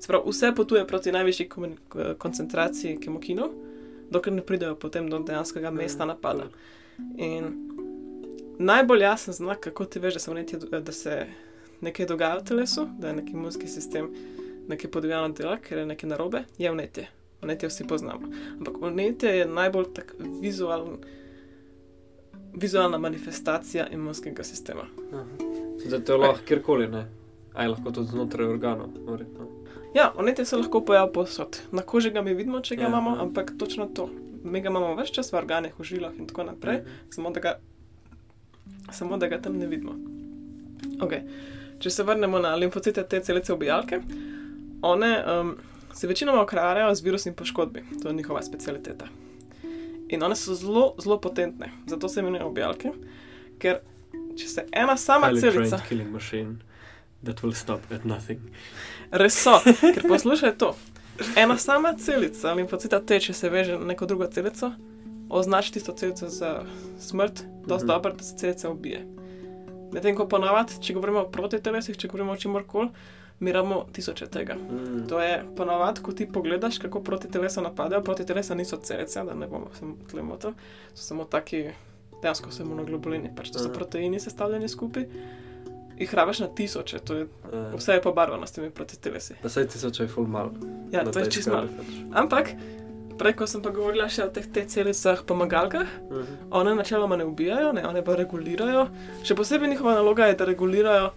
Sprav, 0.00 0.26
vse 0.28 0.52
potuje 0.56 0.86
proti 0.86 1.12
najvišji 1.12 1.48
koncentraciji 2.18 2.98
kemokinov, 3.00 3.54
dokler 4.10 4.34
ne 4.34 4.42
pridejo 4.42 4.76
potem 4.76 5.08
do 5.10 5.18
dejanskega 5.18 5.70
mesta 5.70 6.04
napada. 6.04 6.50
In 7.16 7.54
najbolj 8.58 9.02
jasen 9.02 9.34
znak, 9.34 9.60
kako 9.60 9.84
ti 9.84 9.98
veš, 9.98 10.14
da 10.14 10.20
se, 10.20 10.34
nekaj, 10.34 10.80
da 10.80 10.92
se 10.92 11.26
nekaj 11.80 12.06
dogaja 12.06 12.36
v 12.36 12.44
telesu, 12.44 12.88
da 12.98 13.08
je 13.08 13.14
neki 13.14 13.32
imunski 13.32 13.68
sistem 13.68 14.10
nekaj 14.68 14.90
podivjano 14.90 15.28
dela, 15.30 15.58
ker 15.58 15.78
je 15.78 15.86
nekaj 15.86 16.08
narobe, 16.08 16.44
je 16.58 16.70
vnetje. 16.70 17.06
Vnetje 17.42 17.68
vsi 17.68 17.84
poznamo. 17.84 18.28
Ampak 18.52 18.74
vnetje 18.82 19.30
je 19.30 19.46
najbolj 19.46 19.84
tak 19.94 20.14
vizualen. 20.40 20.96
Vizualna 22.54 22.98
manifestacija 22.98 23.88
imunskega 23.88 24.44
sistema. 24.44 24.84
Zdaj 25.78 26.00
to 26.00 26.16
lahko 26.16 26.40
kjerkoli, 26.44 26.88
ne? 26.88 27.06
Aj 27.54 27.68
lahko 27.68 27.90
tudi 27.90 28.08
znotraj 28.08 28.46
organov. 28.46 28.88
verjetno. 29.06 29.48
Ja, 29.94 30.12
vnetje 30.18 30.44
se 30.44 30.56
lahko 30.56 30.80
pojavi 30.80 31.12
posod. 31.12 31.60
Na 31.72 31.82
koži 31.82 32.10
ga 32.10 32.22
mi 32.22 32.34
vidimo, 32.34 32.60
če 32.60 32.76
ga 32.76 32.82
Ja, 32.82 32.88
imamo, 32.88 33.10
ja. 33.10 33.22
ampak 33.22 33.52
točno 33.58 33.86
to. 33.86 34.08
Mi 34.44 34.60
ga 34.60 34.68
imamo 34.68 34.94
več 34.94 35.10
čas 35.10 35.32
v 35.32 35.36
organih, 35.36 35.74
v 35.78 35.84
žilah 35.84 36.12
in 36.18 36.26
tako 36.26 36.44
naprej, 36.44 36.76
Mhm. 36.76 36.88
samo 37.10 37.30
da 37.30 37.40
ga, 37.40 37.58
samo 38.90 39.16
da 39.16 39.28
ga 39.28 39.38
tam 39.40 39.58
ne 39.58 39.66
vidimo. 39.66 39.92
Okay. 40.98 41.22
Če 41.84 41.90
se 41.90 42.02
vrnemo 42.02 42.38
na 42.38 42.54
limfocite, 42.54 43.02
te 43.04 43.20
celice 43.20 43.52
ubijalke, 43.52 43.98
one 44.82 45.10
um, 45.30 45.50
se 45.92 46.06
večinoma 46.06 46.42
ukvarjajo 46.42 46.94
z 46.94 47.02
virusnim 47.02 47.34
poškodbi, 47.34 47.82
to 48.02 48.08
je 48.08 48.14
njihova 48.14 48.42
specialiteta. 48.42 49.06
In 50.08 50.22
one 50.22 50.36
so 50.36 50.54
zelo, 50.54 50.94
zelo 50.98 51.18
potentne, 51.18 51.68
zato 51.86 52.08
se 52.08 52.20
imenujejo 52.20 52.48
ubijalke, 52.48 52.92
ker 53.58 53.82
če 54.34 54.48
se 54.48 54.64
ena 54.72 54.96
sama 54.96 55.28
Highly 55.28 55.40
celica. 55.42 55.78
killing 55.88 56.08
machine 56.10 56.56
that 57.22 57.42
will 57.42 57.54
stop 57.54 57.80
at 57.90 58.04
nothing. 58.04 58.40
Res 59.12 59.36
so, 59.38 59.58
ker 59.94 60.08
poslušaj 60.08 60.56
to. 60.56 60.72
Ena 61.36 61.58
sama 61.58 61.92
celica 61.94 62.52
limfocita 62.54 63.00
T, 63.00 63.20
če 63.20 63.32
se 63.34 63.50
veže 63.50 63.76
na 63.78 63.84
neko 63.86 64.06
drugo 64.06 64.26
celico, 64.26 64.72
označi 65.30 65.72
tisto 65.72 65.92
celico 65.92 66.28
za 66.28 66.62
smrt, 66.98 67.44
dosti 67.66 67.84
Mhm. 67.84 67.88
dobro, 67.88 68.12
da 68.12 68.24
se 68.24 68.36
celica 68.36 68.70
ubije. 68.70 69.04
Medtem 69.94 70.16
ko 70.18 70.26
ponavadi, 70.28 70.80
če 70.82 70.94
govorimo 70.96 71.22
o 71.22 71.30
protitelesih, 71.30 71.96
če 71.96 72.08
govorimo 72.10 72.34
o 72.34 72.36
čemorkoli, 72.36 72.88
mi 73.40 73.52
rabimo 73.52 73.84
tisoče 73.92 74.26
tega. 74.26 74.54
Mm. 74.54 75.06
To 75.10 75.20
je 75.22 75.38
ponavadi, 75.56 76.02
ko 76.02 76.12
ti 76.12 76.26
pogledaš, 76.26 76.78
kako 76.82 77.02
protitelesa 77.02 77.62
napadajo. 77.62 78.02
Protitelesa 78.02 78.54
niso 78.54 78.76
celice, 78.82 79.22
da 79.24 79.34
ne 79.34 79.46
bomo 79.46 79.70
se 79.78 79.86
tle 80.10 80.22
motili, 80.22 80.54
so 80.94 81.02
samo 81.02 81.24
taki, 81.24 81.64
dejansko 82.22 82.50
so 82.50 82.62
imunoglobulini, 82.62 83.30
pač 83.36 83.50
to 83.50 83.58
so 83.58 83.70
Aha. 83.70 83.74
proteini 83.74 84.20
sestavljeni 84.20 84.68
skupaj. 84.68 85.06
Jih 85.98 86.14
rabiš 86.14 86.40
na 86.42 86.48
tisoče, 86.50 86.98
to 86.98 87.14
je, 87.20 87.26
Uh, 87.54 87.74
vse 87.78 87.92
je 87.92 88.02
pobarvano 88.02 88.46
s 88.46 88.52
temi 88.52 88.70
protitelesi. 88.70 89.34
pa 89.42 89.48
saj 89.48 89.68
tisoč 89.68 90.00
je 90.00 90.08
full 90.08 90.26
mal. 90.26 90.50
Ja, 90.90 91.04
to 91.04 91.18
je 91.18 91.30
čisto 91.30 91.52
malo. 91.52 91.68
pač. 91.76 91.86
Ampak, 92.12 92.48
prej, 93.14 93.32
ko 93.34 93.46
sem 93.46 93.62
pa 93.62 93.70
govorila 93.70 94.08
še 94.08 94.24
o 94.24 94.28
teh 94.28 94.46
te 94.46 94.64
celicah 94.64 95.22
pomagalkah, 95.22 95.86
Mhm. 96.10 96.50
one 96.52 96.74
načeloma 96.74 97.16
ne 97.16 97.24
ubijajo, 97.24 97.72
ne, 97.72 97.82
one 97.84 98.02
pa 98.02 98.14
regulirajo. 98.14 98.88
Še 99.22 99.34
posebej 99.34 99.68
njihova 99.68 99.94
naloga 99.94 100.26
je, 100.26 100.34
da 100.34 100.44
regulirajo 100.44 101.12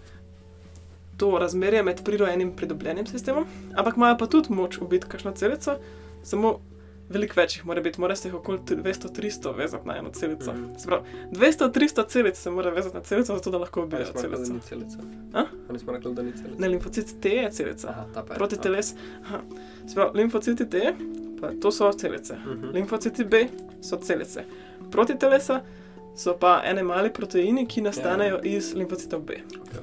to 1.16 1.38
razmerje 1.38 1.82
med 1.82 2.04
prirojenim 2.04 2.48
in 2.48 2.56
pridobljenim 2.56 3.06
sistemom, 3.06 3.44
ampak 3.74 3.96
imajo 3.96 4.18
pa 4.18 4.26
tudi 4.26 4.52
moč 4.52 4.78
ubiti 4.78 5.06
kakšno 5.06 5.32
celico, 5.32 5.78
samo 6.22 6.60
veliko 7.08 7.34
več 7.36 7.56
jih 7.56 7.66
mora 7.66 7.80
biti, 7.80 8.00
mora 8.00 8.14
se 8.14 8.28
jih 8.28 8.34
okoli 8.34 8.58
200-300 8.60 9.56
vezati 9.56 9.88
na 9.88 9.96
eno 9.96 10.10
celico. 10.10 10.52
Mhm. 10.52 10.76
Se 10.78 10.86
pravi, 10.86 11.02
200-300 11.32 12.04
celic 12.06 12.36
se 12.36 12.50
mora 12.50 12.70
vezati 12.70 12.94
na 12.94 13.02
celico, 13.02 13.34
zato 13.34 13.50
da 13.50 13.58
lahko 13.58 13.82
ubijajo 13.82 14.04
rekli, 14.06 14.22
da 14.22 14.36
celico. 14.36 14.52
ni 14.52 14.60
celica? 14.60 14.98
Ali 15.68 15.78
smo 15.78 15.92
rekli, 15.92 16.14
da 16.14 16.22
ni 16.22 16.32
celica? 16.32 16.58
Ne, 16.58 16.68
limfocit 16.68 17.20
T 17.20 17.28
je 17.30 17.50
celica. 17.50 17.88
Aha. 17.88 18.06
Proti 18.24 18.56
teles. 18.58 18.94
Pravi, 19.94 20.10
limfociti 20.14 20.66
T, 20.66 20.94
pa 21.40 21.50
to 21.62 21.70
so 21.72 21.92
celice. 21.92 22.34
Mhm. 22.34 22.72
Limfociti 22.72 23.24
B 23.24 23.46
so 23.80 23.96
celice. 23.96 24.44
Proti 24.90 25.18
telesa 25.18 25.60
so 26.16 26.36
pa 26.40 26.62
ene 26.64 26.82
mali 26.82 27.12
proteini, 27.12 27.66
ki 27.66 27.80
nastanejo 27.80 28.40
ja. 28.42 28.56
iz 28.56 28.74
limfocitov 28.74 29.20
B. 29.20 29.34
Ok, 29.60 29.78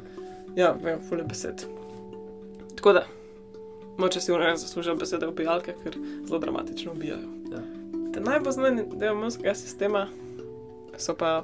Ja, 0.55 0.75
vem, 0.83 0.99
fulje 1.09 1.23
besed. 1.23 1.65
Tako 2.75 2.93
da, 2.93 3.03
moče 3.97 4.21
si 4.21 4.31
vnaprej 4.31 4.57
zaslužijo 4.57 4.95
besede 4.95 5.27
ubijalke, 5.27 5.73
ker 5.83 5.97
zelo 6.27 6.39
dramatično 6.39 6.91
ubijajo. 6.91 7.27
Ja. 7.51 7.59
Te 8.13 8.21
najbolj 8.21 8.51
znani 8.51 8.83
del 8.93 9.13
imunskega 9.13 9.55
sistema 9.55 10.07
so 10.97 11.15
pa, 11.15 11.43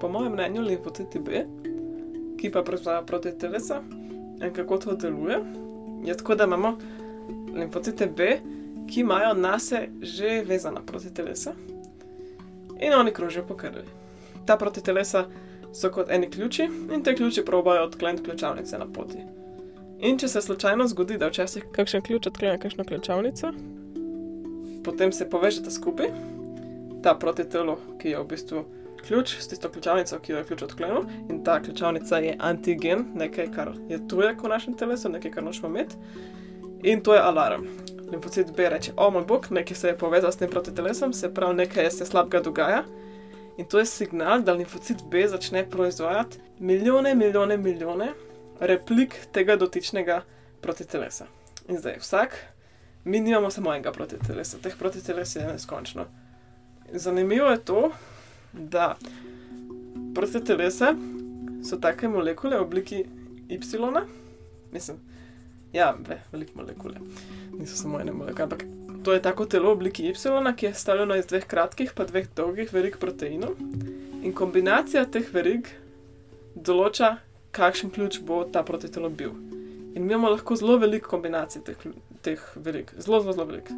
po 0.00 0.08
mojem 0.08 0.32
mnenju, 0.32 0.62
limfociti 0.62 1.18
B, 1.18 1.44
ki 2.38 2.50
pa 2.50 2.62
proizvajajo 2.62 3.06
proti 3.06 3.38
telesa. 3.38 3.82
In 4.42 4.54
kako 4.54 4.78
to 4.78 4.96
deluje? 4.96 5.38
Je 6.04 6.16
tako, 6.16 6.34
da 6.34 6.44
imamo 6.44 6.78
limfocite 7.54 8.06
B, 8.06 8.38
ki 8.90 9.00
imajo 9.00 9.34
nase 9.34 9.88
že 10.02 10.42
vezana 10.46 10.82
proti 10.86 11.14
telesa 11.14 11.52
in 12.80 12.92
oni 12.94 13.12
krožijo 13.12 13.46
po 13.46 13.56
krvi. 13.56 13.84
Ta 14.46 14.56
proti 14.56 14.82
telesa 14.82 15.24
so 15.72 15.90
kot 15.90 16.10
eni 16.10 16.30
ključi 16.30 16.68
in 16.94 17.02
te 17.02 17.14
ključi 17.14 17.44
probajo 17.44 17.84
odkleniti 17.84 18.24
ključavnice 18.24 18.78
na 18.78 18.86
poti. 18.92 19.18
In 20.00 20.18
če 20.18 20.28
se 20.28 20.40
slučajno 20.40 20.86
zgodi, 20.88 21.18
da 21.18 21.28
včasih 21.28 21.64
kakšen 21.72 22.02
ključ 22.02 22.26
odklene 22.26 22.58
kakšno 22.58 22.84
ključavnico, 22.84 23.52
potem 24.84 25.12
se 25.12 25.28
povežete 25.30 25.70
skupaj, 25.70 26.08
ta 27.02 27.14
proti 27.14 27.44
telo, 27.44 27.76
ki 28.00 28.14
je 28.14 28.22
v 28.22 28.28
bistvu 28.28 28.64
ključ 29.06 29.36
s 29.40 29.48
tisto 29.48 29.68
ključavnico, 29.68 30.18
ki 30.18 30.32
jo 30.32 30.38
je 30.38 30.44
ključ 30.44 30.62
odklenil, 30.62 31.04
in 31.28 31.44
ta 31.44 31.60
ključavnica 31.62 32.18
je 32.18 32.36
antigen, 32.38 33.04
nekaj, 33.14 33.52
kar 33.52 33.72
je 33.88 34.00
tuje 34.08 34.34
v 34.42 34.48
našem 34.48 34.74
telesu, 34.74 35.08
nekaj, 35.08 35.30
kar 35.36 35.44
nočemo 35.44 35.68
imeti. 35.68 35.96
In 36.82 37.02
to 37.04 37.14
je 37.14 37.20
alarm. 37.20 37.68
Limfocit 38.10 38.56
B 38.56 38.68
reče: 38.68 38.92
O 38.96 39.10
moj 39.10 39.24
bog, 39.24 39.46
nekaj 39.50 39.76
se 39.76 39.88
je 39.88 39.98
povezal 39.98 40.32
s 40.32 40.36
tem 40.36 40.50
protitelesom, 40.50 41.12
se 41.12 41.34
pravi, 41.34 41.54
nekaj 41.54 41.90
se 41.90 42.06
slabega 42.06 42.40
dogaja. 42.40 42.84
In 43.58 43.66
to 43.66 43.78
je 43.78 43.86
signal, 43.86 44.42
da 44.42 44.52
limfocit 44.52 45.02
B 45.10 45.28
začne 45.28 45.70
proizvajati 45.70 46.38
milijone, 46.58 47.14
milijone, 47.14 47.56
milijone 47.56 48.12
replik 48.60 49.14
tega 49.32 49.56
dotičnega 49.56 50.22
protitelesa. 50.60 51.26
In 51.68 51.78
zdaj 51.78 51.98
vsak, 51.98 52.36
mi 53.04 53.20
nimamo 53.20 53.50
samo 53.50 53.72
enega 53.74 53.92
protitelesa, 53.92 54.58
teh 54.62 54.76
protiteles 54.78 55.36
je 55.36 55.46
neskončno. 55.46 56.06
Zanimivo 56.92 57.48
je 57.48 57.64
to, 57.64 57.90
da 58.52 58.96
protitelesa 60.14 60.94
so 61.64 61.76
take 61.76 62.08
molekule 62.08 62.58
v 62.58 62.62
obliki 62.62 63.04
Y, 63.50 63.58
mislim, 64.72 64.98
ja, 65.72 65.94
ve, 66.08 66.20
velike 66.32 66.52
molekule, 66.54 67.00
niso 67.58 67.76
samo 67.76 68.00
ene 68.00 68.12
molekule, 68.12 68.44
ampak 68.44 68.64
to 69.04 69.12
je 69.12 69.22
tako 69.22 69.46
telo 69.46 69.70
v 69.70 69.72
obliki 69.72 70.08
Y, 70.08 70.14
ki 70.56 70.66
je 70.66 70.74
sestavljeno 70.74 71.16
iz 71.16 71.26
dveh 71.26 71.46
kratkih 71.46 71.92
pa 71.94 72.04
dveh 72.04 72.26
dolgih 72.36 72.72
verig 72.72 72.98
proteinov. 72.98 73.56
In 74.22 74.34
kombinacija 74.36 75.06
teh 75.06 75.24
verig 75.32 75.70
določa, 76.54 77.16
kakšen 77.56 77.90
ključ 77.90 78.20
bo 78.20 78.44
ta 78.44 78.62
protitelo 78.62 79.08
bil. 79.08 79.32
In 79.94 80.04
mi 80.04 80.12
imamo 80.12 80.30
lahko 80.30 80.56
zelo 80.56 80.76
veliko 80.78 81.08
kombinacij 81.10 81.64
teh, 81.64 81.86
teh 82.22 82.42
verig, 82.56 82.92
zelo, 82.98 83.22
zelo, 83.22 83.32
zelo 83.32 83.46
veliko. 83.48 83.74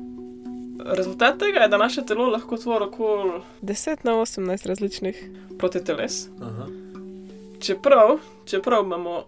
Rezultat 0.82 1.38
tega 1.38 1.62
je, 1.62 1.68
da 1.68 1.78
naše 1.78 2.03
telo 2.07 2.26
lahko 2.32 2.57
tvori 2.59 2.88
okoli 2.90 3.40
10 3.62 4.03
na 4.03 4.16
18 4.18 4.66
različnih 4.66 5.22
protiteles. 5.59 6.26
Aha. 6.43 6.66
Čeprav, 7.62 8.18
čeprav 8.51 8.82
imamo 8.84 9.22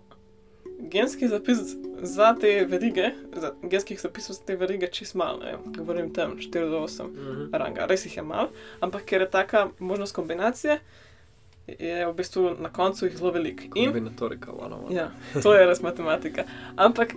genski 0.91 1.29
zapis 1.29 1.59
za 2.03 2.35
te 2.35 2.67
verige, 2.69 3.11
za, 3.37 3.53
genskih 3.63 4.01
zapisov 4.01 4.37
za 4.37 4.43
te 4.43 4.57
verige 4.57 4.87
čist 4.87 5.15
malo, 5.15 5.39
ne, 5.39 5.55
govorim 5.77 6.13
tam 6.15 6.37
4 6.39 6.71
do 6.71 6.79
8 6.79 7.07
Mhm. 7.07 7.49
ranga, 7.53 7.87
res 7.87 8.07
jih 8.07 8.17
je 8.17 8.23
malo, 8.23 8.49
ampak 8.81 9.05
ker 9.05 9.21
je 9.21 9.31
taka 9.31 9.69
možnost 9.79 10.15
kombinacije, 10.15 10.79
je 11.69 12.07
v 12.07 12.13
bistvu 12.15 12.57
na 12.61 12.69
koncu 12.69 13.07
jih 13.07 13.17
zelo 13.17 13.31
veliko. 13.31 13.63
In 13.75 13.85
Kombinatorika, 13.85 14.53
ono. 14.53 14.77
ono. 14.77 14.97
ja, 14.97 15.11
to 15.43 15.55
je 15.55 15.67
res 15.67 15.83
matematika. 15.83 16.45
Ampak 16.77 17.15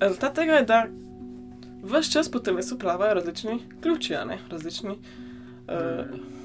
rezultat 0.00 0.34
tega 0.34 0.52
je, 0.52 0.62
da 0.62 0.86
vse 1.82 2.12
čas 2.12 2.30
po 2.30 2.38
telesu 2.38 2.78
plavajo 2.78 3.14
različni 3.14 3.60
ključi, 3.82 4.12
ne 4.26 4.38
različni. 4.50 4.90
Uh, 4.90 5.76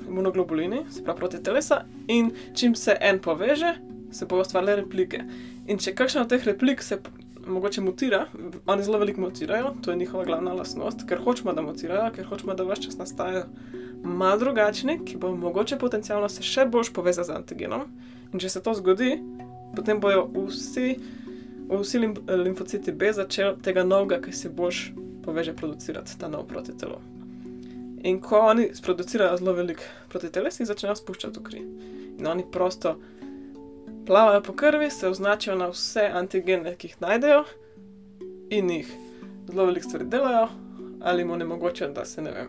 imunoglobulini, 0.07 0.85
se 0.91 1.03
pravi 1.03 1.17
proti 1.19 1.43
telesa, 1.43 1.81
in 2.07 2.31
čim 2.55 2.75
se 2.75 2.97
en 3.01 3.19
poveže, 3.19 3.73
se 4.15 4.25
bodo 4.25 4.45
ustvarile 4.45 4.79
replike. 4.81 5.21
In 5.67 5.79
če 5.81 5.95
kakšna 5.95 6.23
od 6.23 6.31
teh 6.31 6.45
replik 6.47 6.83
se 6.83 6.99
mogoče 7.45 7.81
mutira, 7.81 8.25
oni 8.65 8.83
zelo 8.83 8.99
veliko 8.99 9.21
mutirajo, 9.21 9.73
to 9.81 9.91
je 9.91 9.97
njihova 9.97 10.25
glavna 10.25 10.53
lastnost, 10.53 11.05
ker 11.07 11.21
hočemo, 11.23 11.53
da 11.53 11.61
mutirajo, 11.61 12.11
ker 12.15 12.25
hočemo, 12.25 12.53
da 12.53 12.63
vse 12.63 12.87
čas 12.87 12.97
nastajajo 12.97 13.45
malo 14.03 14.39
drugačni, 14.39 14.99
ki 15.05 15.17
bo 15.17 15.35
mogoče 15.35 15.77
potencialno 15.77 16.29
se 16.29 16.43
še 16.43 16.65
bolj 16.65 16.93
povezati 16.93 17.27
z 17.27 17.35
antigenom. 17.35 17.87
In 18.33 18.39
če 18.39 18.49
se 18.49 18.61
to 18.63 18.73
zgodi, 18.77 19.15
potem 19.75 19.99
bojo 20.01 20.27
vsi, 20.35 20.95
vsi 21.69 22.01
lim, 22.01 22.15
limfociti 22.43 22.91
B 22.91 23.11
začeli 23.13 23.57
tega 23.65 23.83
novega, 23.83 24.21
ki 24.21 24.33
se 24.33 24.49
boš 24.49 24.87
poveže, 25.25 25.55
producirati 25.57 26.17
ta 26.19 26.29
nov 26.29 26.47
protitelo. 26.49 27.01
In 28.05 28.19
ko 28.21 28.43
oni 28.51 28.69
sproducirajo 28.77 29.37
zelo 29.41 29.55
velik 29.57 29.81
protiteles, 30.09 30.59
jih 30.59 30.69
začnejo 30.69 30.93
spuščati 30.99 31.41
v 31.41 31.45
kri. 31.45 31.61
In 32.19 32.27
oni 32.29 32.45
prosto 32.51 32.99
plavajo 34.05 34.41
po 34.41 34.53
krvi, 34.53 34.89
se 34.91 35.09
označijo 35.09 35.55
na 35.55 35.67
vse 35.67 36.09
antigene, 36.13 36.75
ki 36.75 36.87
jih 36.87 37.01
najdejo, 37.01 37.43
in 38.49 38.69
jih 38.69 38.91
zelo 39.47 39.65
veliko 39.65 39.89
stvari 39.89 40.05
delajo, 40.05 40.47
ali 41.01 41.21
jim 41.21 41.31
onemogočajo, 41.31 41.91
da 41.91 42.05
se 42.05 42.21
ne 42.21 42.31
vem, 42.31 42.47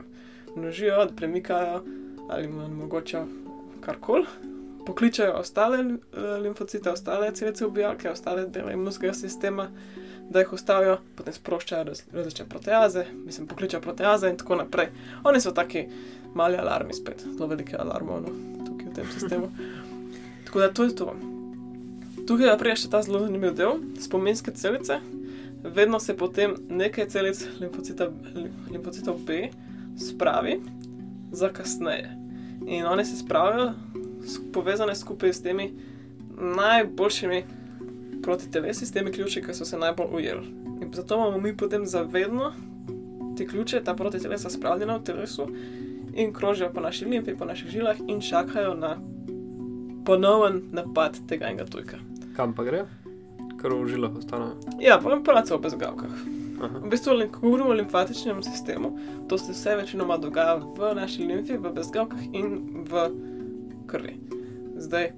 množijo, 0.57 1.04
da 1.04 1.12
premikajo, 1.16 1.82
ali 2.28 2.44
jim 2.44 2.59
onemogočajo 2.59 3.26
karkoli. 3.80 4.26
Pokličajo 4.86 5.32
ostale 5.32 5.78
eh, 5.78 6.20
limfocite, 6.42 6.90
ostale 6.90 7.34
celice 7.34 7.66
ubijalke, 7.66 8.11
ostale 8.11 8.46
dele 8.46 8.72
imunskega 8.72 9.14
sistema, 9.14 9.68
da 10.30 10.40
jih 10.40 10.52
ustavijo, 10.52 10.98
potem 11.16 11.34
sproščajo 11.34 11.84
raz, 11.84 12.02
različne 12.12 12.46
proteaze, 12.48 13.04
mislim, 13.24 13.46
pokličajo 13.46 13.82
proteaze 13.82 14.30
in 14.30 14.36
tako 14.36 14.57
naprej. 14.57 14.88
Oni 15.24 15.40
so 15.40 15.50
taki 15.50 15.86
mali 16.34 16.57
alarmi, 16.57 16.94
spet 16.94 17.24
zelo 17.36 17.46
velike 17.46 17.76
alarme 17.76 18.20
no, 18.20 18.34
tukaj 18.66 18.90
v 18.90 18.94
tem 18.94 19.11
sistemu. 19.12 19.50
tako 20.46 20.61
da 20.61 20.72
to 20.72 20.84
je 20.84 20.96
to. 20.96 21.36
Tukaj 22.27 22.49
pa 22.51 22.59
prije 22.59 22.77
še 22.83 22.89
ta 22.91 23.03
zelo 23.07 23.20
zanimiv 23.22 23.55
del, 23.55 23.77
spominske 24.03 24.51
celice. 24.59 24.99
Vedno 25.62 26.01
se 26.03 26.16
potem 26.16 26.57
nekaj 26.68 27.07
celic 27.14 27.43
limfocitov 27.61 29.20
B 29.27 29.49
spravi 29.99 30.57
za 31.33 31.49
kasneje. 31.55 32.11
In 32.66 32.87
one 32.87 33.05
se 33.05 33.16
spravijo 33.16 33.72
povezane 34.53 34.95
skupaj 34.95 35.33
s 35.33 35.43
temi 35.43 35.68
najboljšimi 36.37 37.45
protitelesi, 38.22 38.87
s 38.87 38.93
temi 38.93 39.12
ključi, 39.12 39.43
ki 39.43 39.55
so 39.55 39.64
se 39.64 39.79
najbolj 39.79 40.18
ujeli. 40.18 40.47
In 40.83 40.91
zato 40.93 41.14
imamo 41.14 41.39
mi 41.39 41.57
potem 41.57 41.87
zavedno 41.87 42.53
te 43.39 43.47
ključe, 43.47 43.85
ta 43.85 43.95
protitelesa 43.95 44.51
spravljena 44.51 44.97
v 44.97 45.05
telesu 45.05 45.47
in 46.14 46.33
krožijo 46.33 46.72
po 46.74 46.81
naši 46.81 47.05
limfi, 47.05 47.37
po 47.37 47.45
naših 47.45 47.70
žilah 47.70 47.97
in 48.09 48.20
čakajo 48.20 48.74
na 48.74 48.97
ponoven 50.05 50.62
napad 50.72 51.18
tega 51.29 51.47
enega 51.47 51.64
tujka. 51.64 52.15
Kam 52.37 52.53
pa 52.55 52.64
gre? 52.64 52.84
Kar 53.57 53.72
v 53.72 53.89
žilah 53.89 54.12
ostane. 54.12 54.53
Ja, 54.80 54.99
pa 55.01 55.16
pravico 55.24 55.57
o 55.57 55.59
bezgavkah. 55.59 56.16
Aha. 56.57 56.80
V 56.84 56.89
bistvu, 56.93 57.16
ko 57.32 57.41
govorimo 57.41 57.70
o 57.72 57.76
limfatičnem 57.76 58.43
sistemu, 58.43 58.99
to 59.28 59.39
se 59.39 59.53
vse 59.53 59.76
večinoma 59.76 60.16
dogaja 60.16 60.57
v 60.57 60.95
naši 60.97 61.24
limfi, 61.24 61.57
v 61.57 61.72
bezgavkah 61.72 62.20
in 62.32 62.84
v 62.89 63.09
krvi. 63.89 64.16
Zdaj, 64.76 65.12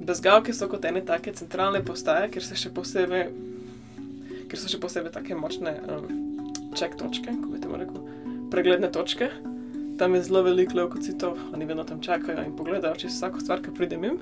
bezgavke 0.00 0.52
so 0.52 0.68
kot 0.68 0.84
ene 0.84 1.04
take 1.04 1.32
centralne 1.36 1.80
postaje, 1.84 2.28
ker 2.32 2.44
se 2.44 2.56
še 2.56 2.72
posebej, 2.76 3.28
ker 4.48 4.60
so 4.60 4.68
še 4.68 4.80
posebej 4.80 5.12
take 5.16 5.36
močne 5.36 5.76
um, 5.88 6.08
ček 6.76 6.96
točke, 7.00 7.32
kako 7.32 7.52
bi 7.52 7.60
temu 7.60 7.80
rekel, 7.80 8.04
pregledne 8.52 8.92
točke. 8.92 9.30
Tam 10.00 10.16
je 10.16 10.24
zelo 10.24 10.44
veliko 10.44 10.76
levkocitov, 10.78 11.36
oni 11.52 11.68
vedno 11.68 11.84
tam 11.84 12.00
čakajo 12.00 12.44
in 12.44 12.56
pogledajo 12.56 12.96
čez 13.04 13.12
vsako 13.16 13.44
stvar, 13.44 13.64
ki 13.64 13.76
pride 13.76 14.00
mim. 14.00 14.20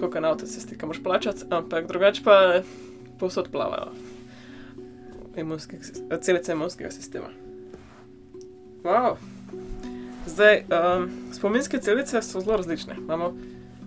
Kot 0.00 0.14
na 0.20 0.30
avtocesti, 0.30 0.76
ki 0.78 0.86
moraš 0.86 1.02
plačati, 1.02 1.44
ampak 1.50 1.86
drugače 1.88 2.22
pa 2.24 2.62
povsod 3.18 3.48
plavajo 3.52 3.92
imunskih, 5.36 5.80
sis- 5.84 6.02
celice 6.20 6.52
imunskega 6.52 6.90
sistema. 6.90 7.28
Wow. 8.84 9.16
Zdaj, 10.26 10.64
um, 10.68 11.10
spominske 11.32 11.78
celice 11.78 12.22
so 12.22 12.40
zelo 12.40 12.56
različne. 12.56 12.96
Imamo 12.98 13.36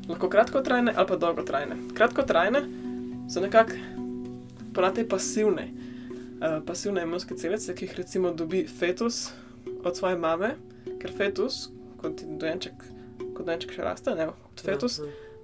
lahko 0.10 0.30
kratkotrajne 0.30 0.94
ali 0.96 1.08
pa 1.08 1.16
dolgotrajne. 1.18 1.76
Kratkotrajne 1.94 2.62
so 3.34 3.42
nekako 3.42 3.72
ponate 4.74 5.08
pasivne, 5.08 5.70
uh, 5.72 6.66
pasivne 6.66 7.04
imunske 7.04 7.36
celice, 7.36 7.76
ki 7.76 7.86
jih 7.86 7.98
recimo 7.98 8.34
dobi 8.34 8.68
fetus 8.68 9.32
od 9.84 9.98
svoje 9.98 10.18
mame, 10.18 10.56
ker 11.02 11.12
fetus, 11.18 11.70
kot 12.02 12.22
dojenček, 12.40 12.74
kot 13.38 13.46
dojenček 13.46 13.74
še 13.74 13.84
raste, 13.84 14.16
ne, 14.16 14.26
kot 14.28 14.66
fetus, 14.66 15.00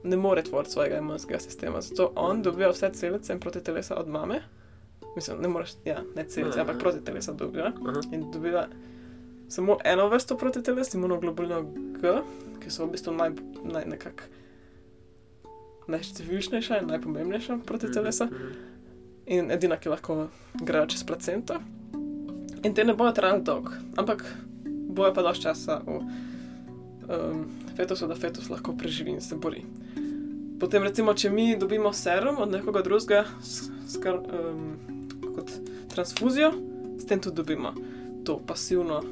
ne 0.06 0.18
more 0.18 0.44
tvoriti 0.44 0.72
svojega 0.72 0.98
imunskega 0.98 1.40
sistema. 1.40 1.82
Zato 1.82 2.12
on 2.16 2.42
dobiva 2.42 2.70
vse 2.70 2.90
celice 2.94 3.34
in 3.34 3.40
protitelesa 3.40 3.96
od 3.96 4.08
mame. 4.08 4.42
Mislim, 5.16 5.38
ne 5.42 5.48
moreš, 5.48 5.72
ja, 5.86 6.04
ne 6.16 6.26
celice, 6.30 6.60
ampak 6.62 6.80
protitelesa 6.80 7.34
dobiva. 7.34 7.72
Aha. 7.88 8.02
In 8.12 8.32
dobiva 8.32 8.68
samo 9.50 9.78
eno 9.84 10.08
vrsto 10.10 10.38
protiteles, 10.38 10.94
imunoglobulino 10.94 11.62
G, 12.02 12.20
ki 12.64 12.72
so 12.72 12.86
v 12.86 12.92
bistvu 12.96 13.14
naj, 13.14 13.32
naj, 13.64 13.86
nekak 13.86 14.28
najštevilčnejša 15.88 16.82
in 16.82 16.88
najpomembnejša 16.88 17.58
protitelesa. 17.66 18.26
Mhm. 18.26 18.54
In 19.26 19.52
edina, 19.52 19.78
ki 19.78 19.90
lahko 19.90 20.28
grejo 20.54 20.86
čez 20.86 21.04
placento. 21.04 21.60
In 22.64 22.74
te 22.74 22.84
ne 22.84 22.94
bojo 22.94 23.12
trajali 23.12 23.44
dolgo, 23.44 23.72
ampak 23.98 24.26
bojo 24.66 25.14
pa 25.14 25.22
dosti 25.22 25.44
časa 25.44 25.82
v 25.86 25.98
um, 25.98 27.46
fetusu, 27.76 28.08
da 28.08 28.16
fetus 28.16 28.50
lahko 28.50 28.74
preživi 28.78 29.12
in 29.12 29.22
se 29.22 29.36
bori. 29.36 29.66
Potem, 30.60 30.84
recimo, 30.84 31.14
če 31.14 31.30
mi 31.30 31.58
dobimo 31.58 31.94
serum 31.94 32.38
od 32.38 32.52
nekoga 32.52 32.82
drugega 32.82 33.26
s, 33.42 33.68
s 33.88 33.98
kar, 33.98 34.16
um, 34.16 34.78
kot 35.36 35.52
transfuzijo, 35.88 36.52
s 36.98 37.06
tem 37.06 37.20
tudi 37.20 37.36
dobimo 37.36 37.74
to 38.24 38.40
pasivno 38.40 39.04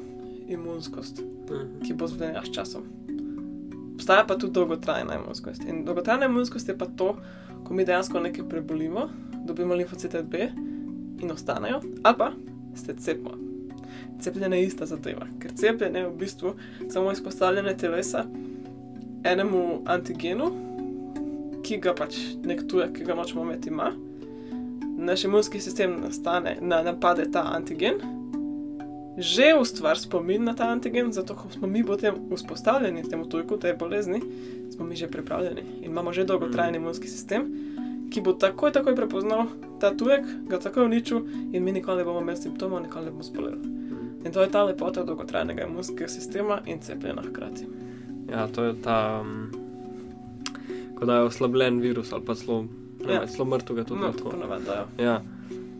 imunskost, 0.48 1.20
Mhm. 1.20 1.82
ki 1.82 1.94
bo 1.94 2.06
zvedena 2.06 2.42
s 2.44 2.50
časom. 2.50 2.82
Obstaja 3.94 4.24
pa 4.24 4.36
tudi 4.36 4.52
dolgotrajna 4.52 5.14
imunskost. 5.14 5.62
In 5.64 5.84
dolgotrajna 5.84 6.26
imunskost 6.26 6.68
je 6.68 6.78
pa 6.78 6.86
to, 6.86 7.16
ko 7.64 7.74
mi 7.74 7.84
dejansko 7.84 8.20
nekaj 8.20 8.48
prebolimo, 8.48 9.08
dobimo 9.46 9.74
limfocite 9.74 10.22
B 10.22 10.48
in 11.20 11.30
ostanejo, 11.30 11.80
ali 12.02 12.18
pa 12.18 12.32
se 12.76 12.94
cepimo. 12.94 13.30
Cepljenje 14.20 14.56
je 14.56 14.66
ista 14.66 14.86
zadeva, 14.86 15.26
ker 15.38 15.52
cepljenje 15.54 15.98
je 15.98 16.08
v 16.08 16.16
bistvu 16.16 16.54
samo 16.88 17.12
izpostavljanje 17.12 17.76
telesa 17.76 18.24
enemu 19.24 19.82
antigenu, 19.86 20.50
ki 21.64 21.78
ga 21.80 21.94
pač 21.96 22.18
nek 22.44 22.66
tujek, 22.68 22.92
ki 22.98 23.06
ga 23.08 23.16
nočemo 23.16 23.44
imeti, 23.46 23.72
ima. 23.72 23.92
Naš 24.94 25.24
imunski 25.24 25.60
sistem 25.60 25.96
nastane, 26.02 26.58
na, 26.60 26.82
napade 26.86 27.26
ta 27.32 27.42
antigen, 27.56 27.98
že 29.18 29.54
ustvari 29.54 29.98
spomin 29.98 30.44
na 30.44 30.54
ta 30.54 30.68
antigen, 30.70 31.12
zato 31.12 31.34
ko 31.34 31.48
smo 31.50 31.68
mi 31.68 31.84
potem 31.84 32.14
vzpostavljeni 32.34 33.08
temu 33.08 33.28
tujku, 33.28 33.56
tej 33.56 33.76
bolezni, 33.78 34.20
smo 34.74 34.86
mi 34.86 34.96
že 34.96 35.10
pripravljeni 35.10 35.62
in 35.82 35.90
imamo 35.90 36.12
že 36.12 36.24
dolgotrajen 36.24 36.74
imunski 36.74 37.08
sistem, 37.08 37.50
ki 38.10 38.20
bo 38.20 38.32
takoj, 38.32 38.72
takoj 38.72 38.96
prepoznal 38.96 39.46
ta 39.80 39.90
tujek, 39.96 40.26
ga 40.48 40.58
takoj 40.58 40.84
uničil 40.84 41.22
in 41.52 41.64
mi 41.64 41.72
nikoli 41.72 42.02
ne 42.02 42.04
bomo 42.04 42.20
imeli 42.20 42.36
simptomov, 42.36 42.82
nikoli 42.82 43.04
ne 43.04 43.10
bomo 43.10 43.22
zboleli. 43.22 43.58
In 44.24 44.32
to 44.32 44.42
je 44.42 44.50
ta 44.50 44.62
lepota 44.64 45.04
dolgotrajnega 45.04 45.66
imunskega 45.66 46.08
sistema 46.08 46.60
in 46.66 46.80
cepljenja 46.80 47.22
hkrati. 47.22 47.66
Ja, 48.30 48.48
to 48.48 48.64
je 48.64 48.74
ta, 48.82 49.20
um, 49.20 49.50
ko 50.94 51.04
da 51.04 51.16
je 51.16 51.22
oslabljen 51.24 51.80
virus 51.80 52.12
ali 52.12 52.24
pa 52.24 52.34
zelo, 52.34 52.64
Ja. 53.04 53.26
zelo 53.26 53.44
mrtvega 53.46 53.84
tudi 53.84 54.00
No, 54.00 54.06
lahko. 54.06 54.18
tako 54.20 54.36
navadajo. 54.38 54.86
Ja. 54.98 55.20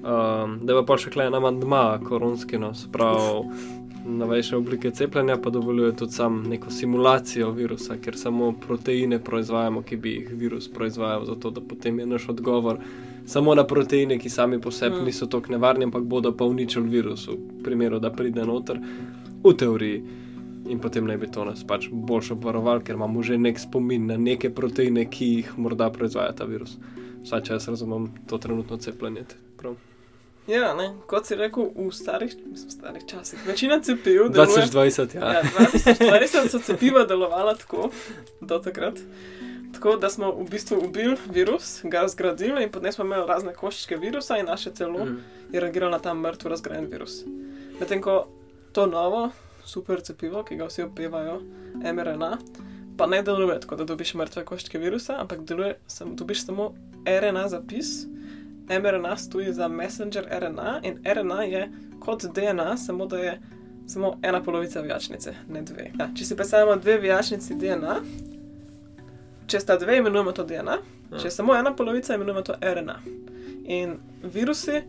Um, 0.05 0.59
da 0.63 0.73
je 0.73 0.85
pa 0.85 0.97
še 0.97 1.11
klej 1.11 1.31
nama 1.31 1.51
dma 1.51 1.99
koronski, 1.99 2.59
no, 2.59 2.75
se 2.75 2.89
pravi, 2.89 3.49
novejše 4.07 4.57
oblike 4.57 4.91
cepljenja 4.91 5.37
pa 5.39 5.51
dovoljuje 5.51 5.95
tudi 5.95 6.13
sam 6.13 6.43
neko 6.43 6.71
simulacijo 6.71 7.51
virusa, 7.51 7.97
ker 7.97 8.13
samo 8.15 8.53
proteine 8.59 9.19
proizvajamo, 9.19 9.83
ki 9.83 9.97
bi 9.97 10.11
jih 10.11 10.29
virus 10.33 10.69
proizvajal, 10.69 11.25
zato 11.25 11.51
da 11.51 11.61
potem 11.63 11.99
je 11.99 12.07
naš 12.07 12.29
odgovor 12.29 12.79
samo 13.27 13.55
na 13.55 13.65
proteine, 13.65 14.19
ki 14.19 14.29
sami 14.29 14.61
po 14.61 14.71
sebi 14.71 14.97
Mm. 14.97 15.05
niso 15.05 15.27
tako 15.27 15.53
nevarni, 15.53 15.85
ampak 15.85 16.03
bodo 16.05 16.33
pa 16.33 16.45
uničili 16.45 16.89
virus, 16.91 17.27
v 17.27 17.37
primeru, 17.63 17.99
da 17.99 18.11
pride 18.11 18.45
noter, 18.45 18.77
v 19.43 19.53
teoriji. 19.55 20.03
In 20.69 20.79
potem 20.81 21.05
naj 21.07 21.17
bi 21.21 21.29
to 21.31 21.45
nas 21.45 21.65
pač 21.67 21.89
bolj 21.93 22.33
obvaroval, 22.33 22.81
ker 22.81 22.97
imamo 22.97 23.23
že 23.23 23.37
nek 23.39 23.59
spomin 23.61 24.07
na 24.07 24.17
neke 24.17 24.51
proteine, 24.51 25.05
ki 25.11 25.27
jih 25.35 25.59
morda 25.59 25.91
proizvaja 25.93 26.33
ta 26.33 26.45
virus. 26.45 26.79
Vsaj 27.25 27.43
če 27.45 27.53
jaz 27.53 27.69
razumem 27.69 28.09
to 28.29 28.39
trenutno 28.39 28.77
cepljenje. 28.77 29.25
Prav. 29.61 29.77
Ja, 30.47 30.75
ne, 30.77 30.91
kot 31.09 31.25
si 31.27 31.37
rekel, 31.41 31.71
v 31.73 31.89
starih, 31.93 32.35
mislim, 32.51 32.71
starih 32.71 33.05
časih. 33.09 33.47
Večina 33.47 33.79
cepiv 33.81 34.29
deluje. 34.29 34.67
2020, 34.69 35.15
ja. 35.17 35.33
Ja, 35.39 35.43
2020 35.43 36.49
so 36.53 36.59
cepiva 36.61 37.05
delovala 37.09 37.55
tako, 37.57 37.89
do 38.41 38.59
takrat. 38.59 39.01
Tako 39.73 39.97
da 39.97 40.11
smo 40.11 40.33
v 40.37 40.45
bistvu 40.51 40.77
ubili 40.85 41.17
virus, 41.33 41.81
ga 41.85 42.05
razgradili 42.05 42.63
in 42.63 42.71
potem 42.71 42.93
smo 42.93 43.05
imeli 43.05 43.25
razne 43.27 43.55
koščke 43.57 43.97
virusa 43.97 44.37
in 44.39 44.47
naše 44.47 44.71
telo 44.73 45.05
Mm. 45.05 45.17
je 45.53 45.61
reagiralo 45.61 45.91
na 45.91 45.99
ta 45.99 46.15
mrtev 46.15 46.51
razgrajen 46.51 46.87
virus. 46.93 47.25
Medtem 47.81 48.03
ko 48.03 48.27
to 48.73 48.87
novo, 48.87 49.31
super 49.65 50.01
cepivo, 50.03 50.43
ki 50.45 50.57
ga 50.57 50.67
vsi 50.69 50.83
opevajo, 50.83 51.41
mRNA, 51.95 52.39
pa 52.97 53.07
ne 53.07 53.23
deluje 53.23 53.61
tako, 53.61 53.77
da 53.77 53.85
dobiš 53.85 54.15
mrtve 54.15 54.45
koščke 54.45 54.79
virusa, 54.79 55.17
ampak 55.21 55.41
deluje, 55.45 55.75
sam, 55.87 56.17
dobiš 56.17 56.45
samo 56.47 56.75
RNA 57.21 57.49
zapis. 57.49 58.07
mRNA 58.69 59.17
stoji 59.17 59.53
za 59.53 59.69
messenger 59.69 60.27
RNA 60.31 60.81
in 60.83 60.99
RNA 61.05 61.43
je 61.43 61.71
kot 62.01 62.25
DNA, 62.25 62.77
samo 62.77 63.07
da 63.07 63.19
je 63.19 63.41
samo 63.87 64.19
ena 64.23 64.43
polovica 64.43 64.81
vijačnice, 64.81 65.35
ne 65.49 65.63
dve. 65.63 65.91
Ja, 65.99 66.09
če 66.17 66.25
si 66.25 66.37
predstavljamo 66.37 66.77
dve 66.81 66.99
vijačnici 66.99 67.55
DNA, 67.55 67.97
če 69.47 69.61
sta 69.61 69.77
dve, 69.77 69.99
imenujemo 69.99 70.33
to 70.33 70.45
DNA, 70.45 70.79
Ja. 71.13 71.19
če 71.21 71.27
je 71.27 71.31
samo 71.31 71.55
ena 71.55 71.75
polovica, 71.77 72.15
imenujemo 72.15 72.43
to 72.43 72.55
RNA. 72.61 72.95
In 73.65 73.97
virusi, 74.23 74.81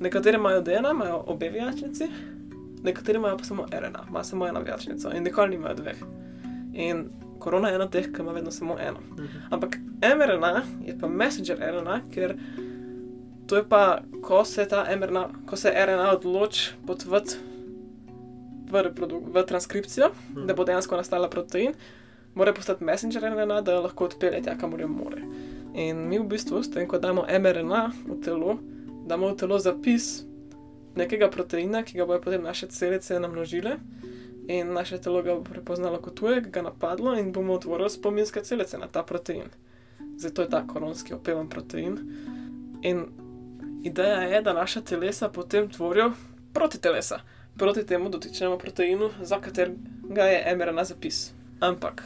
nekateri 0.00 0.36
imajo 0.36 0.62
DNA, 0.62 0.90
imajo 0.90 1.24
obe 1.26 1.48
vijačnici, 1.48 2.08
nekateri 2.82 3.18
imajo 3.18 3.36
pa 3.36 3.44
samo 3.44 3.66
RNA, 3.72 4.04
ima 4.08 4.24
samo 4.24 4.48
eno 4.48 4.60
vijačnico 4.60 5.10
in 5.16 5.22
nikoli 5.22 5.50
nimajo 5.50 5.74
dveh. 5.74 5.96
In 6.72 7.08
korona 7.38 7.68
je 7.68 7.74
ena 7.74 7.84
od 7.84 7.90
teh, 7.92 8.12
ki 8.12 8.22
ima 8.22 8.32
vedno 8.32 8.50
samo 8.50 8.76
eno. 8.78 8.98
Ampak 9.50 9.78
mRNA 10.02 10.62
je 10.86 10.98
pa 10.98 11.08
messenger 11.08 11.58
RNA, 11.60 12.00
ker 12.14 12.36
to 13.46 13.56
je 13.56 13.64
pa, 13.68 14.00
ko 14.22 14.44
se 14.44 14.68
ta 14.68 14.86
mRNA, 14.96 15.28
ko 15.46 15.56
se 15.56 15.72
RNA 15.86 16.10
odloči 16.12 16.72
potvati 16.86 17.36
v, 18.70 18.82
v 19.32 19.42
transkripcijo, 19.46 20.10
Mhm. 20.34 20.46
da 20.46 20.54
bo 20.54 20.64
dejansko 20.64 20.96
nastala 20.96 21.28
protein, 21.28 21.72
mora 22.34 22.52
postati 22.52 22.84
messenger 22.84 23.22
RNA, 23.22 23.60
da 23.60 23.72
jo 23.72 23.80
lahko 23.82 24.04
odpelje 24.04 24.42
tja, 24.42 24.56
kamor 24.58 24.80
jo 24.80 24.88
more. 24.88 25.22
In 25.74 25.96
mi 26.08 26.18
v 26.18 26.24
bistvu, 26.24 26.62
s 26.62 26.70
tem, 26.70 26.88
ko 26.88 26.98
damo 26.98 27.24
mRNA 27.38 27.90
v 28.06 28.20
telo, 28.24 28.58
damo 29.06 29.28
v 29.28 29.36
telo 29.36 29.58
zapis 29.58 30.24
nekega 30.98 31.30
proteina, 31.30 31.82
ki 31.86 31.98
ga 31.98 32.06
bojo 32.06 32.20
potem 32.24 32.42
naše 32.42 32.68
celice 32.74 33.20
namnožile. 33.20 33.78
In 34.48 34.72
naše 34.72 34.98
telo 34.98 35.22
ga 35.22 35.34
bo 35.36 35.44
prepoznalo 35.44 36.00
kot 36.00 36.14
tujek, 36.16 36.50
ga 36.50 36.62
napadlo 36.64 37.12
in 37.18 37.32
bomo 37.32 37.54
otvorili 37.54 37.90
spominske 37.90 38.40
celice 38.40 38.78
na 38.78 38.88
ta 38.88 39.02
protein. 39.02 39.50
Zato 40.16 40.42
je 40.42 40.50
ta 40.50 40.64
koronski 40.66 41.14
opevan 41.14 41.48
protein. 41.48 41.98
In 42.82 43.04
ideja 43.84 44.22
je, 44.22 44.42
da 44.42 44.52
naša 44.52 44.80
telesa 44.80 45.28
potem 45.28 45.68
tvorijo 45.68 46.12
protitelesa 46.52 47.20
proti 47.58 47.86
temu 47.86 48.08
dotičnemu 48.08 48.58
proteinu, 48.58 49.10
za 49.22 49.40
katerega 49.40 50.24
je 50.24 50.56
mRNA 50.56 50.84
zapis. 50.84 51.32
Ampak, 51.60 52.02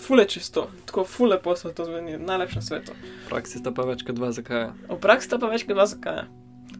fule 0.00 0.24
čisto, 0.28 0.70
tako 0.86 1.04
fule 1.04 1.42
posel 1.42 1.72
to 1.72 1.84
zveni, 1.84 2.18
najlepše 2.18 2.56
na 2.56 2.62
svetu. 2.62 2.92
V 3.26 3.28
praksi 3.28 3.58
sta 3.58 3.72
pa 3.74 3.82
več 3.82 4.06
kot 4.06 4.14
dva, 4.14 4.30
zakaj? 4.32 4.70
V 4.88 4.98
praksi 5.02 5.26
sta 5.26 5.38
pa 5.42 5.50
več 5.50 5.66
kot 5.66 5.74
dva 5.74 5.86
zakaja, 5.90 6.28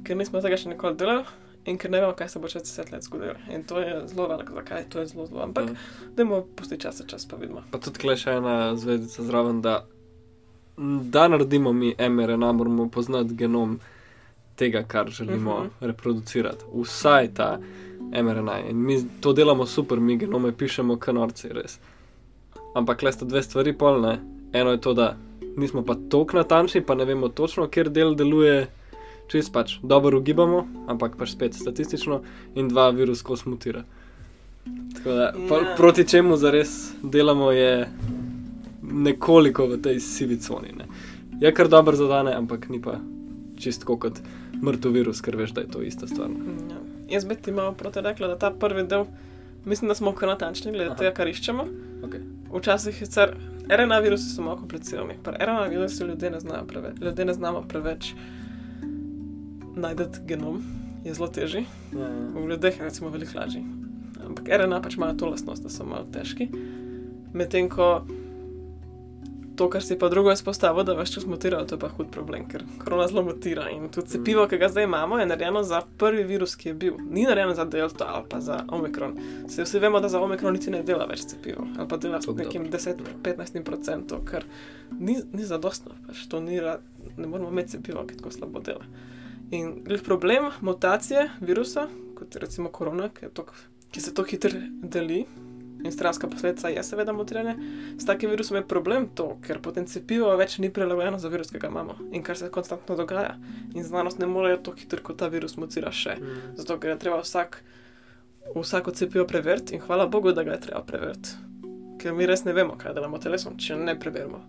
ker 0.07 0.17
nismo 0.17 0.41
tega 0.41 0.57
še 0.57 0.71
nikoli 0.71 0.97
delali 0.97 1.42
in 1.65 1.79
ker 1.79 1.91
ne 1.91 2.01
vemo, 2.01 2.13
kaj 2.13 2.29
se 2.29 2.39
bo 2.39 2.49
čez 2.49 2.63
deset 2.63 2.93
let 2.93 3.03
zgodilo. 3.03 3.35
In 3.51 3.65
to 3.65 3.79
je 3.79 4.07
zelo 4.07 4.29
veliko 4.29 4.55
zakaj, 4.55 4.89
to 4.89 5.01
je 5.01 5.07
zelo 5.07 5.27
zelo. 5.27 5.43
Ampak, 5.43 5.69
Ja. 5.69 5.75
dajmo 6.11 6.45
pusti 6.57 6.79
čas, 6.79 7.03
čas 7.07 7.29
pa 7.29 7.37
vidimo. 7.37 7.63
Pa 7.71 7.79
tudi 7.79 7.99
klej 7.99 8.17
še 8.17 8.31
ena 8.33 8.77
zvezdica 8.77 9.23
zraven, 9.23 9.61
da, 9.61 9.85
da 11.05 11.29
naredimo 11.29 11.73
mi 11.73 11.95
mRNA, 12.01 12.53
moramo 12.53 12.89
poznati 12.89 13.35
genom 13.35 13.81
tega, 14.57 14.83
kar 14.85 15.11
želimo 15.11 15.51
uh 15.53 15.59
Mhm. 15.59 15.69
-huh. 15.71 15.87
reproducirati. 15.87 16.65
Vsaj 16.75 17.35
ta 17.35 17.59
mRNA. 18.15 18.61
In 18.61 18.77
mi 18.79 19.21
to 19.21 19.33
delamo 19.33 19.67
super, 19.67 20.01
mi 20.01 20.17
genome 20.17 20.53
pišemo 20.53 20.97
kanorci, 20.97 21.49
res. 21.49 21.79
Ampak 22.75 23.03
le 23.03 23.13
sta 23.13 23.25
dve 23.25 23.43
stvari 23.43 23.73
polne. 23.73 24.19
Eno 24.53 24.71
je 24.71 24.81
to, 24.81 24.95
da 24.95 25.17
nismo 25.57 25.83
pa 25.83 25.95
tako 26.09 26.37
natančni, 26.37 26.81
pa 26.81 26.95
ne 26.95 27.05
vemo 27.05 27.29
točno, 27.29 27.67
kjer 27.69 27.89
del 27.91 28.15
deluje. 28.15 28.67
Čez 29.33 29.49
pač 29.49 29.79
dobro 29.83 30.19
ugibamo, 30.21 30.67
ampak 30.93 31.17
pač 31.17 31.33
spet 31.33 31.55
statistično, 31.57 32.21
in 32.55 32.69
dva 32.69 32.91
virus 32.93 33.23
kos 33.25 33.47
mutira. 33.49 33.85
Tako 34.95 35.09
da, 35.09 35.23
Ja. 35.23 35.33
yeah. 35.33 35.77
proti 35.77 36.05
čemu 36.09 36.37
zares 36.37 36.93
delamo, 37.03 37.51
je 37.51 37.89
nekoliko 38.83 39.67
v 39.67 39.81
tej 39.83 40.01
sivi 40.01 40.37
coni. 40.37 40.73
Ne. 40.77 40.85
Je 41.41 41.53
kar 41.55 41.69
dobro 41.69 41.97
zadane, 41.97 42.35
ampak 42.37 42.69
ni 42.69 42.83
pa 42.83 42.99
čistko 43.57 43.97
kot 43.97 44.21
mrtev 44.63 44.93
virus, 44.93 45.21
ker 45.21 45.37
veš, 45.37 45.55
da 45.57 45.65
je 45.65 45.71
to 45.71 45.83
ista 45.83 46.07
stvar. 46.07 46.29
Ja. 46.71 46.77
Jaz 47.17 47.25
bi 47.25 47.35
ti 47.37 47.53
malo 47.53 47.73
proti 47.73 48.01
rekla, 48.01 48.29
da 48.29 48.39
ta 48.39 48.51
prvi 48.51 48.85
del, 48.87 49.07
mislim, 49.65 49.89
da 49.89 49.95
smo 49.95 50.13
kar 50.13 50.29
natančni 50.29 50.73
glede 50.73 50.91
Aha. 50.91 50.99
tega, 50.99 51.15
kar 51.17 51.29
iščemo. 51.29 51.65
Okay. 52.05 52.21
Včasih 52.53 53.01
je 53.01 53.07
sicer 53.07 53.35
RNA 53.69 53.99
virusi 53.99 54.29
so 54.29 54.43
malo 54.43 54.57
komplicirani, 54.61 55.17
pa 55.23 55.33
RNA 55.33 55.67
virusi 55.73 56.05
ljudje 56.05 56.31
ne 56.31 56.41
znajo 56.41 56.65
preveč, 56.69 57.01
ljudje 57.01 57.25
ne 57.25 57.35
znamo 57.35 57.63
preveč 57.69 58.13
najti 59.83 60.23
genom, 60.25 60.63
je 61.05 61.15
zelo 61.15 61.29
težji. 61.29 61.67
Ja, 61.93 62.09
V 62.33 62.47
ljudeh 62.49 62.79
je 62.79 62.85
recimo 62.85 63.11
veliko 63.11 63.39
lažji. 63.39 63.65
Ampak 64.23 64.49
RNA 64.49 64.81
pač 64.81 64.97
imajo 64.97 65.15
to 65.15 65.27
lastnost, 65.27 65.63
da 65.63 65.71
so 65.71 65.85
malo 65.85 66.07
težki. 66.07 66.47
Medtem 67.33 67.69
ko 67.69 68.05
to, 69.53 69.67
kar 69.69 69.83
si 69.83 69.99
pa 69.99 70.09
drugo 70.09 70.33
izpostavil, 70.33 70.81
da 70.83 70.95
več 70.95 71.11
čas 71.13 71.27
mutirajo, 71.29 71.67
to 71.69 71.75
je 71.75 71.81
pa 71.81 71.89
hud 71.89 72.09
problem, 72.09 72.47
ker 72.49 72.63
korona 72.81 73.05
zelo 73.07 73.21
mutira. 73.23 73.67
In 73.69 73.91
tudi 73.93 74.09
cepivo, 74.09 74.47
ki 74.49 74.57
ga 74.57 74.69
zdaj 74.69 74.87
imamo, 74.87 75.19
je 75.19 75.27
narejeno 75.27 75.61
za 75.63 75.83
prvi 75.99 76.25
virus, 76.25 76.55
ki 76.57 76.71
je 76.71 76.75
bil. 76.77 76.97
Ni 77.11 77.27
narejeno 77.29 77.53
za 77.55 77.67
delta 77.67 78.07
ali 78.09 78.25
pa 78.29 78.41
za 78.41 78.63
omikron. 78.69 79.13
Se 79.49 79.63
vsi 79.63 79.79
vemo, 79.79 80.01
da 80.01 80.09
za 80.09 80.21
omikron 80.21 80.57
niti 80.57 80.71
ne 80.71 80.81
dela 80.83 81.05
več 81.05 81.27
cepivo, 81.27 81.67
ali 81.77 81.89
pa 81.89 81.97
dela 81.97 82.17
s 82.17 82.27
Tako 82.27 82.39
nekim 82.39 82.65
dobro. 82.65 82.79
10-15 82.79 83.63
procentom, 83.63 84.25
kar 84.25 84.47
ni, 84.91 85.19
ni 85.33 85.45
zadostno. 85.45 85.93
Pač 86.07 86.25
to 86.27 86.41
ni, 86.41 86.57
ra- 86.61 86.79
ne 87.17 87.27
moramo 87.27 87.51
imeti 87.51 87.77
cepiva, 87.77 88.07
ki 88.07 88.17
tako 88.17 88.33
slabo 88.33 88.61
dela. 88.61 88.89
In 89.53 89.85
problem 90.05 90.51
mutacije 90.61 91.31
virusa, 91.41 91.87
kot 92.19 92.35
je 92.35 92.41
recimo 92.41 92.71
korona, 92.73 93.11
ki, 93.13 93.29
tok, 93.35 93.53
ki 93.91 94.01
se 94.01 94.15
tako 94.15 94.31
hitro 94.33 94.51
deli, 94.83 95.27
in 95.85 95.93
stranska 95.93 96.27
posledica 96.27 96.69
je 96.69 96.83
seveda 96.83 97.13
mutiranje, 97.13 97.57
s 97.99 98.07
takim 98.07 98.31
virusom 98.31 98.57
je 98.57 98.69
problem 98.69 99.09
to, 99.15 99.37
ker 99.47 99.61
potem 99.63 99.87
cepivo 99.87 100.31
več 100.37 100.59
ni 100.59 100.71
prilagojeno 100.73 101.19
za 101.19 101.29
virus, 101.29 101.51
ki 101.51 101.59
ga 101.59 101.69
imamo 101.69 101.99
in 102.13 102.23
kar 102.23 102.39
se 102.39 102.51
konstantno 102.51 102.97
dogaja. 102.97 103.35
In 103.75 103.85
znanost 103.85 104.19
ne 104.19 104.27
more 104.27 104.57
tako 104.57 104.79
hitro, 104.79 105.03
kot 105.03 105.19
ta 105.21 105.29
virus 105.29 105.57
mutira 105.57 105.93
še. 105.93 106.17
Mm. 106.21 106.57
Zato 106.57 106.79
ker 106.81 106.95
je 106.95 106.99
treba 107.05 107.21
vsak, 107.21 107.61
vsako 108.55 108.95
cepivo 108.97 109.27
preveriti 109.29 109.77
in 109.77 109.85
hvala 109.85 110.07
Bogu, 110.07 110.33
da 110.33 110.47
ga 110.49 110.57
je 110.57 110.65
treba 110.69 110.85
preveriti. 110.87 111.37
Ker 112.01 112.15
mi 112.15 112.27
res 112.27 112.45
ne 112.45 112.55
vemo, 112.57 112.79
kaj 112.79 112.95
delamo 112.97 113.21
telesom, 113.21 113.59
če 113.59 113.77
ne 113.77 113.99
preverimo. 113.99 114.41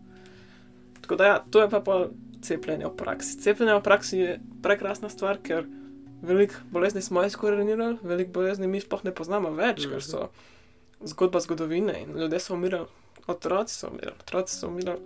Tako 1.01 1.19
da 1.19 1.25
ja, 1.27 1.39
to 1.51 1.61
je 1.61 1.69
pa 1.69 1.81
pol 1.83 2.07
cepljenje 2.43 2.87
v 2.87 2.95
praksi. 2.99 3.37
Cepljenje 3.41 3.77
v 3.79 3.83
praksi 3.83 4.19
je 4.19 4.35
prekrasna 4.63 5.09
stvar, 5.09 5.39
ker 5.43 5.65
veliko 6.23 6.59
bolezni 6.71 7.01
smo 7.01 7.23
izkoreninili, 7.23 7.97
veliko 8.03 8.39
bolezni 8.39 8.67
mi 8.67 8.81
sploh 8.81 9.03
ne 9.03 9.13
poznamo 9.15 9.51
več, 9.55 9.87
ker 9.89 10.03
so 10.03 10.27
zgodba 11.03 11.41
zgodovine 11.43 11.97
in 12.03 12.15
ljudje 12.19 12.39
so 12.39 12.55
umirali, 12.55 12.87
otroci 13.27 13.75
so 13.75 13.89
umirali, 13.91 14.15
otroci 14.23 14.55
so 14.55 14.69
umirali 14.71 14.99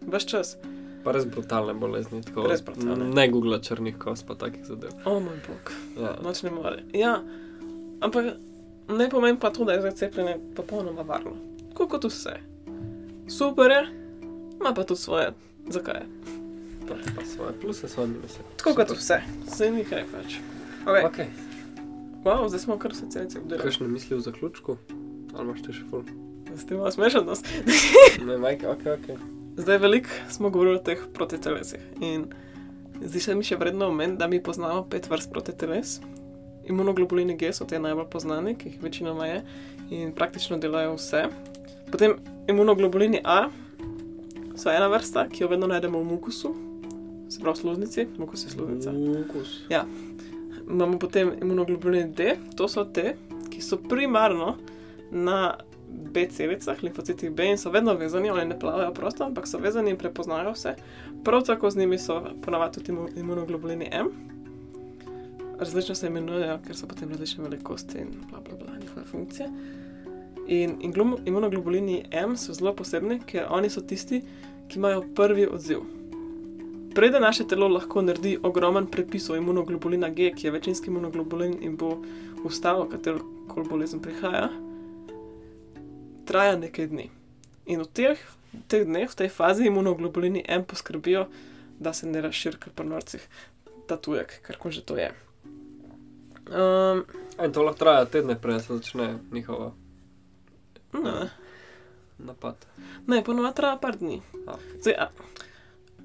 več 0.00 0.26
čas. 0.32 0.56
Pa 1.04 1.14
res 1.16 1.24
brutalne 1.24 1.72
bolezni, 1.80 2.20
tako 2.26 2.44
Res 2.50 2.60
brutalne. 2.64 3.06
Ne 3.16 3.24
googla 3.32 3.60
črnih 3.64 3.96
kost, 4.00 4.26
pa 4.28 4.36
takih 4.36 4.66
zadev. 4.68 4.92
O 5.08 5.16
moj 5.22 5.38
bog. 5.46 5.72
Ja. 5.96 6.16
Noč 6.20 6.42
ne 6.44 6.52
more. 6.52 6.82
Ja, 6.96 7.14
ampak 8.04 8.34
ne 8.90 9.08
pomeni 9.12 9.40
pa 9.40 9.52
to, 9.54 9.64
da 9.64 9.78
je 9.78 9.86
zdaj 9.86 9.96
cepljenje 10.02 10.36
popolnoma 10.58 11.06
varno. 11.08 11.36
Tako 11.70 11.88
kot 11.94 12.08
vse. 12.10 12.36
Super 13.30 13.70
je, 13.70 13.80
ima 14.60 14.74
pa 14.76 14.84
tudi 14.84 15.00
svoje. 15.00 15.32
Zakaj? 15.70 16.04
Super, 16.90 17.14
pa 17.16 17.24
svoje 17.24 17.52
pluse, 17.60 17.88
svoje 17.88 18.08
minuse. 18.08 18.38
Tako 18.56 18.74
kot 18.74 18.90
vse, 18.90 19.20
se 19.46 19.70
ni 19.70 19.84
kaj 19.84 20.04
pač. 20.10 20.34
Okay. 20.86 21.04
Okay. 21.06 21.26
Wow, 22.24 22.48
zdaj 22.48 22.60
smo 22.60 22.78
kar 22.78 22.90
vse 22.92 23.06
celice 23.10 23.38
obdelali. 23.38 23.62
Kakšne 23.62 23.88
misli 23.88 24.16
v 24.16 24.20
zaključku? 24.20 24.76
Ali 25.34 25.46
imaš 25.46 25.62
še 25.70 25.84
ful? 25.90 26.02
Zdaj 26.48 26.58
ste 26.58 26.74
malo 26.74 26.90
smešen 26.90 27.26
nas. 27.26 27.44
Ne, 28.26 28.38
majke, 28.42 28.66
ok, 28.66 28.82
ok. 28.96 29.06
Zdaj 29.60 29.78
veliko 29.78 30.10
smo 30.30 30.50
govorili 30.50 30.80
o 30.80 30.82
teh 30.82 31.04
protitelesih 31.14 31.84
in 32.00 32.26
zdi 33.00 33.22
se 33.22 33.34
mi 33.34 33.46
še 33.46 33.58
vredno 33.60 33.86
omeniti, 33.92 34.18
da 34.18 34.26
mi 34.26 34.42
poznamo 34.42 34.82
pet 34.90 35.06
vrst 35.10 35.30
protiteles. 35.30 36.00
Imunoglobulini 36.66 37.36
G 37.38 37.52
so 37.54 37.64
te 37.70 37.78
najbolj 37.78 38.24
znani, 38.24 38.56
ki 38.58 38.74
jih 38.74 38.82
večinoma 38.82 39.26
je 39.30 39.44
in 39.90 40.10
praktično 40.14 40.58
delajo 40.58 40.96
vse. 40.98 41.28
Potem 41.90 42.18
imunoglobulini 42.50 43.22
A 43.24 43.46
so 44.58 44.70
ena 44.70 44.90
vrsta, 44.90 45.28
ki 45.30 45.44
jo 45.44 45.48
vedno 45.48 45.70
najdemo 45.70 46.02
v 46.02 46.10
mukusu, 46.12 46.52
se 47.30 47.40
pravi 47.40 47.56
sluznici, 47.56 48.06
mukus 48.18 48.44
je 48.44 48.50
sluznica. 48.50 48.92
Ukus. 49.24 49.60
Imamo 50.70 50.98
potem 50.98 51.32
imunoglobulini 51.42 52.12
D, 52.12 52.36
to 52.56 52.68
so 52.68 52.84
te, 52.84 53.16
ki 53.50 53.60
so 53.60 53.76
primarno 53.76 54.56
na 55.10 55.56
B 55.90 56.26
celicah, 56.30 56.82
limfocitih 56.82 57.30
B 57.30 57.46
in 57.50 57.58
so 57.58 57.70
vedno 57.70 57.94
vezani, 57.94 58.30
oni 58.30 58.44
ne 58.44 58.58
plavajo 58.58 58.94
prosto, 58.94 59.24
ampak 59.24 59.46
so 59.46 59.58
vezani 59.58 59.90
in 59.90 59.98
prepoznajo 59.98 60.52
vse. 60.52 60.74
Prav 61.24 61.42
tako 61.42 61.70
z 61.70 61.78
njimi 61.78 61.98
so 61.98 62.22
ponavadi 62.42 62.74
tudi 62.74 62.92
imu- 62.92 63.08
imunoglobulini 63.16 63.88
M. 63.92 64.10
Različno 65.58 65.94
se 65.94 66.06
imenujejo, 66.06 66.58
ker 66.66 66.76
so 66.76 66.86
potem 66.86 67.08
različne 67.08 67.44
velikosti 67.44 67.98
in 67.98 68.08
bla 68.30 68.40
bla 68.40 68.56
bla 68.56 68.78
njihove 68.78 69.06
funkcije. 69.06 69.48
In, 70.46 70.76
in 70.80 70.94
imunoglobulini 71.24 72.04
M 72.10 72.36
so 72.36 72.52
zelo 72.52 72.74
posebni, 72.74 73.20
ker 73.26 73.46
oni 73.50 73.70
so 73.70 73.80
tisti, 73.80 74.22
ki 74.68 74.78
imajo 74.78 75.04
prvi 75.14 75.46
odziv. 75.46 75.99
Preden 77.00 77.22
naše 77.22 77.46
telo 77.48 77.68
lahko 77.68 78.02
naredi 78.02 78.38
ogromen 78.42 78.86
prepis 78.86 79.30
o 79.30 79.36
imunoglobulina 79.36 80.08
G, 80.08 80.34
ki 80.36 80.46
je 80.46 80.50
večinski 80.50 80.90
imunoglobulin 80.90 81.54
in 81.64 81.76
bo 81.76 82.02
ustavil 82.44 82.84
katero 82.92 83.24
koli 83.48 83.68
bolezen 83.68 84.02
prihaja, 84.04 84.50
traja 86.28 86.58
nekaj 86.60 86.90
dni. 86.92 87.06
In 87.72 87.80
v 87.80 87.88
teh, 87.88 88.20
teh 88.68 88.84
dneh, 88.84 89.08
v 89.08 89.16
tej 89.16 89.32
fazi 89.32 89.70
imunoglobulini 89.72 90.44
M 90.44 90.68
poskrbijo, 90.68 91.24
da 91.78 91.96
se 91.96 92.04
ne 92.06 92.20
razširi 92.20 92.60
kar 92.60 92.76
pri 92.76 92.92
norcih 92.92 93.24
ta 93.88 93.96
tujek, 93.96 94.36
kar 94.44 94.60
koli 94.60 94.76
že 94.76 94.84
to 94.84 95.00
je. 95.00 95.08
Um, 96.52 97.04
In 97.40 97.52
to 97.52 97.64
lahko 97.64 97.78
traja 97.78 98.04
tedne, 98.04 98.36
preden 98.36 98.60
se 98.60 98.76
začne 98.76 99.14
njihova 99.32 99.72
ne, 100.92 101.30
napad. 102.18 102.56
ne 103.06 103.24
ponovadi 103.24 103.56
traja 103.56 103.80
par 103.80 103.96
dni. 103.96 104.20
A. 104.46 104.60
Zdaj, 104.84 104.94
a, 105.00 105.08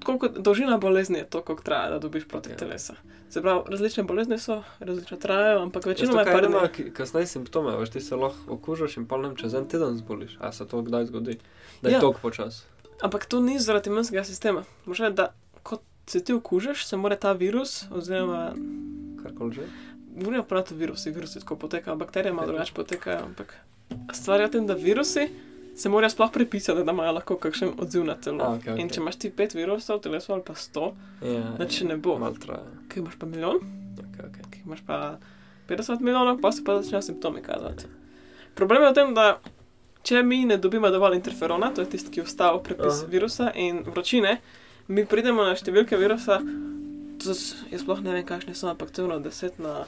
koliko, 0.06 0.28
dolžina 0.30 0.78
bolezni 0.78 1.18
je 1.18 1.26
to, 1.26 1.42
koliko 1.42 1.62
traja, 1.62 1.90
da 1.90 1.98
dobiš 1.98 2.24
proti 2.24 2.50
Ja. 2.50 2.56
telesa. 2.56 2.94
Se 3.30 3.42
pravi, 3.42 3.60
različne 3.66 4.02
bolezni 4.02 4.38
so, 4.38 4.62
različno 4.80 5.16
trajajo, 5.16 5.60
ampak 5.60 5.86
večinoma 5.86 6.20
je 6.20 6.40
dni. 6.40 6.56
ki- 6.68 6.92
kasneje 6.92 7.26
simptome, 7.26 7.76
veš, 7.76 7.90
ti 7.90 8.00
se 8.00 8.16
lahko 8.16 8.38
okužiš 8.48 8.96
in 8.96 9.06
pa 9.06 9.16
ne 9.16 9.36
čez 9.36 9.54
en 9.54 9.66
teden 9.66 9.96
zboliš. 9.96 10.36
A 10.40 10.52
se 10.52 10.66
to 10.66 10.82
kdaj 10.82 11.06
zgodi? 11.06 11.38
Da 11.82 11.88
je 11.88 11.92
Ja. 11.92 12.00
tok 12.00 12.18
počas. 12.18 12.64
Ampak 13.00 13.26
to 13.26 13.40
ni 13.40 13.58
zaradi 13.58 13.90
imunskega 13.90 14.24
sistema. 14.24 14.64
Je, 14.88 15.10
da 15.10 15.32
ko 15.62 15.78
se 16.06 16.20
ti 16.20 16.32
okužiš, 16.32 16.86
se 16.86 16.96
mora 16.96 17.16
ta 17.16 17.32
virus, 17.32 17.84
oziroma 17.90 18.52
Karkoli 19.22 19.52
že. 19.52 19.62
Govorimo 20.12 20.44
prav 20.44 20.62
o 20.62 20.74
virusih, 20.74 21.14
virusi 21.14 21.40
tako 21.40 21.56
potekajo, 21.56 21.96
bakterije 21.96 22.32
malo 22.32 22.42
Ja. 22.42 22.46
drugače 22.46 22.72
potekajo, 22.74 23.18
ampak 23.20 23.56
stvar 24.12 24.40
je 24.40 24.46
v 24.46 24.50
tem, 24.50 24.66
da 24.66 24.74
virusi 24.74 25.28
se 25.76 25.88
morajo 25.88 26.10
sploh 26.10 26.30
prepisati, 26.30 26.82
da 26.82 26.90
imajo 26.90 27.12
lahko 27.12 27.36
kakšen 27.36 27.74
odziv 27.78 28.02
na 28.02 28.14
telo. 28.16 28.42
A, 28.42 28.54
okej, 28.54 28.72
In 28.72 28.78
okej. 28.80 28.90
če 28.90 29.00
imaš 29.00 29.16
ti 29.16 29.30
pet 29.30 29.52
virusov 29.52 29.98
v 29.98 30.02
telesu 30.02 30.32
ali 30.32 30.42
pa 30.42 30.54
sto, 30.56 30.94
Ja, 31.20 31.54
nič 31.56 31.82
ne 31.82 31.96
bo. 31.96 32.16
Mal 32.18 32.34
traja. 32.34 32.64
Kaj 32.88 32.98
imaš 32.98 33.16
pa 33.16 33.26
milijon, 33.26 33.60
Okay, 33.98 34.24
okay. 34.24 34.44
kaj 34.46 34.62
imaš 34.62 34.80
pa 34.82 35.18
50 35.68 36.00
milijonov, 36.00 36.38
pa 36.38 36.50
se 36.50 36.62
pa 36.62 36.76
začnejo 36.76 37.02
simptomi 37.02 37.42
kazati. 37.42 37.84
Problem 38.54 38.82
je 38.82 38.90
v 38.90 38.94
tem, 38.94 39.14
da 39.14 39.40
če 40.02 40.22
mi 40.22 40.44
ne 40.44 40.56
dobimo 40.56 40.88
dovolj 40.88 41.16
interferona, 41.16 41.70
to 41.70 41.80
je 41.80 41.88
tisti, 41.88 42.10
ki 42.10 42.22
ustavi 42.22 42.60
prepis 42.62 43.00
Aha. 43.00 43.08
virusa 43.08 43.50
in 43.56 43.82
vročine, 43.84 44.36
mi 44.88 45.04
pridemo 45.04 45.42
na 45.42 45.52
številke 45.52 45.96
virusa, 45.96 46.40
s- 47.20 47.56
jaz 47.66 47.80
sploh 47.80 48.00
ne 48.00 48.12
vem, 48.12 48.24
kakšne 48.24 48.54
so, 48.54 48.68
ampak 48.68 48.90
to 48.90 49.02
je 49.02 49.06
ono 49.06 49.18
10 49.20 49.58
na 49.58 49.84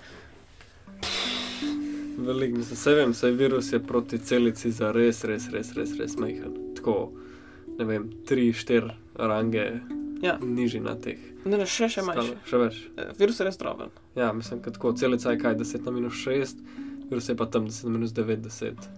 Veliko, 2.19 2.57
mislim, 2.57 2.77
se 2.77 2.95
vem, 2.95 3.15
saj 3.15 3.31
virus 3.33 3.73
je 3.73 3.79
proti 3.81 4.19
celici 4.19 4.71
za 4.71 4.93
res, 4.93 5.25
res, 5.25 5.49
res, 5.49 5.73
res, 5.73 5.93
res 5.97 6.17
majhen. 6.17 6.55
Tako, 6.75 7.13
ne 7.79 7.85
vem, 7.85 8.11
tri, 8.27 8.53
štiri 8.53 8.91
range 9.17 9.67
Ja. 10.21 10.39
nižji 10.39 10.81
na 10.81 10.97
teh. 10.97 11.19
Ne, 11.45 11.57
ne, 11.57 11.67
še, 11.67 11.87
še 11.89 12.03
skalah. 12.03 12.33
Še 12.45 12.59
več. 12.59 12.79
Eh, 12.97 13.13
Virus 13.19 13.39
je 13.39 13.45
res 13.45 13.57
droben. 13.57 13.93
Ja, 14.17 14.33
mislim, 14.33 14.59
da 14.61 14.71
tako 14.71 14.91
celica 14.93 15.31
je 15.31 15.39
kaj 15.39 15.55
10 15.57 15.85
na 15.85 15.93
minus 15.93 16.17
6, 16.19 16.57
virus 17.09 17.29
je 17.29 17.37
pa 17.37 17.47
tam 17.47 17.69
10 17.69 17.85
na 17.85 17.91
minus 17.91 18.11
9, 18.13 18.43
10. 18.43 18.89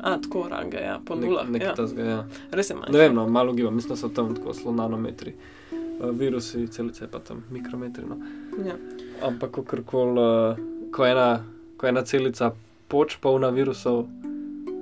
A, 0.00 0.18
tako 0.18 0.48
range, 0.48 0.76
ja, 0.78 0.98
po 1.00 1.16
nulah. 1.16 1.48
Nek, 1.48 1.62
Ja, 1.62 1.68
nek 1.68 1.76
tazga, 1.76 2.04
ja. 2.04 2.18
res 2.52 2.70
je 2.70 2.76
manjše. 2.76 2.92
Ne 2.92 2.98
vem, 2.98 3.14
no, 3.14 3.24
malo 3.28 3.52
gibam, 3.52 3.74
mislim, 3.74 3.90
da 3.90 3.96
so 3.96 4.08
tam 4.10 4.34
tako 4.34 4.52
zelo 4.52 4.72
nanometri. 4.72 5.32
Uh, 5.72 6.10
virusi, 6.10 6.66
celice 6.68 7.08
pa 7.08 7.18
tam 7.20 7.40
mikrometri. 7.50 8.04
No. 8.04 8.16
Ja. 8.64 8.76
Ampak, 9.22 9.50
kakorkoli, 9.52 10.20
uh, 10.20 10.60
ko, 10.90 11.04
ena- 11.04 11.40
ko 11.80 11.88
ena 11.88 12.02
celica 12.02 12.50
poč 12.88 13.16
polna 13.16 13.48
virusov, 13.48 14.04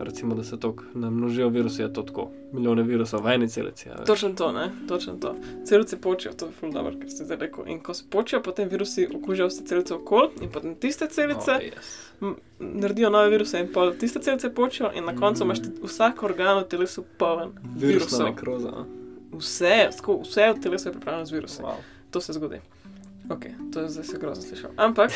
recimo, 0.00 0.34
da 0.34 0.44
se 0.44 0.56
tako 0.56 0.82
namnožijo 0.94 1.48
virusi, 1.48 1.82
je 1.82 1.92
to 1.92 2.02
tako. 2.02 2.24
Milijone 2.52 2.82
virusov 2.82 3.20
v 3.20 3.28
eni 3.28 3.48
celici. 3.48 3.88
a 3.88 3.94
veš. 3.94 4.06
Točno 4.06 4.28
to, 4.30 4.52
ne, 4.52 4.70
točno 4.88 5.14
to. 5.14 5.34
Celice 5.64 5.96
počijo, 5.98 6.32
to 6.32 6.46
je 6.46 6.52
ful 6.52 6.72
dobro, 6.72 6.92
kar 6.92 7.10
ste 7.10 7.24
zdaj 7.24 7.36
rekel. 7.38 7.64
In 7.68 7.80
ko 7.80 7.94
se 7.94 8.04
počijo, 8.10 8.42
potem 8.42 8.68
virusi 8.68 9.08
okužijo 9.14 9.46
vse 9.46 9.64
celice 9.64 9.94
okoli 9.94 10.28
in 10.40 10.50
potem 10.50 10.74
tiste 10.76 11.06
celice 11.08 11.50
Oh, 11.50 11.60
yes. 11.60 12.34
naredijo 12.60 13.10
nove 13.10 13.28
viruse 13.28 13.60
in 13.60 13.68
pol 13.68 13.92
tiste 13.94 14.20
celice 14.20 14.50
počijo 14.50 14.90
in 14.94 15.04
na 15.04 15.16
koncu 15.16 15.44
imaš 15.44 15.58
ti 15.58 15.68
vsak 15.82 16.22
organ 16.22 16.58
v 16.58 16.66
telesu 16.66 17.04
poln 17.18 17.52
Virusna 17.76 17.88
virusov. 17.88 18.26
nekroza. 18.26 18.68
a? 18.70 18.84
Vse, 19.32 19.88
vse 20.22 20.52
v 20.52 20.60
telesu 20.60 20.88
je 20.88 20.92
pripravljeno 20.92 21.26
z 21.26 21.32
virusi. 21.32 21.62
Wow. 21.62 21.74
To 22.10 22.20
se 22.20 22.32
zgodi. 22.32 22.56
Ok, 23.30 23.44
to 23.72 23.80
je 23.80 23.88
zdaj 23.88 24.04
se 24.04 24.18
grozno 24.18 24.42
slišal. 24.42 24.70
Ampak 24.86 25.10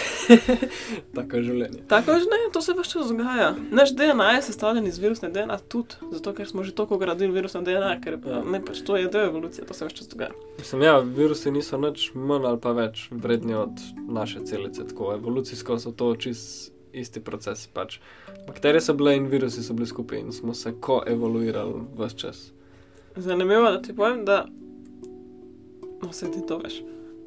Tako 1.14 1.36
je 1.36 1.42
življenje. 1.42 1.78
Tako 1.88 2.12
že 2.20 2.28
ne, 2.28 2.40
to 2.52 2.60
se 2.60 2.74
vse 2.76 2.90
čas 2.90 3.08
dogaja. 3.08 3.54
Naš 3.70 3.94
DNA 3.96 4.30
je 4.32 4.42
sestavljen 4.42 4.86
iz 4.86 4.98
virusne 4.98 5.30
DNA 5.32 5.56
tudi, 5.68 5.96
zato 6.12 6.34
ker 6.36 6.48
smo 6.48 6.62
že 6.62 6.74
toliko 6.76 6.98
gradili 6.98 7.32
virusno 7.32 7.62
DNA, 7.62 7.94
ker 8.04 8.18
Ja. 8.26 8.42
ne 8.44 8.60
pač 8.64 8.82
to 8.84 8.96
je 8.96 9.08
del 9.08 9.24
evolucije, 9.30 9.64
to 9.66 9.74
se 9.74 9.86
vse 9.86 9.96
čas 9.96 10.08
dogaja. 10.08 10.30
Mislim, 10.58 10.82
ja, 10.82 10.98
virusi 10.98 11.50
niso 11.50 11.78
nič 11.80 12.10
manj 12.14 12.46
ali 12.46 12.60
pa 12.60 12.72
več 12.76 13.08
vredni 13.10 13.54
od 13.54 13.80
naše 14.08 14.44
celice. 14.44 14.84
Tako 14.86 15.14
evolucijsko 15.14 15.78
so 15.78 15.92
to 15.92 16.12
čist 16.16 16.72
isti 16.92 17.20
proces. 17.20 17.66
Pač. 17.72 17.98
Bakterije 18.46 18.80
so 18.80 18.94
bile 18.94 19.16
in 19.16 19.26
virusi 19.26 19.62
so 19.64 19.72
bili 19.72 19.86
skupaj 19.88 20.18
in 20.20 20.32
smo 20.32 20.54
se 20.54 20.74
koevoluirali 20.80 21.80
vse 21.96 22.16
čas. 22.16 22.52
Zanimivo 23.16 23.66
je, 23.66 23.72
da 23.72 23.82
ti 23.82 23.96
povem, 23.96 24.24
da 24.24 24.46
no, 26.02 26.12
se 26.12 26.30
ti 26.30 26.44
to 26.48 26.58
veš. 26.58 26.82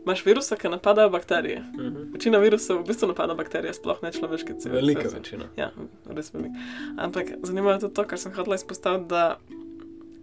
Imaš 0.05 0.25
virusa, 0.25 0.55
ki 0.55 0.69
napadajo 0.69 1.09
bakterije. 1.09 1.59
Mhm. 1.71 2.11
Večina 2.13 2.37
virusov 2.37 2.79
v 2.79 2.87
bistvu 2.87 3.07
napada 3.07 3.33
bakterije, 3.33 3.73
sploh 3.73 4.03
ne 4.03 4.11
človeške 4.11 4.53
celice. 4.53 4.69
Velika 4.71 5.09
večina. 5.09 5.45
Ja, 5.57 5.71
res 6.07 6.33
veliko. 6.33 6.55
Ampak 6.97 7.25
zanimivo 7.43 7.71
je 7.71 7.79
tudi 7.79 7.93
to, 7.93 8.03
kar 8.05 8.19
sem 8.19 8.33
hotela 8.33 8.55
izpostaviti, 8.55 9.07
da 9.07 9.39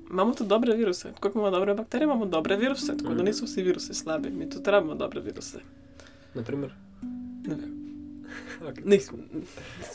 imamo 0.08 0.34
tudi 0.34 0.48
dobre 0.48 0.74
viruse. 0.74 1.02
Tako 1.04 1.20
kot 1.20 1.34
imamo 1.34 1.50
dobre 1.50 1.74
bakterije, 1.74 2.04
imamo 2.04 2.26
dobre 2.26 2.56
viruse, 2.56 2.86
tako 2.88 3.08
da 3.08 3.14
Mhm. 3.14 3.24
niso 3.24 3.44
vsi 3.44 3.62
virusi 3.62 3.94
slabi. 3.94 4.30
Mi 4.30 4.50
tudi 4.50 4.70
rabimo 4.70 4.94
dobre 4.94 5.20
viruse. 5.20 5.58
Naprimer. 6.34 6.70
Ne 7.44 7.54
vem. 7.54 7.72
Okay. 8.62 8.84
Nisem 8.86 9.16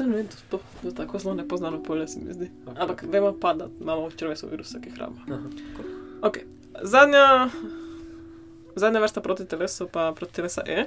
ne 0.01 0.15
vem, 0.15 0.27
to, 0.49 0.59
je 0.83 0.91
tako 0.93 1.19
zelo 1.19 1.33
nepoznano 1.35 1.83
polje, 1.83 2.07
se 2.07 2.19
mi 2.19 2.33
zdi. 2.33 2.51
Okay. 2.65 2.75
Ampak 2.77 3.03
vemo 3.03 3.33
pa, 3.33 3.53
da 3.53 3.67
imamo 3.81 4.09
v 4.09 4.15
črvesu 4.15 4.47
viruse, 4.47 4.81
ki 4.81 4.89
jih 4.89 4.97
rabimo. 4.97 5.21
Cool. 5.25 5.87
Okay. 6.21 6.41
Zadnja, 6.83 7.49
zadnja 8.79 9.01
vrsta 9.03 9.21
proti 9.21 9.45
telesu 9.45 9.87
pa 9.91 10.11
proti 10.15 10.33
telesa 10.33 10.63
E. 10.65 10.85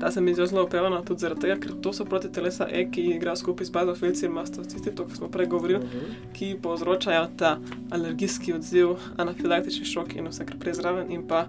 Ta 0.00 0.10
se 0.10 0.20
mi 0.20 0.34
zdi 0.34 0.46
zelo 0.46 0.64
upevana 0.64 1.02
tudi 1.06 1.22
zaradi 1.22 1.40
tega, 1.40 1.56
ker 1.62 1.76
to 1.82 1.92
so 1.94 2.04
proti 2.04 2.28
telesa 2.32 2.66
E, 2.70 2.88
ki 2.90 3.04
igrajo 3.16 3.36
skupaj 3.36 3.68
z 3.68 3.74
bazofilci 3.74 4.26
in 4.26 4.32
mastociti, 4.34 4.94
to, 4.94 5.06
kar 5.06 5.16
smo 5.16 5.28
prej 5.30 5.46
govorili, 5.46 6.06
ki 6.34 6.56
povzročajo 6.62 7.28
ta 7.38 7.52
alergijski 7.94 8.56
odziv, 8.56 8.96
anafilaktični 9.16 9.86
šok 9.86 10.16
in 10.16 10.26
vse, 10.32 10.46
kar 10.48 10.58
prej 10.58 10.80
zraven, 10.80 11.12
in 11.14 11.22
pa 11.28 11.46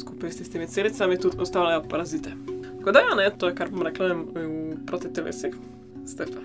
skupaj 0.00 0.32
s 0.32 0.40
tistimi 0.40 0.66
celicami 0.66 1.20
tudi 1.20 1.42
ustavljajo 1.44 1.84
parazite. 1.90 2.32
Tako 2.78 2.92
da, 2.92 3.00
ja, 3.04 3.14
ne, 3.14 3.30
to 3.38 3.48
je 3.48 3.54
kar 3.54 3.70
bom 3.70 3.84
rekla 3.84 4.14
v, 4.14 4.48
proti 4.86 5.12
telesih. 5.12 5.60
Pa. 6.16 6.40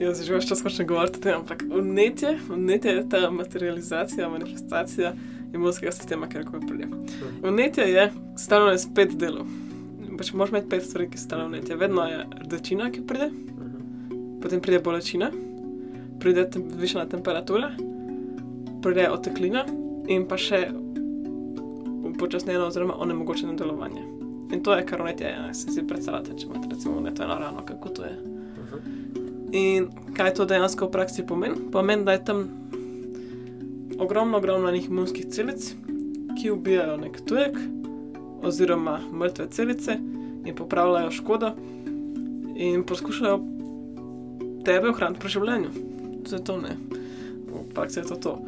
Jaz 0.00 0.22
že 0.24 0.32
več 0.32 0.48
čas 0.48 0.62
hočem 0.64 0.88
govoriti 0.88 1.20
o 1.20 1.22
tem, 1.22 1.36
ampak 1.42 1.66
vnetje, 1.68 2.38
vnetje 2.48 2.94
je 2.96 3.02
ta 3.12 3.28
materializacija, 3.30 4.30
manifestacija 4.32 5.12
imunskega 5.54 5.92
sistema, 5.92 6.28
kjer 6.28 6.44
koli 6.44 6.66
pride. 6.66 6.86
Vnetje 7.42 7.84
je 7.84 8.04
sestavljeno 8.36 8.72
iz 8.72 8.86
pet 8.94 9.16
delov. 9.16 9.46
Pač 10.18 10.32
moraš 10.32 10.50
imeti 10.50 10.68
pet 10.68 10.82
stvari, 10.82 11.10
ki 11.10 11.18
sestavljajo 11.18 11.48
vnetje. 11.48 11.76
Vedno 11.76 12.04
je 12.04 12.20
rdečina, 12.40 12.90
ki 12.90 13.02
pride, 13.02 13.26
Mhm. 13.26 14.40
potem 14.42 14.60
pride 14.60 14.78
bolečina, 14.78 15.30
pride 16.20 16.50
tem, 16.50 16.62
višana 16.76 17.06
temperatura, 17.06 17.70
pride 18.82 19.10
oteklina 19.10 19.64
in 20.08 20.26
pa 20.28 20.36
še 20.36 20.68
upočasnjeno 22.04 22.66
oziroma 22.66 22.94
onemogočeno 22.96 23.54
delovanje. 23.54 24.02
In 24.52 24.62
to 24.62 24.74
je 24.74 24.86
kar 24.86 25.00
unetje, 25.02 25.26
ja, 25.26 25.54
si 25.54 25.70
si 25.70 25.86
predstavljate, 25.86 26.38
če 26.38 26.46
imate 26.46 26.68
recimo 26.70 26.98
uneto 26.98 27.22
eno 27.22 27.34
rano, 27.34 27.62
kako 27.66 27.88
to 27.88 28.04
je. 28.04 28.18
In 29.52 29.86
kaj 30.16 30.34
to 30.34 30.44
dejansko 30.44 30.86
v 30.86 30.90
praksi 30.90 31.26
pomeni? 31.26 31.54
Pomeni, 31.72 32.04
da 32.04 32.12
je 32.12 32.24
tam 32.24 32.48
ogromno, 33.98 34.38
ogromno 34.38 34.70
njih 34.70 34.88
imunskih 34.88 35.26
celic, 35.26 35.74
ki 36.40 36.50
ubijajo 36.50 36.96
nek 36.96 37.20
tujek 37.28 37.58
oziroma 38.42 39.00
mrtve 39.12 39.46
celice 39.50 39.98
in 40.44 40.54
popravljajo 40.54 41.10
škodo 41.10 41.52
in 42.56 42.84
poskušajo 42.84 43.40
tebe 44.64 44.88
ohraniti 44.88 45.20
pri 45.20 45.28
življenju. 45.28 45.70
Vse 46.24 46.40
to 46.44 46.58
ne. 46.60 46.76
V 47.48 47.64
praksi 47.74 48.00
je 48.00 48.04
to 48.04 48.16
to. 48.16 48.38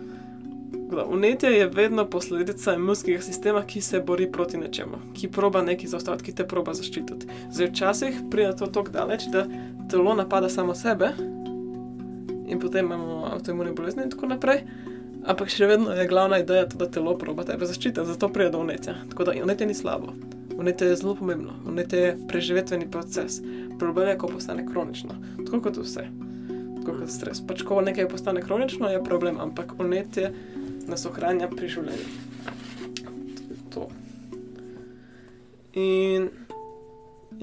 Unetje 1.09 1.51
je 1.51 1.67
vedno 1.67 2.05
posledica 2.11 2.75
imunskega 2.75 3.23
sistema, 3.23 3.63
ki 3.67 3.81
se 3.81 4.01
bori 4.01 4.29
proti 4.33 4.59
nečemu, 4.59 5.01
ki 5.15 5.29
proba 5.29 5.63
nekaj 5.63 5.91
zaustaviti, 5.91 6.25
ki 6.25 6.35
te 6.37 6.47
proba 6.47 6.75
zaščititi. 6.75 7.27
Zdaj, 7.51 7.71
včasih 7.73 8.21
pride 8.31 8.53
to 8.57 8.67
tako 8.67 8.95
daleč, 8.95 9.27
da 9.33 9.47
telo 9.91 10.15
napada 10.15 10.49
samo 10.49 10.75
sebe 10.75 11.11
in 12.47 12.61
potem 12.63 12.87
imamo 12.87 13.25
avtoimune 13.33 13.73
bolezni 13.73 14.07
in 14.07 14.11
tako 14.11 14.31
naprej. 14.31 14.63
Ampak 15.27 15.51
še 15.51 15.67
vedno 15.67 15.91
je 15.91 16.07
glavna 16.07 16.39
ideja, 16.39 16.69
to, 16.71 16.79
da 16.79 16.87
telo 16.91 17.17
proba 17.19 17.43
tebe 17.47 17.67
zaščititi, 17.67 18.05
zato 18.07 18.29
pride 18.31 18.53
do 18.55 18.61
unetja. 18.63 18.95
Tako 19.11 19.27
da 19.27 19.35
unetje 19.43 19.67
ni 19.67 19.75
slabo, 19.75 20.15
unetje 20.55 20.93
je 20.93 20.99
zelo 21.01 21.17
pomembno, 21.19 21.57
unetje 21.67 21.99
je 21.99 22.13
preživetveni 22.31 22.87
proces. 22.91 23.41
Problem 23.79 24.09
je, 24.09 24.19
ko 24.23 24.31
postane 24.31 24.67
kronično, 24.69 25.19
tako 25.43 25.61
kot 25.67 25.81
vse, 25.83 26.07
tako 26.79 26.95
kot 27.01 27.11
stres. 27.11 27.43
Pač, 27.49 27.67
ko 27.67 27.81
nekaj 27.83 28.09
postane 28.09 28.43
kronično, 28.43 28.89
je 28.93 29.03
problem, 29.05 29.41
ampak 29.43 29.75
unetje 29.83 30.31
nas 30.87 31.07
ohranja 31.11 31.51
pri 31.51 31.75
življenju. 31.75 32.09
To. 33.75 33.89
In 35.75 36.31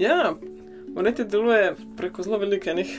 ja, 0.00 0.32
unetje 0.96 1.28
deluje 1.28 1.74
preko 2.00 2.24
zelo 2.24 2.40
velikih 2.40 2.96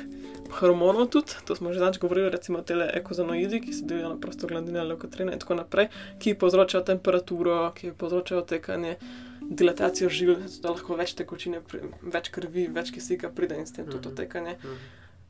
hormonov 0.59 1.09
tudi, 1.13 1.37
to 1.45 1.55
smo 1.55 1.73
že 1.73 1.79
danes 1.79 1.99
govorili, 1.99 2.29
recimo 2.29 2.61
te 2.61 2.75
ekozanoidi, 2.93 3.61
ki 3.61 3.73
se 3.73 3.85
delijo 3.85 4.09
na 4.09 4.19
prostoglandine, 4.21 4.83
leukotrine 4.83 5.33
in 5.33 5.39
tako 5.39 5.59
naprej, 5.61 5.89
ki 6.19 6.35
povzročajo 6.39 6.83
temperaturo, 6.83 7.71
ki 7.75 7.91
povzročajo 7.97 8.41
tekanje, 8.41 8.95
dilatacijo 9.41 10.09
žil, 10.09 10.35
da 10.61 10.73
lahko 10.73 10.97
več 10.97 11.15
tekočine, 11.19 11.61
več 12.01 12.31
krvi, 12.33 12.67
več 12.73 12.91
kisika 12.95 13.29
pride 13.29 13.59
in 13.59 13.67
s 13.67 13.75
tem 13.75 13.89
tudi 13.89 14.13
tekanje, 14.15 14.57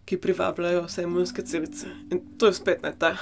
ki 0.05 0.21
privabljajo 0.21 0.85
vse 0.85 1.07
imunske 1.07 1.45
celice. 1.45 1.89
In 2.13 2.21
to 2.39 2.51
je 2.51 2.59
spet 2.59 2.85
ne 2.85 2.93
ta, 2.99 3.15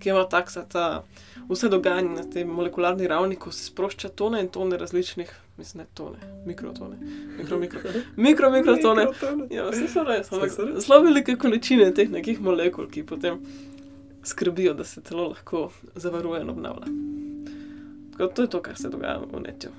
ki 0.00 0.14
ima 0.14 0.24
taksa 0.28 0.64
ta. 0.64 1.04
Vse 1.50 1.68
dogajanje 1.68 2.14
na 2.14 2.22
tej 2.30 2.44
molekularni 2.46 3.08
ravni, 3.10 3.36
ko 3.36 3.50
se 3.50 3.64
sprošča 3.66 4.12
tone 4.14 4.40
in 4.40 4.48
tone 4.54 4.78
različnih, 4.78 5.32
mislim, 5.60 5.82
ne 5.82 5.86
tone, 5.94 6.18
mikrotone, 6.46 6.96
mikro, 7.38 7.58
mikro, 7.58 7.80
mikro, 8.16 8.50
mikrotone. 8.50 9.06
Ja, 9.52 9.68
vse 9.70 9.88
so 9.92 10.04
res, 10.08 10.32
ampak 10.32 10.56
zelo 10.56 11.00
velike 11.04 11.36
količine 11.40 11.90
teh 11.94 12.10
nekih 12.10 12.40
molekul, 12.42 12.88
ki 12.90 13.04
potem 13.06 13.38
skrbijo, 14.24 14.74
da 14.74 14.84
se 14.84 15.02
telo 15.04 15.28
lahko 15.28 15.68
zavaruje 15.94 16.40
in 16.42 16.50
obnavlja. 16.50 16.92
Tako 18.16 18.32
to 18.34 18.42
je 18.42 18.50
to, 18.56 18.62
kar 18.62 18.76
se 18.76 18.88
dogaja 18.88 19.20
v 19.32 19.40
netju. 19.40 19.70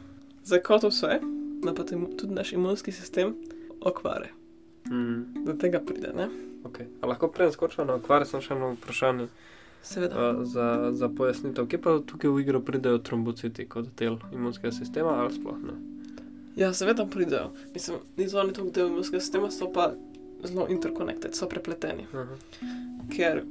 Zdaj, 0.46 0.62
kot 0.66 0.86
vse, 0.90 1.20
da 1.64 1.74
pa 1.74 1.84
tudi 1.84 2.34
naš 2.34 2.54
imunski 2.54 2.92
sistem 2.92 3.36
okvare. 3.82 4.32
Mm. 4.90 5.46
Do 5.46 5.54
tega 5.54 5.80
pride, 5.86 6.14
ne? 6.16 6.30
Okay. 6.64 6.86
Lahko 7.02 7.28
prej 7.28 7.52
skočimo 7.52 7.86
na 7.86 7.98
okvare, 7.98 8.26
sem 8.26 8.42
še 8.42 8.54
eno 8.54 8.74
vprašanje. 8.78 9.28
Seveda. 9.84 10.30
Uh, 10.30 10.46
za, 10.46 10.90
za 10.94 11.10
pojasnitev, 11.10 11.68
kje 11.68 11.82
pa 11.82 12.00
tukaj 12.06 12.30
v 12.30 12.42
igro 12.42 12.60
pridejo 12.62 12.98
trombociti 12.98 13.66
kot 13.70 13.88
del 13.98 14.18
imunskega 14.34 14.72
sistema 14.72 15.16
ali 15.24 15.34
sploh 15.34 15.58
ne? 15.64 15.74
Ja, 16.56 16.74
seveda 16.74 17.06
pridejo. 17.06 17.52
Mislim, 17.74 17.98
niso 18.18 18.40
oni 18.40 18.54
tukaj 18.54 18.72
del 18.72 18.88
imunskega 18.88 19.22
sistema, 19.22 19.52
so 19.52 19.72
pa 19.74 19.92
zelo 20.44 20.68
interkonektirani, 20.70 21.36
so 21.36 21.50
prepleteni. 21.50 22.06
Uh 22.14 22.20
-huh. 22.20 22.38
Ker, 23.16 23.44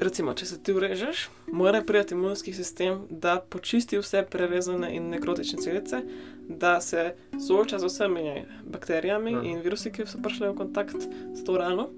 recimo, 0.00 0.34
če 0.34 0.46
se 0.46 0.58
ti 0.58 0.72
urežeš, 0.72 1.28
mora 1.52 1.82
priti 1.82 2.14
imunski 2.14 2.52
sistem, 2.52 3.00
da 3.10 3.40
počisti 3.48 3.98
vse 3.98 4.24
prerezane 4.30 4.94
in 4.96 5.08
nekrotične 5.08 5.58
celice, 5.62 6.00
da 6.48 6.80
se 6.80 7.14
sooča 7.46 7.78
z 7.78 7.84
vsemi 7.84 8.44
bakterijami 8.64 9.36
uh 9.36 9.42
-huh. 9.42 9.50
in 9.50 9.60
virusi, 9.60 9.92
ki 9.92 10.06
so 10.06 10.18
prišli 10.22 10.48
v 10.48 10.54
kontakt 10.54 10.96
s 11.34 11.44
to 11.44 11.58
rano. 11.58 11.88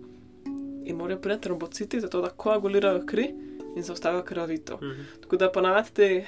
In 0.84 0.96
morajo 0.96 1.18
priti 1.20 1.40
trombociti, 1.40 2.00
zato 2.00 2.20
da 2.20 2.28
koagulirajo 2.28 3.06
kri 3.06 3.34
in 3.76 3.82
zaustavijo 3.82 4.22
krvavitev. 4.22 4.74
Uh 4.74 4.82
-huh. 4.82 5.04
Tako 5.20 5.36
da 5.36 5.52
ponavadi 5.52 5.90
te 5.92 6.26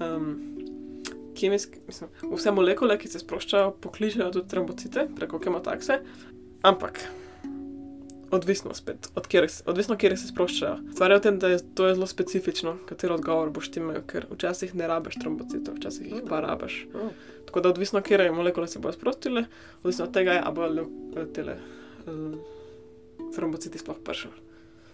um, 0.00 0.54
kemijske, 1.34 1.78
mislim, 1.86 2.10
vse 2.32 2.50
molekule, 2.50 2.98
ki 2.98 3.08
se 3.08 3.18
sproščajo, 3.18 3.74
pokličejo 3.80 4.30
tudi 4.30 4.48
trombocite 4.48 5.08
preko 5.16 5.38
kemotakse, 5.38 5.98
ampak 6.62 7.00
odvisno 8.30 8.74
spet, 8.74 9.08
od 9.14 9.26
kjer, 9.26 9.46
odvisno 9.66 9.96
kjer 9.96 10.16
se 10.18 10.28
sproščajo. 10.28 10.78
Stvar 10.92 11.10
je 11.10 11.18
v 11.18 11.22
tem, 11.26 11.38
da 11.38 11.48
je 11.48 11.60
to 11.74 11.86
je 11.86 11.94
zelo 11.94 12.06
specifično, 12.06 12.76
katero 12.88 13.14
odgovor 13.14 13.50
boš 13.54 13.70
ti 13.70 13.80
imel, 13.80 14.00
ker 14.10 14.26
včasih 14.30 14.74
ne 14.74 14.88
rabiš 14.90 15.20
trombocitov, 15.22 15.78
včasih 15.78 16.10
jih 16.12 16.24
pa 16.28 16.40
rabiš. 16.44 16.80
Oh. 16.94 17.12
Tako 17.46 17.60
da 17.60 17.74
odvisno, 17.74 18.02
kje 18.02 18.30
molekule 18.32 18.68
se 18.68 18.78
bodo 18.78 18.96
sprostile, 18.96 19.44
odvisno 19.82 20.08
od 20.08 20.14
tega, 20.14 20.40
ali 20.44 20.54
bodo 20.54 21.26
tele. 21.34 21.58
Uh, 22.06 22.34
Trombociti 23.34 23.78
sploh 23.78 23.98
prišel. 24.04 24.30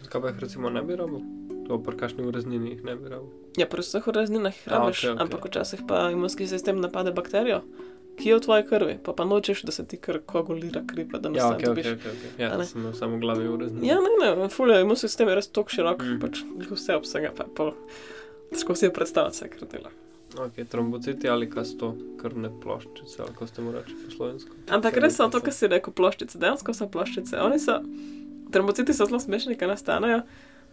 Zakaj 0.02 0.20
pa 0.20 0.28
jih 0.28 0.38
recimo 0.40 0.70
ne 0.70 0.82
bi 0.82 0.96
rabil? 0.96 1.49
To 1.70 1.78
pri 1.78 1.94
kakšni 1.96 2.26
ureznini 2.26 2.72
jih 2.72 2.82
ne 2.82 2.96
bi 2.98 3.06
rabil. 3.08 3.30
Ja, 3.54 3.66
pri 3.66 3.78
vseh 3.80 4.02
urezninah 4.02 4.50
jih 4.52 4.66
rabiš, 4.66 4.98
okej, 4.98 5.10
okej. 5.12 5.22
ampak 5.22 5.44
včasih 5.46 5.80
pa 5.86 6.10
imunski 6.10 6.48
sistem 6.50 6.80
napade 6.82 7.12
bakterijo, 7.14 7.60
ki 8.18 8.26
je 8.26 8.36
v 8.36 8.42
tvoji 8.42 8.64
krvi, 8.66 8.94
pa 8.98 9.14
pa 9.14 9.22
nočeš, 9.24 9.62
da 9.62 9.72
se 9.72 9.86
ti 9.86 9.96
kar 9.96 10.18
koagulira 10.20 10.82
kri, 10.84 11.06
pa 11.06 11.18
da 11.18 11.30
ne 11.30 11.38
Ja, 11.38 11.46
ok, 11.48 11.62
ok, 11.62 11.64
dobiš. 11.64 11.86
ok. 11.86 12.02
okay. 12.04 12.30
Ja, 12.36 12.48
ne? 12.50 12.66
to 12.66 12.74
sem 12.74 12.90
samo 12.92 13.16
v 13.16 13.20
glavi 13.20 13.46
ureznine. 13.48 13.86
Ja, 13.86 13.96
ne, 13.96 14.10
ne, 14.34 14.48
fulje, 14.50 14.80
imunski 14.82 15.06
sistem 15.06 15.30
je 15.30 15.38
res 15.38 15.48
tako 15.48 15.70
širok, 15.70 16.02
Mm. 16.02 16.18
pač 16.20 16.42
vse 16.68 16.98
obsega, 16.98 17.30
pa 17.30 17.46
pol. 17.46 17.70
Težko 18.50 18.74
si 18.74 18.84
je 18.84 18.92
predstavljati 18.92 19.36
vse, 19.36 19.48
kar 19.48 19.68
dela. 19.68 19.90
Ok, 20.36 20.58
trombociti 20.66 21.28
ali 21.28 21.46
kaj 21.50 21.64
sto 21.64 21.94
krvne 22.18 22.50
ploščice, 22.62 23.22
ali 23.22 23.30
kako 23.30 23.46
ste 23.46 23.62
mu 23.62 23.72
reči 23.72 23.94
po 23.94 24.10
slovensko. 24.10 24.50
Ampak 24.68 24.98
res 24.98 25.16
so 25.16 25.30
to, 25.30 25.38
kar 25.40 25.54
si 25.54 25.70
rekel, 25.70 25.90
ploščice, 25.92 26.38
dejansko 26.38 26.74
so 26.74 26.86
ploščice. 26.86 27.38
Oni 27.38 27.58
so, 27.58 27.78
trombociti 28.50 28.90
so 28.92 29.06
zelo 29.06 29.18
smešni, 29.18 29.54
kaj 29.54 29.68
nastanejo. 29.68 30.22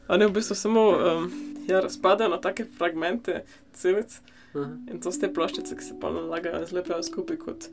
Oni 0.07 0.25
v 0.25 0.31
bistvu 0.31 0.55
samo 0.55 0.89
um, 0.89 1.31
ja, 1.67 1.79
razpadajo 1.79 2.29
na 2.29 2.41
take 2.41 2.65
fragmente 2.77 3.43
celic. 3.73 4.21
Uh 4.53 4.61
-huh. 4.61 4.91
In 4.91 4.99
to 5.01 5.11
so 5.11 5.19
te 5.19 5.33
ploščice, 5.33 5.75
ki 5.77 5.83
se 5.83 5.99
pa 6.01 6.11
nalagajo 6.11 6.59
in 6.59 6.65
zlepijo 6.65 7.03
skupaj 7.03 7.37
kot 7.37 7.69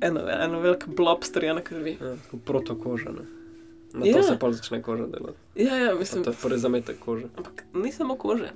eno, 0.00 0.20
eno 0.30 0.60
veliko 0.60 0.90
blob 0.90 1.24
strjene 1.24 1.62
krvi. 1.62 1.98
Ja, 2.00 2.16
tako 2.16 2.36
protokoža, 2.36 3.10
ne. 3.10 3.24
Na 3.92 4.06
Ja. 4.06 4.16
to 4.16 4.22
se 4.22 4.38
pa 4.38 4.52
začne 4.52 4.82
koža 4.82 5.06
delati. 5.06 5.38
Ja, 5.54 5.76
ja, 5.76 5.94
mislim, 5.94 6.24
to 6.24 6.30
je 6.30 6.36
prvi 6.42 6.58
zametek 6.58 6.98
kože. 6.98 7.24
ampak 7.36 7.64
ni 7.74 7.92
samo 7.92 8.16
kože. 8.16 8.50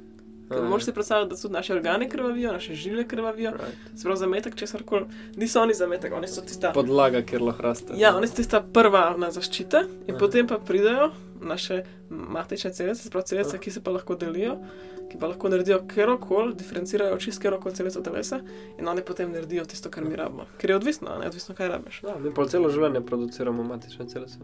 A, 0.51 0.61
Moš 0.61 0.85
si 0.85 0.93
predstavljati, 0.93 1.31
da 1.31 1.37
tudi 1.37 1.55
naše 1.55 1.75
organe 1.75 2.09
krvavijo, 2.09 2.53
naše 2.53 2.75
žile 2.75 3.09
krvavijo, 3.09 3.51
right. 3.51 4.01
sploh 4.01 4.17
zametek, 4.19 4.55
česar 4.55 4.83
koli. 4.83 5.07
Niso 5.37 5.63
oni 5.63 5.75
zametek, 5.75 6.13
oni 6.13 6.29
so 6.29 6.41
tista. 6.41 6.73
Podlaga, 6.73 7.23
kjer 7.23 7.43
lahko 7.43 7.63
raste. 7.63 7.93
Ja, 7.97 8.17
oni 8.17 8.29
so 8.29 8.37
tista 8.37 8.63
prva 8.73 9.17
na 9.19 9.31
zaščita, 9.31 9.83
in 10.07 10.15
Aha. 10.15 10.19
potem 10.19 10.47
pa 10.47 10.59
pridejo 10.59 11.11
naše 11.41 11.83
matične 12.11 12.73
celice, 12.73 13.09
sploh 13.09 13.25
celice, 13.25 13.57
Aha. 13.57 13.63
ki 13.63 13.71
se 13.71 13.83
pa 13.83 13.91
lahko 13.91 14.15
delijo, 14.15 14.57
ki 15.11 15.19
pa 15.19 15.27
lahko 15.33 15.51
naredijo 15.51 15.83
kjerkoli, 15.95 16.55
diferencirajo 16.55 17.19
čist 17.19 17.43
kjerkoli 17.43 17.75
celico 17.75 18.01
telesa 18.01 18.41
in 18.79 18.89
oni 18.89 19.03
potem 19.03 19.33
naredijo 19.33 19.65
tisto, 19.65 19.91
kar 19.91 20.05
mi 20.05 20.17
rabimo. 20.17 20.47
Ker 20.59 20.71
je 20.71 20.77
odvisno, 20.77 21.19
ne 21.21 21.27
odvisno, 21.27 21.55
kaj 21.55 21.69
rabiš. 21.69 22.03
Ja, 22.07 22.19
mi 22.19 22.35
pa 22.35 22.47
celo 22.51 22.71
življenje 22.71 23.03
produciramo 23.07 23.63
matične 23.67 24.07
celice. 24.09 24.39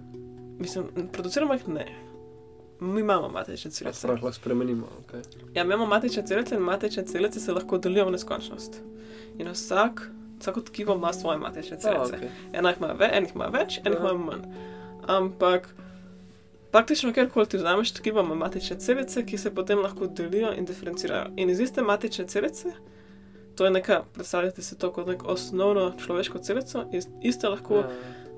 Mislim, 0.58 0.90
produciramo 1.12 1.54
jih 1.54 1.68
ne. 1.68 1.86
Mi 2.82 3.00
imamo 3.00 3.28
matične 3.28 3.70
celice. 3.70 3.98
strah 3.98 4.22
lahko 4.22 4.32
spremenimo. 4.32 4.86
Okay. 5.06 5.22
Ja, 5.54 5.62
imamo 5.62 5.86
matične 5.86 6.26
celice 6.26 6.54
in 6.54 6.60
matične 6.60 7.06
celice 7.06 7.40
se 7.40 7.52
lahko 7.52 7.78
delijo 7.78 8.06
v 8.06 8.10
neskončnost. 8.10 8.80
In 9.38 9.48
vsak, 9.48 10.10
vsako 10.40 10.60
tkivo 10.60 10.94
ima 10.94 11.12
svoje 11.12 11.38
matične 11.38 11.78
celice. 11.80 12.16
okay. 12.16 12.28
Ena 12.52 12.68
jih 12.68 12.78
ima, 12.78 12.92
ve, 12.98 13.10
enih 13.12 13.34
ima 13.34 13.46
več, 13.46 13.78
enih 13.84 13.98
ima 14.00 14.12
manj. 14.12 14.42
Ampak 15.06 15.68
praktično 16.70 17.12
kjerkoli 17.12 17.46
ti 17.46 17.56
vzameš 17.56 17.92
tkivo, 17.92 18.20
ima 18.20 18.34
matične 18.34 18.78
celice, 18.80 19.26
ki 19.26 19.38
se 19.38 19.54
potem 19.54 19.78
lahko 19.78 20.06
delijo 20.06 20.52
in 20.52 20.64
diferencirajo. 20.64 21.30
In 21.36 21.50
iz 21.50 21.60
iste 21.60 21.82
matične 21.82 22.26
celice, 22.26 22.74
to 23.56 23.64
je 23.64 23.70
neka, 23.70 24.02
predstavljate 24.14 24.62
si 24.62 24.78
to 24.78 24.92
kot 24.92 25.06
neko 25.06 25.26
osnovno 25.26 25.92
človeško 26.04 26.38
celico, 26.38 26.84
iz 26.92 27.06
iste 27.22 27.48
lahko 27.48 27.76
Ja, 27.76 27.90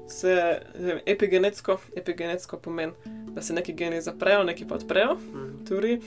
se 0.09 0.61
vem, 0.75 1.01
epigenetsko, 1.07 1.79
epigenetsko 1.97 2.59
pomeni, 2.59 2.93
da 3.35 3.43
se 3.43 3.55
neki 3.55 3.73
geni 3.73 4.01
zaprejo, 4.03 4.45
neki 4.45 4.67
pa 4.69 4.75
odprejo, 4.75 5.15
mhm, 5.15 5.65
teoriji. 5.69 6.01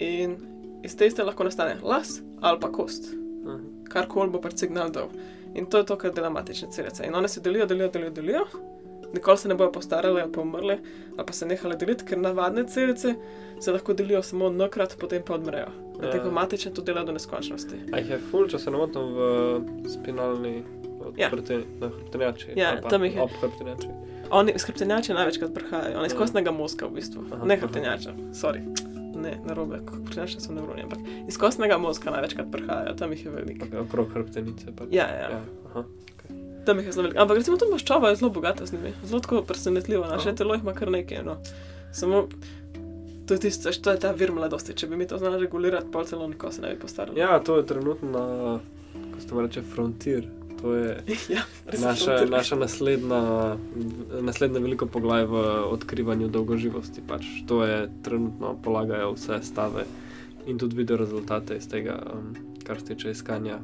In 0.00 0.36
iz 0.84 0.96
te 0.96 1.06
iste 1.06 1.24
lahko 1.24 1.44
nastane 1.44 1.76
las 1.82 2.20
ali 2.40 2.60
pa 2.60 2.72
kost, 2.72 3.12
mhm. 3.12 3.84
karkoli 3.92 4.30
bo 4.30 4.40
pač 4.40 4.58
signal 4.64 4.92
dal. 4.92 5.10
In 5.54 5.66
to 5.66 5.78
je 5.78 5.86
to, 5.86 5.96
kar 5.98 6.12
dela 6.14 6.30
matične 6.30 6.70
celice. 6.70 7.06
In 7.06 7.14
one 7.14 7.28
se 7.28 7.40
delijo, 7.40 7.66
delijo, 7.66 7.88
delijo, 7.88 8.10
delijo. 8.10 8.44
Nikoli 9.12 9.38
se 9.38 9.48
ne 9.48 9.54
bojo 9.54 9.72
postarale 9.72 10.22
ali 10.22 10.32
pa 10.32 10.40
umrle, 10.40 10.78
ali 11.16 11.26
pa 11.26 11.32
se 11.32 11.46
nehale 11.46 11.76
deliti, 11.76 12.04
ker 12.06 12.18
navadne 12.18 12.62
celice 12.68 13.14
se 13.60 13.72
lahko 13.72 13.92
delijo 13.92 14.22
samo 14.22 14.46
enkrat, 14.46 14.94
potem 15.00 15.22
pa 15.26 15.34
odmrejo. 15.34 15.72
Ja. 16.02 16.10
te 16.10 16.22
komatično 16.22 16.70
to 16.72 16.82
dela 16.82 17.04
do 17.04 17.12
neskončnosti. 17.12 17.76
A 17.92 17.98
jih 17.98 18.10
je 18.10 18.18
ful, 18.30 18.46
če 18.48 18.58
se 18.58 18.70
ne 18.70 18.78
motim 18.80 19.10
v 19.16 19.90
spinalni 19.90 20.62
Ja. 21.16 21.26
odprti 21.26 21.58
na 21.80 21.88
hrbtenjači. 21.88 22.46
Ja, 22.56 22.78
pa 22.82 22.88
tam 22.88 23.04
jih 23.04 23.16
je. 23.16 23.22
Ob 23.22 23.30
hrbtenjači. 23.40 23.88
Oni 24.30 24.52
iz 24.56 24.64
hrbtenjače 24.64 25.14
največkrat 25.14 25.54
prihajajo, 25.54 25.98
oni 25.98 26.06
iz 26.06 26.12
Ja. 26.12 26.18
kostnega 26.18 26.50
mozga 26.50 26.86
v 26.86 26.90
bistvu. 26.90 27.22
Aha, 27.32 27.44
ne 27.44 27.56
hrbtenjača, 27.56 28.12
sorry. 28.32 28.60
Ne, 29.16 29.38
narobe, 29.44 29.80
hrbtenjače 29.90 30.40
so 30.40 30.52
nevroni, 30.52 30.82
ampak 30.82 30.98
iz 31.28 31.38
kostnega 31.38 31.78
mozga 31.78 32.10
največkrat 32.10 32.46
prihajajo, 32.52 32.94
tam 32.94 33.12
jih 33.12 33.24
je 33.24 33.30
veliko. 33.30 33.66
Ok, 33.66 33.74
Okrog 33.86 34.12
hrbtenice. 34.14 34.66
Pač. 34.76 34.88
Ja, 34.90 35.06
ja, 35.08 35.30
ja. 35.30 35.40
Aha. 35.70 35.84
tam 36.66 36.78
jih 36.78 36.86
je 36.86 36.92
zelo 36.92 37.02
veliko. 37.02 37.22
Ampak 37.22 37.36
recimo 37.36 37.56
to 37.56 37.66
maščoba 37.70 38.08
je 38.08 38.16
zelo 38.16 38.30
bogata 38.30 38.66
z 38.66 38.72
njimi, 38.72 38.92
zelo 39.04 39.20
tako 39.20 39.42
presenetljivo, 39.42 40.06
naše 40.06 40.34
telo 40.34 40.54
jih 40.54 40.62
ima 40.62 40.72
kar 40.72 40.90
nekaj. 40.90 41.22
No. 41.24 41.36
Samo 41.92 42.28
to 43.26 43.34
je 43.34 43.40
tisto, 43.40 43.70
to 43.72 43.90
je 43.90 43.98
ta 43.98 44.10
vir 44.12 44.32
mladosti. 44.32 44.74
Če 44.74 44.86
bi 44.86 44.96
mi 44.96 45.06
to 45.06 45.18
znali 45.18 45.40
regulirati, 45.40 45.86
pol 45.92 46.04
celo 46.04 46.28
nikoli 46.28 46.52
se 46.52 46.62
ne 46.62 46.74
bi 46.74 46.78
postarali. 46.80 47.20
ja, 47.20 47.38
to 47.40 47.56
je 47.56 47.66
trenutno, 47.66 48.60
ko 49.14 49.20
se 49.20 49.28
to 49.28 49.40
reče, 49.40 49.62
frontier. 49.62 50.26
To 50.60 50.74
je 50.74 51.04
ja 51.34 51.42
naša, 51.80 52.24
naša 52.26 52.56
naslednja, 52.56 53.56
naslednje 54.20 54.60
veliko 54.60 54.86
poglavje 54.86 55.26
v 55.26 55.44
odkrivanju 55.72 56.28
dolgoživosti. 56.28 57.02
Pač. 57.08 57.26
To 57.48 57.64
je 57.64 57.88
trenutno 58.02 58.56
polagajo 58.62 59.12
vse 59.12 59.40
stave 59.42 59.84
in 60.46 60.58
tudi 60.58 60.76
vidijo 60.76 60.96
rezultate 60.96 61.56
iz 61.56 61.68
tega, 61.68 62.00
um, 62.14 62.34
kar 62.64 62.80
se 62.80 62.86
tiče 62.86 63.10
iskanja 63.10 63.58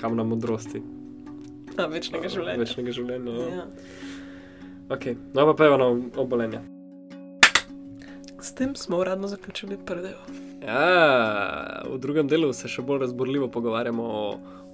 kamna 0.00 0.24
modrosti. 0.24 0.82
A, 1.76 1.86
večnega 1.86 2.28
življenja. 2.28 2.58
Večnega 2.58 2.92
življenja. 2.92 3.32
Ja. 3.32 3.54
Ja. 3.54 3.66
Okay. 4.88 5.18
No, 5.34 5.44
pa 5.50 5.54
peva 5.54 5.76
na 5.76 5.90
obolenja. 6.16 6.62
S 8.40 8.54
tem 8.54 8.74
smo 8.76 8.98
uradno 9.02 9.28
zaključili 9.28 9.78
prvi 9.86 10.02
del. 10.02 10.38
Ja, 10.62 11.82
v 11.86 11.98
drugem 12.02 12.28
delu 12.30 12.52
se 12.52 12.70
še 12.70 12.82
bolj 12.82 13.02
razborljivo 13.04 13.48
pogovarjamo 13.52 14.04
o 14.04 14.22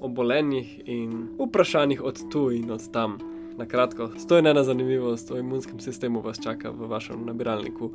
obolenjih 0.04 0.80
in 0.86 1.28
vprašanjih 1.38 2.02
od 2.02 2.20
tu 2.32 2.50
in 2.50 2.70
od 2.70 2.90
tam. 2.92 3.18
Na 3.56 3.66
kratko, 3.66 4.10
sto 4.18 4.36
je 4.36 4.42
ena 4.42 4.64
zanimivost 4.64 5.30
o 5.30 5.38
imunskem 5.38 5.80
sistemu 5.80 6.20
vas 6.20 6.40
čaka 6.42 6.70
v 6.70 6.88
vašem 6.90 7.26
nabiralniku 7.26 7.90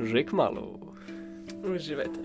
že 0.00 0.24
kmalo. 0.24 0.78
Uživajte. 1.74 2.20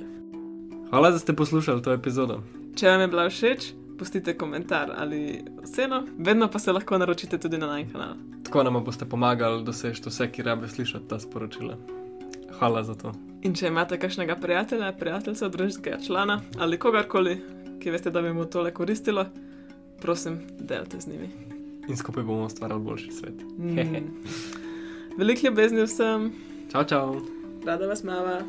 Hvala, 0.89 1.11
da 1.11 1.19
ste 1.19 1.33
poslušali 1.33 1.81
to 1.81 1.93
epizodo. 1.93 2.41
Če 2.75 2.89
vam 2.89 3.01
je 3.01 3.07
bila 3.07 3.29
všeč, 3.29 3.71
pustite 3.99 4.33
komentar 4.37 4.91
ali 4.97 5.43
oceno, 5.63 6.03
vedno 6.17 6.47
pa 6.51 6.59
se 6.59 6.71
lahko 6.71 6.97
naročite 6.97 7.37
tudi 7.37 7.57
na 7.57 7.67
naš 7.67 7.91
kanal. 7.91 8.15
Tako 8.43 8.63
nam 8.63 8.83
boste 8.83 9.05
pomagali 9.05 9.63
doseči 9.63 10.01
vse, 10.05 10.31
ki 10.31 10.43
rabe 10.43 10.67
slišati 10.67 11.07
ta 11.07 11.19
sporočila. 11.19 11.77
Hvala 12.59 12.83
za 12.83 12.95
to. 12.95 13.13
In 13.41 13.55
če 13.55 13.67
imate 13.67 13.99
kakšnega 13.99 14.35
prijatelja, 14.35 14.91
prijateljca, 14.99 15.47
družinskega 15.49 15.97
člana 16.05 16.41
ali 16.59 16.77
kogarkoli, 16.77 17.39
ki 17.81 17.91
veste, 17.91 18.11
da 18.13 18.21
bi 18.21 18.33
mu 18.33 18.45
tole 18.45 18.71
koristilo, 18.73 19.25
prosim, 20.01 20.39
delite 20.59 21.01
z 21.01 21.07
njimi. 21.11 21.29
In 21.89 21.97
skupaj 21.97 22.23
bomo 22.23 22.45
ustvarjali 22.45 22.83
boljši 22.83 23.11
svet. 23.11 23.43
Mm. 23.57 23.77
Veliko 25.17 25.47
ljubezni 25.47 25.83
vsem, 25.83 26.31
Čau, 26.71 26.83
čau! 26.87 27.21
rada 27.65 27.87
vas 27.87 28.03
mava. 28.03 28.41